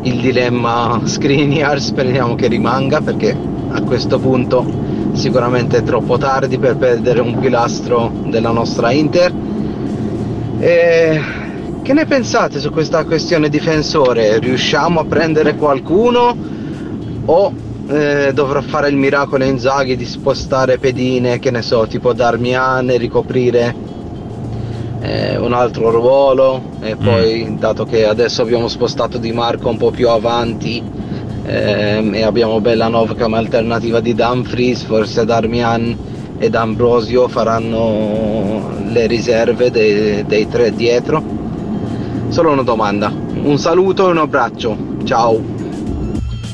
il 0.02 0.20
dilemma 0.20 1.00
Skriniar, 1.02 1.80
speriamo 1.80 2.36
che 2.36 2.50
rimanga 2.50 3.00
perché 3.00 3.34
a 3.70 3.82
questo 3.84 4.20
punto 4.20 4.66
sicuramente 5.14 5.78
è 5.78 5.84
troppo 5.84 6.18
tardi 6.18 6.58
per 6.58 6.76
perdere 6.76 7.22
un 7.22 7.40
pilastro 7.40 8.12
della 8.26 8.52
nostra 8.52 8.92
Inter. 8.92 9.34
E 10.60 11.22
che 11.82 11.94
ne 11.94 12.06
pensate 12.06 12.60
su 12.60 12.70
questa 12.70 13.06
questione 13.06 13.48
difensore? 13.48 14.40
Riusciamo 14.40 15.00
a 15.00 15.06
prendere 15.06 15.56
qualcuno 15.56 16.36
o 17.24 17.54
eh, 17.92 18.32
dovrò 18.34 18.62
fare 18.62 18.90
il 18.90 18.96
miracolo 18.96 19.44
Inzaghi 19.44 19.98
di 19.98 20.06
spostare 20.06 20.78
pedine, 20.78 21.40
che 21.40 21.52
ne 21.52 21.62
so, 21.62 21.86
tipo 21.88 22.14
Darmian 22.14 22.90
e 22.90 22.98
ricoprire 22.98 23.76
eh, 25.02 25.38
un 25.38 25.54
altro 25.54 25.90
ruolo 25.90 26.62
e 26.80 26.96
mm. 26.96 27.04
poi 27.04 27.46
mm. 27.50 27.58
dato 27.58 27.86
che 27.86 28.06
adesso 28.06 28.42
abbiamo 28.44 28.68
spostato 28.68 29.18
Di 29.18 29.32
Marco 29.32 29.70
un 29.70 29.78
po' 29.78 29.92
più 29.92 30.10
avanti 30.10 30.82
ehm, 31.44 32.14
e 32.14 32.24
abbiamo 32.24 32.62
Bellanov 32.62 33.18
come 33.18 33.38
alternativa 33.38 34.00
di 34.00 34.14
Dumfries, 34.14 34.84
forse 34.84 35.26
Darmian 35.26 36.10
ed 36.38 36.56
Ambrosio 36.56 37.28
faranno 37.28 38.70
le 38.88 39.06
riserve 39.08 39.70
dei, 39.70 40.26
dei 40.26 40.48
tre 40.48 40.74
dietro. 40.74 41.22
Solo 42.30 42.52
una 42.52 42.64
domanda. 42.64 43.12
Un 43.44 43.58
saluto 43.58 44.08
e 44.08 44.12
un 44.12 44.18
abbraccio. 44.18 44.78
Ciao. 45.04 45.61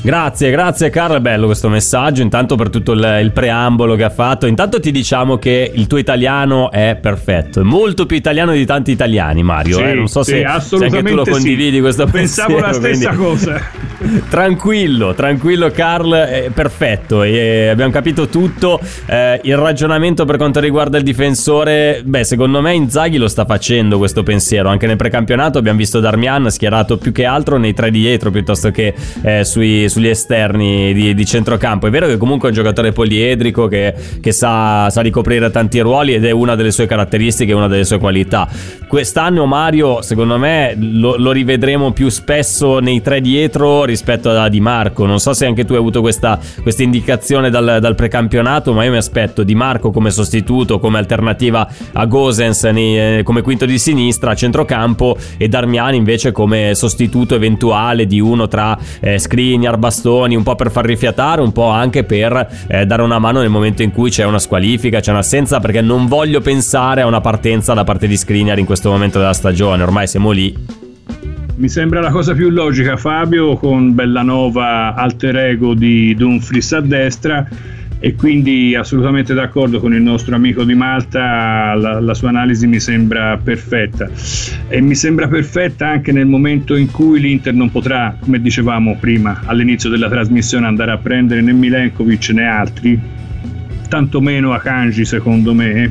Grazie, 0.00 0.52
grazie 0.52 0.90
Carlo, 0.90 1.16
è 1.16 1.20
bello 1.20 1.46
questo 1.46 1.68
messaggio, 1.68 2.22
intanto 2.22 2.54
per 2.54 2.70
tutto 2.70 2.92
il, 2.92 3.18
il, 3.20 3.32
preambolo 3.32 3.96
che 3.96 4.04
ha 4.04 4.10
fatto. 4.10 4.46
Intanto 4.46 4.78
ti 4.78 4.92
diciamo 4.92 5.38
che 5.38 5.70
il 5.74 5.88
tuo 5.88 5.98
italiano 5.98 6.70
è 6.70 6.96
perfetto, 7.00 7.60
è 7.60 7.64
molto 7.64 8.06
più 8.06 8.16
italiano 8.16 8.52
di 8.52 8.64
tanti 8.64 8.92
italiani 8.92 9.42
Mario, 9.42 9.78
sì, 9.78 9.82
eh? 9.82 9.94
non 9.94 10.06
so 10.06 10.22
sì, 10.22 10.30
se, 10.30 10.46
se, 10.60 10.84
anche 10.84 11.02
tu 11.02 11.14
lo 11.14 11.24
condividi 11.24 11.76
sì. 11.76 11.80
questo 11.80 12.06
Pensavo 12.06 12.54
pensiero. 12.54 12.66
la 12.66 12.72
stessa 12.72 13.08
quindi... 13.10 13.24
cosa. 13.24 13.86
tranquillo, 14.30 15.14
tranquillo 15.14 15.70
Carl, 15.70 16.14
è 16.14 16.50
perfetto, 16.54 17.24
e 17.24 17.68
abbiamo 17.68 17.90
capito 17.90 18.28
tutto. 18.28 18.80
Eh, 19.06 19.40
il 19.42 19.56
ragionamento 19.56 20.24
per 20.24 20.36
quanto 20.36 20.60
riguarda 20.60 20.96
il 20.96 21.04
difensore, 21.04 22.02
beh 22.04 22.22
secondo 22.22 22.60
me 22.60 22.72
Inzaghi 22.72 23.16
lo 23.16 23.28
sta 23.28 23.44
facendo 23.44 23.98
questo 23.98 24.22
pensiero, 24.22 24.68
anche 24.68 24.86
nel 24.86 24.96
precampionato 24.96 25.58
abbiamo 25.58 25.78
visto 25.78 25.98
Darmian 25.98 26.50
schierato 26.50 26.98
più 26.98 27.10
che 27.10 27.24
altro 27.24 27.58
nei 27.58 27.74
tre 27.74 27.90
di 27.90 27.98
dietro 27.98 28.30
piuttosto 28.30 28.70
che 28.70 28.94
eh, 29.22 29.44
sui 29.44 29.87
sugli 29.88 30.08
esterni 30.08 30.92
di, 30.92 31.14
di, 31.14 31.24
centrocampo. 31.26 31.86
È 31.86 31.90
vero 31.90 32.06
che 32.06 32.16
comunque 32.16 32.48
è 32.48 32.50
un 32.50 32.56
giocatore 32.56 32.92
poliedrico 32.92 33.66
che, 33.68 33.94
che 34.20 34.32
sa, 34.32 34.88
sa, 34.90 35.00
ricoprire 35.00 35.50
tanti 35.50 35.80
ruoli 35.80 36.14
ed 36.14 36.24
è 36.24 36.30
una 36.30 36.54
delle 36.54 36.70
sue 36.70 36.86
caratteristiche, 36.86 37.52
una 37.52 37.68
delle 37.68 37.84
sue 37.84 37.98
qualità. 37.98 38.48
Quest'anno 38.86 39.46
Mario, 39.46 40.02
secondo 40.02 40.38
me, 40.38 40.74
lo, 40.78 41.16
lo 41.16 41.32
rivedremo 41.32 41.92
più 41.92 42.08
spesso 42.08 42.78
nei 42.78 43.00
tre 43.00 43.20
dietro 43.20 43.84
rispetto 43.84 44.30
a 44.30 44.48
Di 44.48 44.60
Marco. 44.60 45.06
Non 45.06 45.20
so 45.20 45.32
se 45.34 45.46
anche 45.46 45.64
tu 45.64 45.72
hai 45.72 45.78
avuto 45.78 46.00
questa, 46.00 46.38
questa 46.62 46.82
indicazione 46.82 47.50
dal, 47.50 47.78
dal, 47.80 47.94
precampionato, 47.94 48.72
ma 48.72 48.84
io 48.84 48.90
mi 48.90 48.96
aspetto 48.96 49.42
Di 49.42 49.54
Marco 49.54 49.90
come 49.90 50.10
sostituto, 50.10 50.78
come 50.78 50.98
alternativa 50.98 51.68
a 51.92 52.04
Gosens 52.06 52.64
nei, 52.64 53.18
eh, 53.18 53.22
come 53.22 53.42
quinto 53.42 53.66
di 53.66 53.78
sinistra 53.78 54.32
a 54.32 54.34
centrocampo 54.34 55.16
e 55.36 55.48
Darmiani 55.48 55.96
invece 55.96 56.32
come 56.32 56.74
sostituto 56.74 57.34
eventuale 57.34 58.06
di 58.06 58.20
uno 58.20 58.48
tra 58.48 58.78
eh, 59.00 59.18
Skriniar, 59.18 59.77
bastoni, 59.78 60.36
un 60.36 60.42
po' 60.42 60.54
per 60.54 60.70
far 60.70 60.84
rifiatare, 60.84 61.40
un 61.40 61.52
po' 61.52 61.68
anche 61.68 62.04
per 62.04 62.66
eh, 62.66 62.84
dare 62.84 63.02
una 63.02 63.18
mano 63.18 63.40
nel 63.40 63.48
momento 63.48 63.82
in 63.82 63.92
cui 63.92 64.10
c'è 64.10 64.24
una 64.24 64.38
squalifica, 64.38 65.00
c'è 65.00 65.10
un'assenza, 65.10 65.60
perché 65.60 65.80
non 65.80 66.06
voglio 66.06 66.40
pensare 66.40 67.00
a 67.00 67.06
una 67.06 67.20
partenza 67.20 67.72
da 67.74 67.84
parte 67.84 68.06
di 68.06 68.16
Skriniar 68.16 68.58
in 68.58 68.66
questo 68.66 68.90
momento 68.90 69.18
della 69.18 69.32
stagione, 69.32 69.82
ormai 69.82 70.06
siamo 70.06 70.30
lì. 70.30 70.54
Mi 71.56 71.68
sembra 71.68 72.00
la 72.00 72.10
cosa 72.10 72.34
più 72.34 72.50
logica 72.50 72.96
Fabio 72.96 73.56
con 73.56 73.92
Bellanova 73.92 74.94
alter 74.94 75.36
ego 75.38 75.74
di 75.74 76.14
Dumfries 76.14 76.72
a 76.72 76.80
destra 76.80 77.48
e 78.00 78.14
quindi 78.14 78.74
assolutamente 78.76 79.34
d'accordo 79.34 79.80
con 79.80 79.92
il 79.92 80.02
nostro 80.02 80.36
amico 80.36 80.62
di 80.62 80.74
Malta, 80.74 81.74
la, 81.74 82.00
la, 82.00 82.14
sua 82.14 82.28
analisi 82.28 82.66
mi 82.66 82.78
sembra 82.78 83.36
perfetta. 83.42 84.08
E 84.68 84.80
mi 84.80 84.94
sembra 84.94 85.26
perfetta 85.26 85.88
anche 85.88 86.12
nel 86.12 86.26
momento 86.26 86.76
in 86.76 86.90
cui 86.90 87.18
l'Inter 87.20 87.54
non 87.54 87.70
potrà, 87.70 88.16
come 88.20 88.40
dicevamo 88.40 88.96
prima 89.00 89.40
all'inizio 89.46 89.90
della 89.90 90.08
trasmissione, 90.08 90.66
andare 90.66 90.92
a 90.92 90.98
prendere 90.98 91.40
né 91.40 91.52
Milenkovic 91.52 92.30
né 92.30 92.46
altri, 92.46 93.00
tantomeno 93.88 94.52
Akanji 94.52 95.04
secondo 95.04 95.54
me 95.54 95.90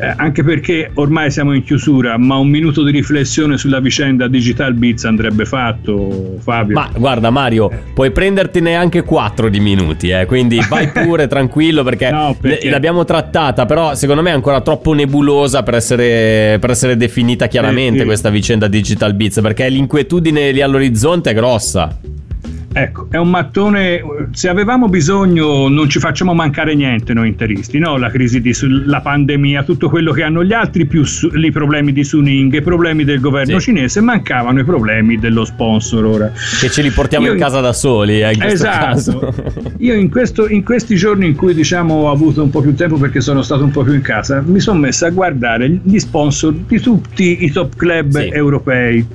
eh, 0.00 0.14
anche 0.16 0.44
perché 0.44 0.90
ormai 0.94 1.30
siamo 1.30 1.52
in 1.52 1.64
chiusura, 1.64 2.16
ma 2.16 2.36
un 2.36 2.48
minuto 2.48 2.84
di 2.84 2.92
riflessione 2.92 3.58
sulla 3.58 3.80
vicenda 3.80 4.28
Digital 4.28 4.74
Beats 4.74 5.04
andrebbe 5.04 5.44
fatto, 5.44 6.36
Fabio. 6.38 6.74
Ma 6.74 6.88
guarda 6.96 7.30
Mario, 7.30 7.68
puoi 7.94 8.12
prendertene 8.12 8.76
anche 8.76 9.02
4 9.02 9.48
di 9.48 9.58
minuti, 9.58 10.10
eh, 10.10 10.24
quindi 10.26 10.60
vai 10.70 10.88
pure 10.88 11.26
tranquillo 11.26 11.82
perché, 11.82 12.10
no, 12.10 12.36
perché, 12.40 12.70
l'abbiamo 12.70 13.04
trattata, 13.04 13.66
però 13.66 13.96
secondo 13.96 14.22
me 14.22 14.30
è 14.30 14.34
ancora 14.34 14.60
troppo 14.60 14.92
nebulosa 14.92 15.64
per 15.64 15.74
essere, 15.74 16.58
per 16.60 16.70
essere 16.70 16.96
definita 16.96 17.48
chiaramente 17.48 18.02
eh, 18.02 18.04
questa 18.04 18.30
vicenda 18.30 18.68
Digital 18.68 19.14
Beats, 19.14 19.40
perché 19.40 19.68
l'inquietudine 19.68 20.52
lì 20.52 20.60
all'orizzonte 20.60 21.30
è 21.30 21.34
grossa. 21.34 21.98
Ecco, 22.80 23.08
è 23.10 23.16
un 23.16 23.28
mattone, 23.28 24.00
se 24.30 24.48
avevamo 24.48 24.88
bisogno 24.88 25.66
non 25.66 25.88
ci 25.88 25.98
facciamo 25.98 26.32
mancare 26.32 26.76
niente 26.76 27.12
noi 27.12 27.26
interisti, 27.26 27.80
no? 27.80 27.96
la 27.96 28.08
crisi 28.08 28.40
di 28.40 28.54
la 28.86 29.00
pandemia, 29.00 29.64
tutto 29.64 29.88
quello 29.88 30.12
che 30.12 30.22
hanno 30.22 30.44
gli 30.44 30.52
altri, 30.52 30.86
più 30.86 31.02
su, 31.02 31.28
i 31.34 31.50
problemi 31.50 31.92
di 31.92 32.04
Suning, 32.04 32.54
i 32.54 32.62
problemi 32.62 33.02
del 33.02 33.18
governo 33.18 33.58
sì. 33.58 33.72
cinese, 33.74 34.00
mancavano 34.00 34.60
i 34.60 34.64
problemi 34.64 35.18
dello 35.18 35.44
sponsor 35.44 36.04
ora. 36.04 36.32
Che 36.60 36.70
ce 36.70 36.82
li 36.82 36.90
portiamo 36.90 37.26
Io 37.26 37.32
in 37.32 37.38
casa 37.38 37.60
da 37.60 37.72
soli, 37.72 38.22
eh, 38.22 38.32
in 38.32 38.42
esatto. 38.42 39.34
Io 39.78 39.94
in, 39.94 40.08
questo, 40.08 40.48
in, 40.48 40.62
questi 40.62 40.94
giorni 40.94 41.26
in 41.26 41.34
cui 41.34 41.54
diciamo 41.54 41.94
ho 41.94 42.10
avuto 42.12 42.44
un 42.44 42.50
po' 42.50 42.60
più 42.60 42.76
tempo 42.76 42.96
perché 42.96 43.20
sono 43.20 43.42
stato 43.42 43.64
un 43.64 43.72
po' 43.72 43.82
più 43.82 43.94
in 43.94 44.02
casa, 44.02 44.40
mi 44.46 44.60
sono 44.60 44.78
messo 44.78 45.04
a 45.04 45.10
guardare 45.10 45.80
gli 45.82 45.98
sponsor 45.98 46.52
di 46.52 46.78
tutti 46.78 47.44
i 47.44 47.50
top 47.50 47.74
club 47.74 48.20
sì. 48.20 48.28
europei 48.28 49.06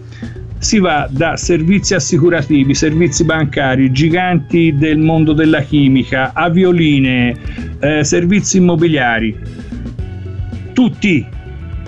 si 0.64 0.80
va 0.80 1.08
da 1.12 1.36
servizi 1.36 1.94
assicurativi, 1.94 2.74
servizi 2.74 3.24
bancari, 3.26 3.92
giganti 3.92 4.74
del 4.76 4.98
mondo 4.98 5.34
della 5.34 5.62
chimica, 5.62 6.32
avioline, 6.34 7.36
eh, 7.80 8.04
servizi 8.04 8.58
immobiliari, 8.58 9.38
tutti, 10.74 11.26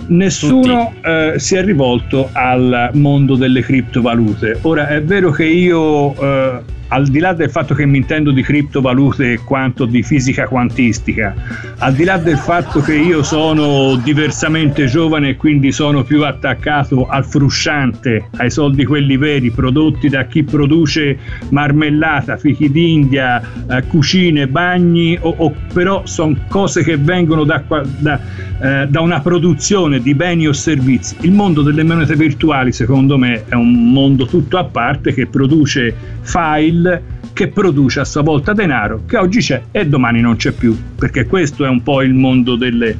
nessuno 0.08 0.92
tutti. 0.92 1.08
Eh, 1.08 1.34
si 1.38 1.56
è 1.56 1.64
rivolto 1.64 2.28
al 2.32 2.90
mondo 2.92 3.34
delle 3.34 3.62
criptovalute. 3.62 4.58
Ora 4.62 4.88
è 4.88 5.02
vero 5.02 5.30
che 5.30 5.46
io 5.46 6.14
eh, 6.14 6.60
al 6.88 7.06
di 7.06 7.18
là 7.18 7.32
del 7.32 7.50
fatto 7.50 7.74
che 7.74 7.84
mi 7.84 7.98
intendo 7.98 8.30
di 8.30 8.42
criptovalute 8.42 9.40
quanto 9.44 9.84
di 9.86 10.02
fisica 10.02 10.46
quantistica, 10.46 11.34
al 11.78 11.94
di 11.94 12.04
là 12.04 12.16
del 12.16 12.36
fatto 12.36 12.80
che 12.80 12.94
io 12.94 13.22
sono 13.22 13.96
diversamente 13.96 14.86
giovane 14.86 15.30
e 15.30 15.36
quindi 15.36 15.72
sono 15.72 16.04
più 16.04 16.24
attaccato 16.24 17.06
al 17.08 17.24
frusciante, 17.24 18.28
ai 18.36 18.50
soldi 18.50 18.84
quelli 18.84 19.16
veri 19.16 19.50
prodotti 19.50 20.08
da 20.08 20.26
chi 20.26 20.44
produce 20.44 21.18
marmellata, 21.50 22.36
fichi 22.36 22.70
d'India, 22.70 23.42
eh, 23.68 23.82
cucine, 23.86 24.46
bagni, 24.46 25.18
o, 25.20 25.34
o 25.36 25.54
però 25.72 26.02
sono 26.04 26.36
cose 26.48 26.84
che 26.84 26.96
vengono 26.96 27.44
da, 27.44 27.62
da, 27.98 28.20
eh, 28.62 28.86
da 28.88 29.00
una 29.00 29.20
produzione 29.20 30.00
di 30.00 30.14
beni 30.14 30.46
o 30.46 30.52
servizi. 30.52 31.16
Il 31.22 31.32
mondo 31.32 31.62
delle 31.62 31.82
monete 31.82 32.14
virtuali 32.14 32.72
secondo 32.72 33.18
me 33.18 33.44
è 33.48 33.54
un 33.54 33.92
mondo 33.92 34.26
tutto 34.26 34.58
a 34.58 34.64
parte 34.64 35.12
che 35.12 35.26
produce 35.26 35.94
file 36.22 36.75
PIL 36.76 37.00
che 37.32 37.48
produce 37.48 38.00
a 38.00 38.04
sua 38.04 38.22
volta 38.22 38.52
denaro 38.52 39.02
che 39.06 39.16
oggi 39.16 39.40
c'è 39.40 39.62
e 39.70 39.86
domani 39.86 40.20
non 40.20 40.36
c'è 40.36 40.52
più, 40.52 40.76
perché 40.96 41.26
questo 41.26 41.64
è 41.64 41.68
un 41.68 41.82
po' 41.82 42.02
il 42.02 42.14
mondo 42.14 42.56
delle, 42.56 42.96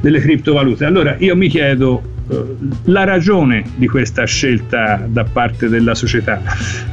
delle 0.00 0.20
criptovalute. 0.20 0.84
Allora 0.84 1.16
io 1.18 1.36
mi 1.36 1.48
chiedo 1.48 2.02
eh, 2.28 2.44
la 2.84 3.04
ragione 3.04 3.64
di 3.76 3.86
questa 3.86 4.24
scelta 4.24 5.06
da 5.08 5.24
parte 5.24 5.68
della 5.68 5.94
società. 5.94 6.42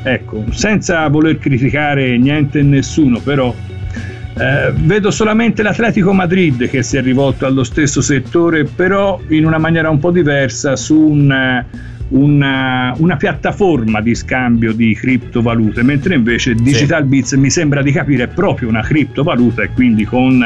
Ecco, 0.04 0.46
senza 0.52 1.08
voler 1.08 1.40
criticare 1.40 2.18
niente 2.18 2.60
e 2.60 2.64
nessuno, 2.64 3.20
però 3.20 3.54
eh, 4.36 4.72
vedo 4.76 5.10
solamente 5.10 5.64
l'Atletico 5.64 6.14
Madrid 6.14 6.68
che 6.70 6.84
si 6.84 6.98
è 6.98 7.02
rivolto 7.02 7.48
allo 7.48 7.64
stesso 7.64 8.02
settore, 8.02 8.66
però 8.66 9.20
in 9.30 9.46
una 9.46 9.58
maniera 9.58 9.90
un 9.90 10.00
po' 10.00 10.12
diversa 10.12 10.76
su 10.76 10.96
un 10.96 11.66
una, 12.14 12.94
una, 12.98 13.16
piattaforma 13.16 14.02
di 14.02 14.16
scambio 14.16 14.74
di 14.74 14.94
criptovalute, 14.94 15.84
mentre 15.84 16.16
invece 16.16 16.54
Digital 16.54 17.04
Bits 17.06 17.34
mi 17.34 17.50
sembra 17.50 17.82
di 17.82 17.92
capire 17.92 18.24
è 18.24 18.28
proprio 18.28 18.70
una 18.70 18.82
criptovaluta 18.82 19.64
e 19.64 19.70
quindi 19.70 20.06
con, 20.06 20.44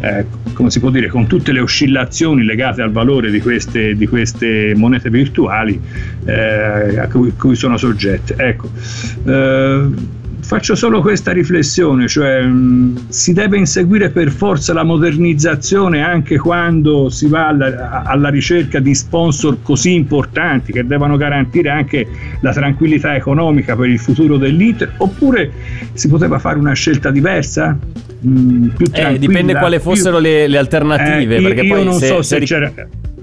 eh, 0.00 0.26
come 0.52 0.70
si 0.70 0.80
può 0.80 0.90
dire, 0.90 1.08
con 1.08 1.26
tutte 1.26 1.52
le 1.52 1.60
oscillazioni 1.60 2.44
legate 2.44 2.82
al 2.82 2.92
valore 2.92 3.30
di 3.30 3.40
queste, 3.40 3.94
di 3.94 4.06
queste 4.06 4.74
monete 4.76 5.08
virtuali 5.08 5.80
eh, 6.24 6.98
a 6.98 7.08
cui, 7.08 7.32
cui, 7.36 7.56
sono 7.56 7.76
soggette. 7.76 8.34
Ecco. 8.36 8.70
Eh, 9.24 10.16
faccio 10.48 10.74
solo 10.74 11.02
questa 11.02 11.30
riflessione, 11.30 12.08
cioè 12.08 12.40
mh, 12.40 12.48
mm, 12.48 12.96
si 13.08 13.34
deve 13.34 13.58
inseguire 13.58 14.08
per 14.08 14.30
forza 14.30 14.72
la 14.72 14.82
modernizzazione 14.82 16.02
anche 16.02 16.38
quando 16.38 17.10
si 17.10 17.28
va 17.28 17.48
alla, 17.48 18.02
alla, 18.02 18.30
ricerca 18.30 18.78
di 18.78 18.94
sponsor 18.94 19.58
così 19.60 19.92
importanti 19.92 20.72
che 20.72 20.86
devono 20.86 21.18
garantire 21.18 21.68
anche 21.68 22.08
la 22.40 22.50
tranquillità 22.54 23.14
economica 23.14 23.76
per 23.76 23.90
il 23.90 23.98
futuro 23.98 24.38
dell'Inter, 24.38 24.94
oppure 24.96 25.52
si 25.92 26.08
poteva 26.08 26.38
fare 26.38 26.58
una 26.58 26.72
scelta 26.72 27.10
diversa? 27.10 27.76
Mh, 28.20 28.30
mm, 28.30 28.68
più 28.68 28.86
eh, 28.90 29.18
dipende 29.18 29.54
quale 29.54 29.80
fossero 29.80 30.16
più, 30.16 30.24
le, 30.24 30.48
le, 30.48 30.56
alternative. 30.56 31.36
Eh, 31.36 31.42
perché 31.42 31.60
io, 31.60 31.74
poi 31.74 31.84
non 31.84 31.98
se, 31.98 32.06
so 32.06 32.22
se, 32.22 32.38
se 32.38 32.44
c'era 32.46 32.72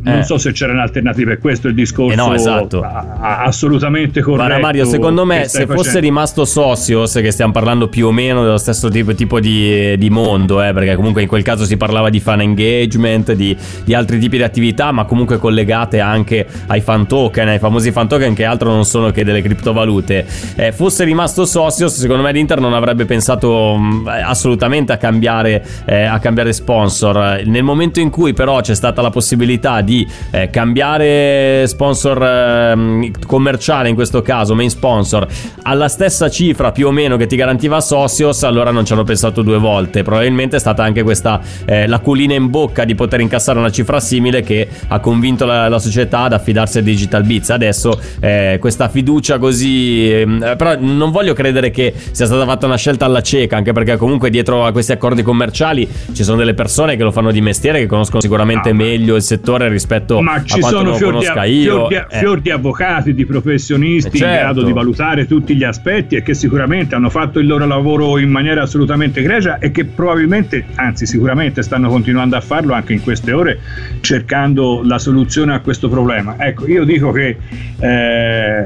non 0.05 0.19
eh. 0.19 0.23
so 0.23 0.37
se 0.37 0.51
c'erano 0.51 0.81
alternative, 0.81 1.39
questo 1.39 1.65
è 1.65 1.71
il 1.71 1.75
discorso 1.75 2.13
eh 2.13 2.15
no, 2.15 2.33
esatto. 2.35 2.81
assolutamente 3.19 4.21
corretto. 4.21 4.45
Guarda 4.45 4.61
Mario, 4.61 4.85
secondo 4.85 5.25
me 5.25 5.47
se 5.47 5.65
fosse 5.65 5.75
facendo. 5.75 5.99
rimasto 5.99 6.45
Socios, 6.45 7.13
che 7.13 7.31
stiamo 7.31 7.51
parlando 7.51 7.87
più 7.87 8.07
o 8.07 8.11
meno 8.11 8.43
dello 8.43 8.57
stesso 8.57 8.89
tipo, 8.89 9.15
tipo 9.15 9.39
di, 9.39 9.97
di, 9.97 10.09
mondo, 10.11 10.61
eh, 10.61 10.73
perché 10.73 10.95
comunque 10.95 11.23
in 11.23 11.27
quel 11.27 11.41
caso 11.41 11.65
si 11.65 11.75
parlava 11.75 12.11
di 12.11 12.19
fan 12.19 12.41
engagement, 12.41 13.31
di, 13.33 13.57
di, 13.83 13.93
altri 13.95 14.19
tipi 14.19 14.37
di 14.37 14.43
attività, 14.43 14.91
ma 14.91 15.05
comunque 15.05 15.39
collegate 15.39 15.99
anche 15.99 16.45
ai 16.67 16.81
fan 16.81 17.07
token, 17.07 17.47
ai 17.47 17.59
famosi 17.59 17.91
fan 17.91 18.07
token 18.07 18.35
che 18.35 18.45
altro 18.45 18.69
non 18.69 18.85
sono 18.85 19.09
che 19.09 19.23
delle 19.23 19.41
criptovalute. 19.41 20.23
Eh, 20.55 20.71
fosse 20.71 21.03
rimasto 21.03 21.45
Socios, 21.45 21.95
secondo 21.95 22.21
me 22.21 22.31
l'Inter 22.31 22.59
non 22.59 22.73
avrebbe 22.73 23.05
pensato 23.05 23.75
mh, 23.75 24.01
mm, 24.01 24.07
assolutamente 24.07 24.91
a 24.91 24.97
cambiare, 24.97 25.65
eh, 25.85 26.03
a 26.03 26.19
cambiare 26.19 26.53
sponsor. 26.53 27.41
Nel 27.45 27.63
momento 27.63 27.99
in 27.99 28.11
cui 28.11 28.33
però 28.33 28.61
c'è 28.61 28.75
stata 28.75 29.01
la 29.01 29.09
possibilità 29.09 29.81
di 29.81 29.94
di 29.95 30.07
eh, 30.31 30.49
cambiare 30.49 31.65
sponsor 31.67 32.21
eh, 32.21 33.11
commerciale, 33.25 33.87
in 33.87 33.95
questo 33.95 34.21
caso 34.21 34.53
main 34.53 34.69
sponsor, 34.69 35.25
alla 35.63 35.87
stessa 35.87 36.29
cifra 36.29 36.71
più 36.71 36.87
o 36.87 36.91
meno 36.91 37.15
che 37.15 37.27
ti 37.27 37.35
garantiva 37.35 37.79
Socios, 37.79 38.43
allora 38.43 38.71
non 38.71 38.85
ci 38.85 38.93
hanno 38.93 39.03
pensato 39.03 39.41
due 39.41 39.57
volte. 39.57 40.03
Probabilmente 40.03 40.57
è 40.57 40.59
stata 40.59 40.83
anche 40.83 41.03
questa 41.03 41.41
eh, 41.65 41.87
l'aculina 41.87 42.33
in 42.33 42.49
bocca 42.49 42.83
di 42.83 42.95
poter 42.95 43.21
incassare 43.21 43.57
una 43.57 43.71
cifra 43.71 43.99
simile 43.99 44.41
che 44.41 44.67
ha 44.87 44.99
convinto 44.99 45.45
la, 45.45 45.69
la 45.69 45.79
società 45.79 46.21
ad 46.21 46.33
affidarsi 46.33 46.79
a 46.79 46.81
Digital 46.81 47.23
Beats. 47.23 47.49
Adesso 47.51 47.99
eh, 48.19 48.57
questa 48.59 48.89
fiducia 48.89 49.37
così... 49.37 50.11
Ehm, 50.11 50.55
però 50.57 50.75
non 50.79 51.11
voglio 51.11 51.33
credere 51.33 51.71
che 51.71 51.93
sia 52.11 52.25
stata 52.25 52.45
fatta 52.45 52.65
una 52.65 52.77
scelta 52.77 53.05
alla 53.05 53.21
cieca, 53.21 53.55
anche 53.55 53.71
perché 53.71 53.97
comunque 53.97 54.29
dietro 54.29 54.65
a 54.65 54.71
questi 54.71 54.91
accordi 54.91 55.23
commerciali 55.23 55.87
ci 56.13 56.23
sono 56.23 56.37
delle 56.37 56.53
persone 56.53 56.95
che 56.95 57.03
lo 57.03 57.11
fanno 57.11 57.31
di 57.31 57.41
mestiere, 57.41 57.79
che 57.79 57.85
conoscono 57.85 58.21
sicuramente 58.21 58.69
ah, 58.69 58.73
meglio 58.73 59.15
il 59.15 59.21
settore 59.21 59.69
rispetto 59.69 59.84
rispetto 59.85 60.21
Ma 60.21 60.43
ci 60.43 60.59
a 60.59 60.67
sono 60.67 60.95
fior 60.95 61.19
di, 61.19 61.25
fior, 61.25 61.87
di, 61.87 61.95
eh. 61.95 62.05
fior 62.09 62.41
di, 62.41 62.49
avvocati, 62.49 63.13
di 63.13 63.25
professionisti 63.25 64.17
certo. 64.17 64.33
in 64.33 64.39
grado 64.39 64.63
di 64.63 64.73
valutare 64.73 65.27
tutti 65.27 65.55
gli 65.55 65.63
aspetti 65.63 66.15
e 66.15 66.23
che 66.23 66.33
sicuramente 66.33 66.95
hanno 66.95 67.09
fatto 67.09 67.39
il 67.39 67.47
loro 67.47 67.65
lavoro 67.65 68.17
in 68.17 68.29
maniera 68.29 68.63
assolutamente 68.63 69.19
egregia 69.19 69.59
e 69.59 69.71
che 69.71 69.85
probabilmente, 69.85 70.65
anzi 70.75 71.05
sicuramente 71.05 71.61
stanno 71.61 71.89
continuando 71.89 72.35
a 72.35 72.41
farlo 72.41 72.73
anche 72.73 72.93
in 72.93 73.01
queste 73.01 73.31
ore 73.31 73.59
cercando 74.01 74.81
la 74.83 74.97
soluzione 74.97 75.53
a 75.53 75.59
questo 75.59 75.87
problema. 75.87 76.35
Ecco, 76.37 76.67
io 76.67 76.83
dico 76.83 77.11
che 77.11 77.37
eh, 77.79 78.65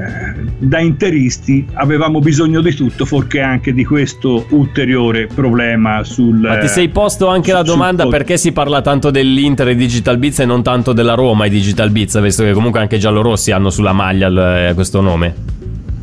da 0.58 0.78
interisti 0.78 1.66
avevamo 1.74 2.20
bisogno 2.20 2.60
di 2.60 2.74
tutto, 2.74 3.04
forché 3.04 3.40
anche 3.40 3.72
di 3.72 3.84
questo 3.84 4.46
ulteriore 4.50 5.26
problema 5.26 6.02
sul... 6.04 6.38
Ma 6.38 6.58
ti 6.58 6.68
sei 6.68 6.88
posto 6.88 7.28
anche 7.28 7.52
la 7.52 7.62
domanda 7.62 8.02
sul, 8.02 8.10
perché 8.12 8.36
si 8.36 8.52
parla 8.52 8.80
tanto 8.80 9.10
dell'Inter 9.10 9.68
e 9.68 9.74
Digital 9.74 10.18
Beats 10.18 10.40
e 10.40 10.44
non 10.44 10.62
tanto 10.62 10.92
della 11.00 11.14
Roma 11.14 11.46
i 11.46 11.50
Digital 11.50 11.90
Beats, 11.90 12.20
visto 12.20 12.44
che 12.44 12.52
comunque 12.52 12.80
anche 12.80 12.98
giallorossi 12.98 13.52
hanno 13.52 13.70
sulla 13.70 13.92
maglia 13.92 14.68
eh, 14.68 14.74
questo 14.74 15.00
nome? 15.00 15.59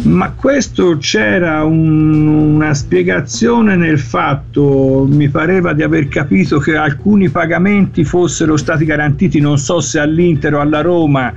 Ma 0.07 0.31
questo 0.31 0.97
c'era 0.97 1.65
un, 1.65 2.27
una 2.27 2.73
spiegazione 2.73 3.75
nel 3.75 3.99
fatto, 3.99 5.05
mi 5.07 5.27
pareva 5.27 5.73
di 5.73 5.83
aver 5.83 6.07
capito 6.07 6.59
che 6.59 6.77
alcuni 6.77 7.29
pagamenti 7.29 8.05
fossero 8.05 8.55
stati 8.55 8.85
garantiti, 8.85 9.41
non 9.41 9.57
so 9.57 9.81
se 9.81 9.99
all'Inter 9.99 10.55
o 10.55 10.61
alla 10.61 10.79
Roma, 10.79 11.33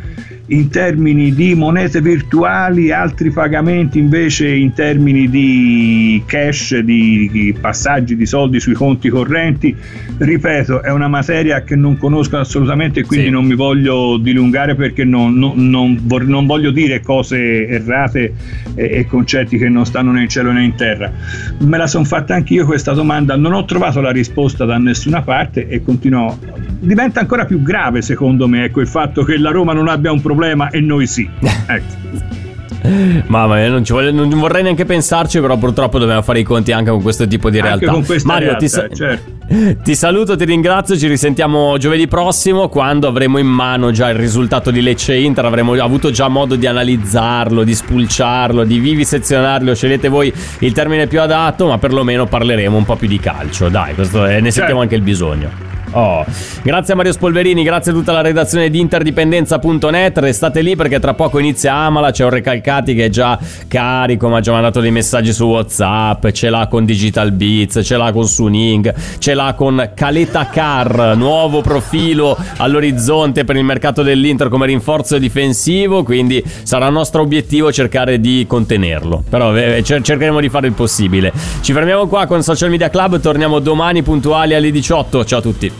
in 0.50 0.68
termini 0.68 1.32
di 1.32 1.54
monete 1.54 2.00
virtuali, 2.00 2.90
altri 2.90 3.30
pagamenti 3.30 3.98
invece 3.98 4.48
in 4.48 4.72
termini 4.72 5.28
di 5.28 6.22
cash, 6.26 6.78
di, 6.78 7.54
passaggi 7.60 8.16
di 8.16 8.26
soldi 8.26 8.60
sui 8.60 8.74
conti 8.74 9.08
correnti. 9.08 9.74
Ripeto, 10.18 10.82
è 10.82 10.90
una 10.90 11.08
materia 11.08 11.62
che 11.62 11.76
non 11.76 11.96
conosco 11.96 12.38
assolutamente 12.38 13.00
e 13.00 13.04
quindi 13.04 13.26
sì. 13.26 13.32
non 13.32 13.44
mi 13.44 13.54
voglio 13.54 14.16
dilungare 14.18 14.74
perché 14.74 15.04
non, 15.04 15.34
non, 15.34 15.68
non, 15.68 15.98
non 16.06 16.46
voglio 16.46 16.70
dire 16.70 17.00
cose 17.00 17.68
errate 17.68 18.34
e, 18.74 18.98
e, 18.98 19.06
concetti 19.06 19.58
che 19.58 19.68
non 19.68 19.84
stanno 19.84 20.12
né 20.12 20.22
in 20.22 20.28
cielo 20.28 20.52
né 20.52 20.62
in 20.62 20.74
terra. 20.74 21.12
Me 21.58 21.76
la 21.76 21.86
sono 21.86 22.04
fatta 22.04 22.34
anch'io 22.34 22.64
questa 22.64 22.92
domanda, 22.92 23.36
non 23.36 23.52
ho 23.52 23.64
trovato 23.64 24.00
la 24.00 24.10
risposta 24.10 24.64
da 24.64 24.78
nessuna 24.78 25.22
parte 25.22 25.68
e 25.68 25.82
continuo. 25.82 26.38
Diventa 26.78 27.20
ancora 27.20 27.44
più 27.44 27.62
grave 27.62 28.02
secondo 28.02 28.48
me 28.48 28.64
ecco, 28.64 28.80
il 28.80 28.88
fatto 28.88 29.22
che 29.22 29.38
la 29.38 29.50
Roma 29.50 29.72
non 29.72 29.88
abbia 29.88 30.12
un 30.12 30.20
problema 30.20 30.70
e 30.70 30.80
noi 30.80 31.06
sì. 31.06 31.28
Ecco. 31.66 32.49
Mamma 33.26 33.56
mia, 33.56 33.68
non, 33.68 33.82
voglio, 33.86 34.12
non, 34.12 34.28
vorrei 34.28 34.62
neanche 34.62 34.84
pensarci, 34.84 35.40
però 35.40 35.56
purtroppo 35.56 35.98
dobbiamo 35.98 36.22
fare 36.22 36.40
i 36.40 36.42
conti 36.42 36.72
anche 36.72 36.90
con 36.90 37.02
questo 37.02 37.26
tipo 37.26 37.50
di 37.50 37.60
realtà. 37.60 37.92
Mario, 38.24 38.48
realtà, 38.48 38.56
ti, 38.56 38.68
sa- 38.68 38.88
certo. 38.88 39.38
Ti 39.82 39.96
saluto, 39.96 40.36
ti 40.36 40.44
ringrazio, 40.44 40.96
ci 40.96 41.08
risentiamo 41.08 41.76
giovedì 41.76 42.06
prossimo 42.06 42.68
quando 42.68 43.08
avremo 43.08 43.36
in 43.38 43.48
mano 43.48 43.90
già 43.90 44.08
il 44.08 44.14
risultato 44.14 44.70
di 44.70 44.80
Lecce 44.80 45.16
Inter, 45.16 45.44
avremo 45.44 45.72
avuto 45.72 46.12
già 46.12 46.28
modo 46.28 46.54
di 46.54 46.68
analizzarlo, 46.68 47.64
di 47.64 47.74
spulciarlo, 47.74 48.62
di 48.62 48.78
vivisezionarlo, 48.78 49.74
scegliete 49.74 50.08
voi 50.08 50.32
il 50.60 50.72
termine 50.72 51.08
più 51.08 51.20
adatto, 51.20 51.66
ma 51.66 51.78
perlomeno 51.78 52.26
parleremo 52.26 52.76
un 52.76 52.84
po' 52.84 52.94
più 52.94 53.08
di 53.08 53.18
calcio, 53.18 53.68
dai, 53.68 53.94
questo, 53.94 54.24
ne 54.24 54.38
sentiamo 54.52 54.52
certo. 54.52 54.80
anche 54.82 54.94
il 54.94 55.02
bisogno. 55.02 55.79
Oh. 55.92 56.24
Grazie 56.62 56.92
a 56.92 56.96
Mario 56.96 57.12
Spolverini, 57.12 57.62
grazie 57.64 57.90
a 57.90 57.94
tutta 57.94 58.12
la 58.12 58.20
redazione 58.20 58.70
di 58.70 58.78
interdipendenza.net. 58.80 60.18
Restate 60.18 60.60
lì 60.60 60.76
perché 60.76 61.00
tra 61.00 61.14
poco 61.14 61.38
inizia 61.38 61.74
Amala. 61.74 62.10
C'è 62.10 62.24
un 62.24 62.30
Recalcati 62.30 62.94
che 62.94 63.06
è 63.06 63.08
già 63.08 63.38
carico, 63.66 64.28
ma 64.28 64.38
ha 64.38 64.40
già 64.40 64.52
mandato 64.52 64.80
dei 64.80 64.90
messaggi 64.90 65.32
su 65.32 65.46
WhatsApp. 65.46 66.28
Ce 66.28 66.48
l'ha 66.48 66.68
con 66.68 66.84
Digital 66.84 67.32
Beats, 67.32 67.80
ce 67.82 67.96
l'ha 67.96 68.12
con 68.12 68.26
Suning, 68.26 68.94
ce 69.18 69.34
l'ha 69.34 69.54
con 69.56 69.90
Caleta 69.94 70.46
Car, 70.46 71.16
nuovo 71.16 71.60
profilo 71.60 72.36
all'orizzonte 72.58 73.44
per 73.44 73.56
il 73.56 73.64
mercato 73.64 74.02
dell'Inter 74.02 74.48
come 74.48 74.66
rinforzo 74.66 75.18
difensivo. 75.18 76.02
Quindi 76.02 76.44
sarà 76.62 76.88
nostro 76.88 77.22
obiettivo 77.22 77.72
cercare 77.72 78.20
di 78.20 78.44
contenerlo. 78.46 79.24
Però 79.28 79.56
eh, 79.56 79.82
cercheremo 79.82 80.40
di 80.40 80.48
fare 80.48 80.66
il 80.66 80.74
possibile. 80.74 81.32
Ci 81.60 81.72
fermiamo 81.72 82.06
qua 82.06 82.26
con 82.26 82.42
Social 82.42 82.70
Media 82.70 82.90
Club. 82.90 83.18
Torniamo 83.20 83.58
domani 83.58 84.02
puntuali 84.02 84.54
alle 84.54 84.70
18. 84.70 85.24
Ciao 85.24 85.38
a 85.38 85.42
tutti. 85.42 85.79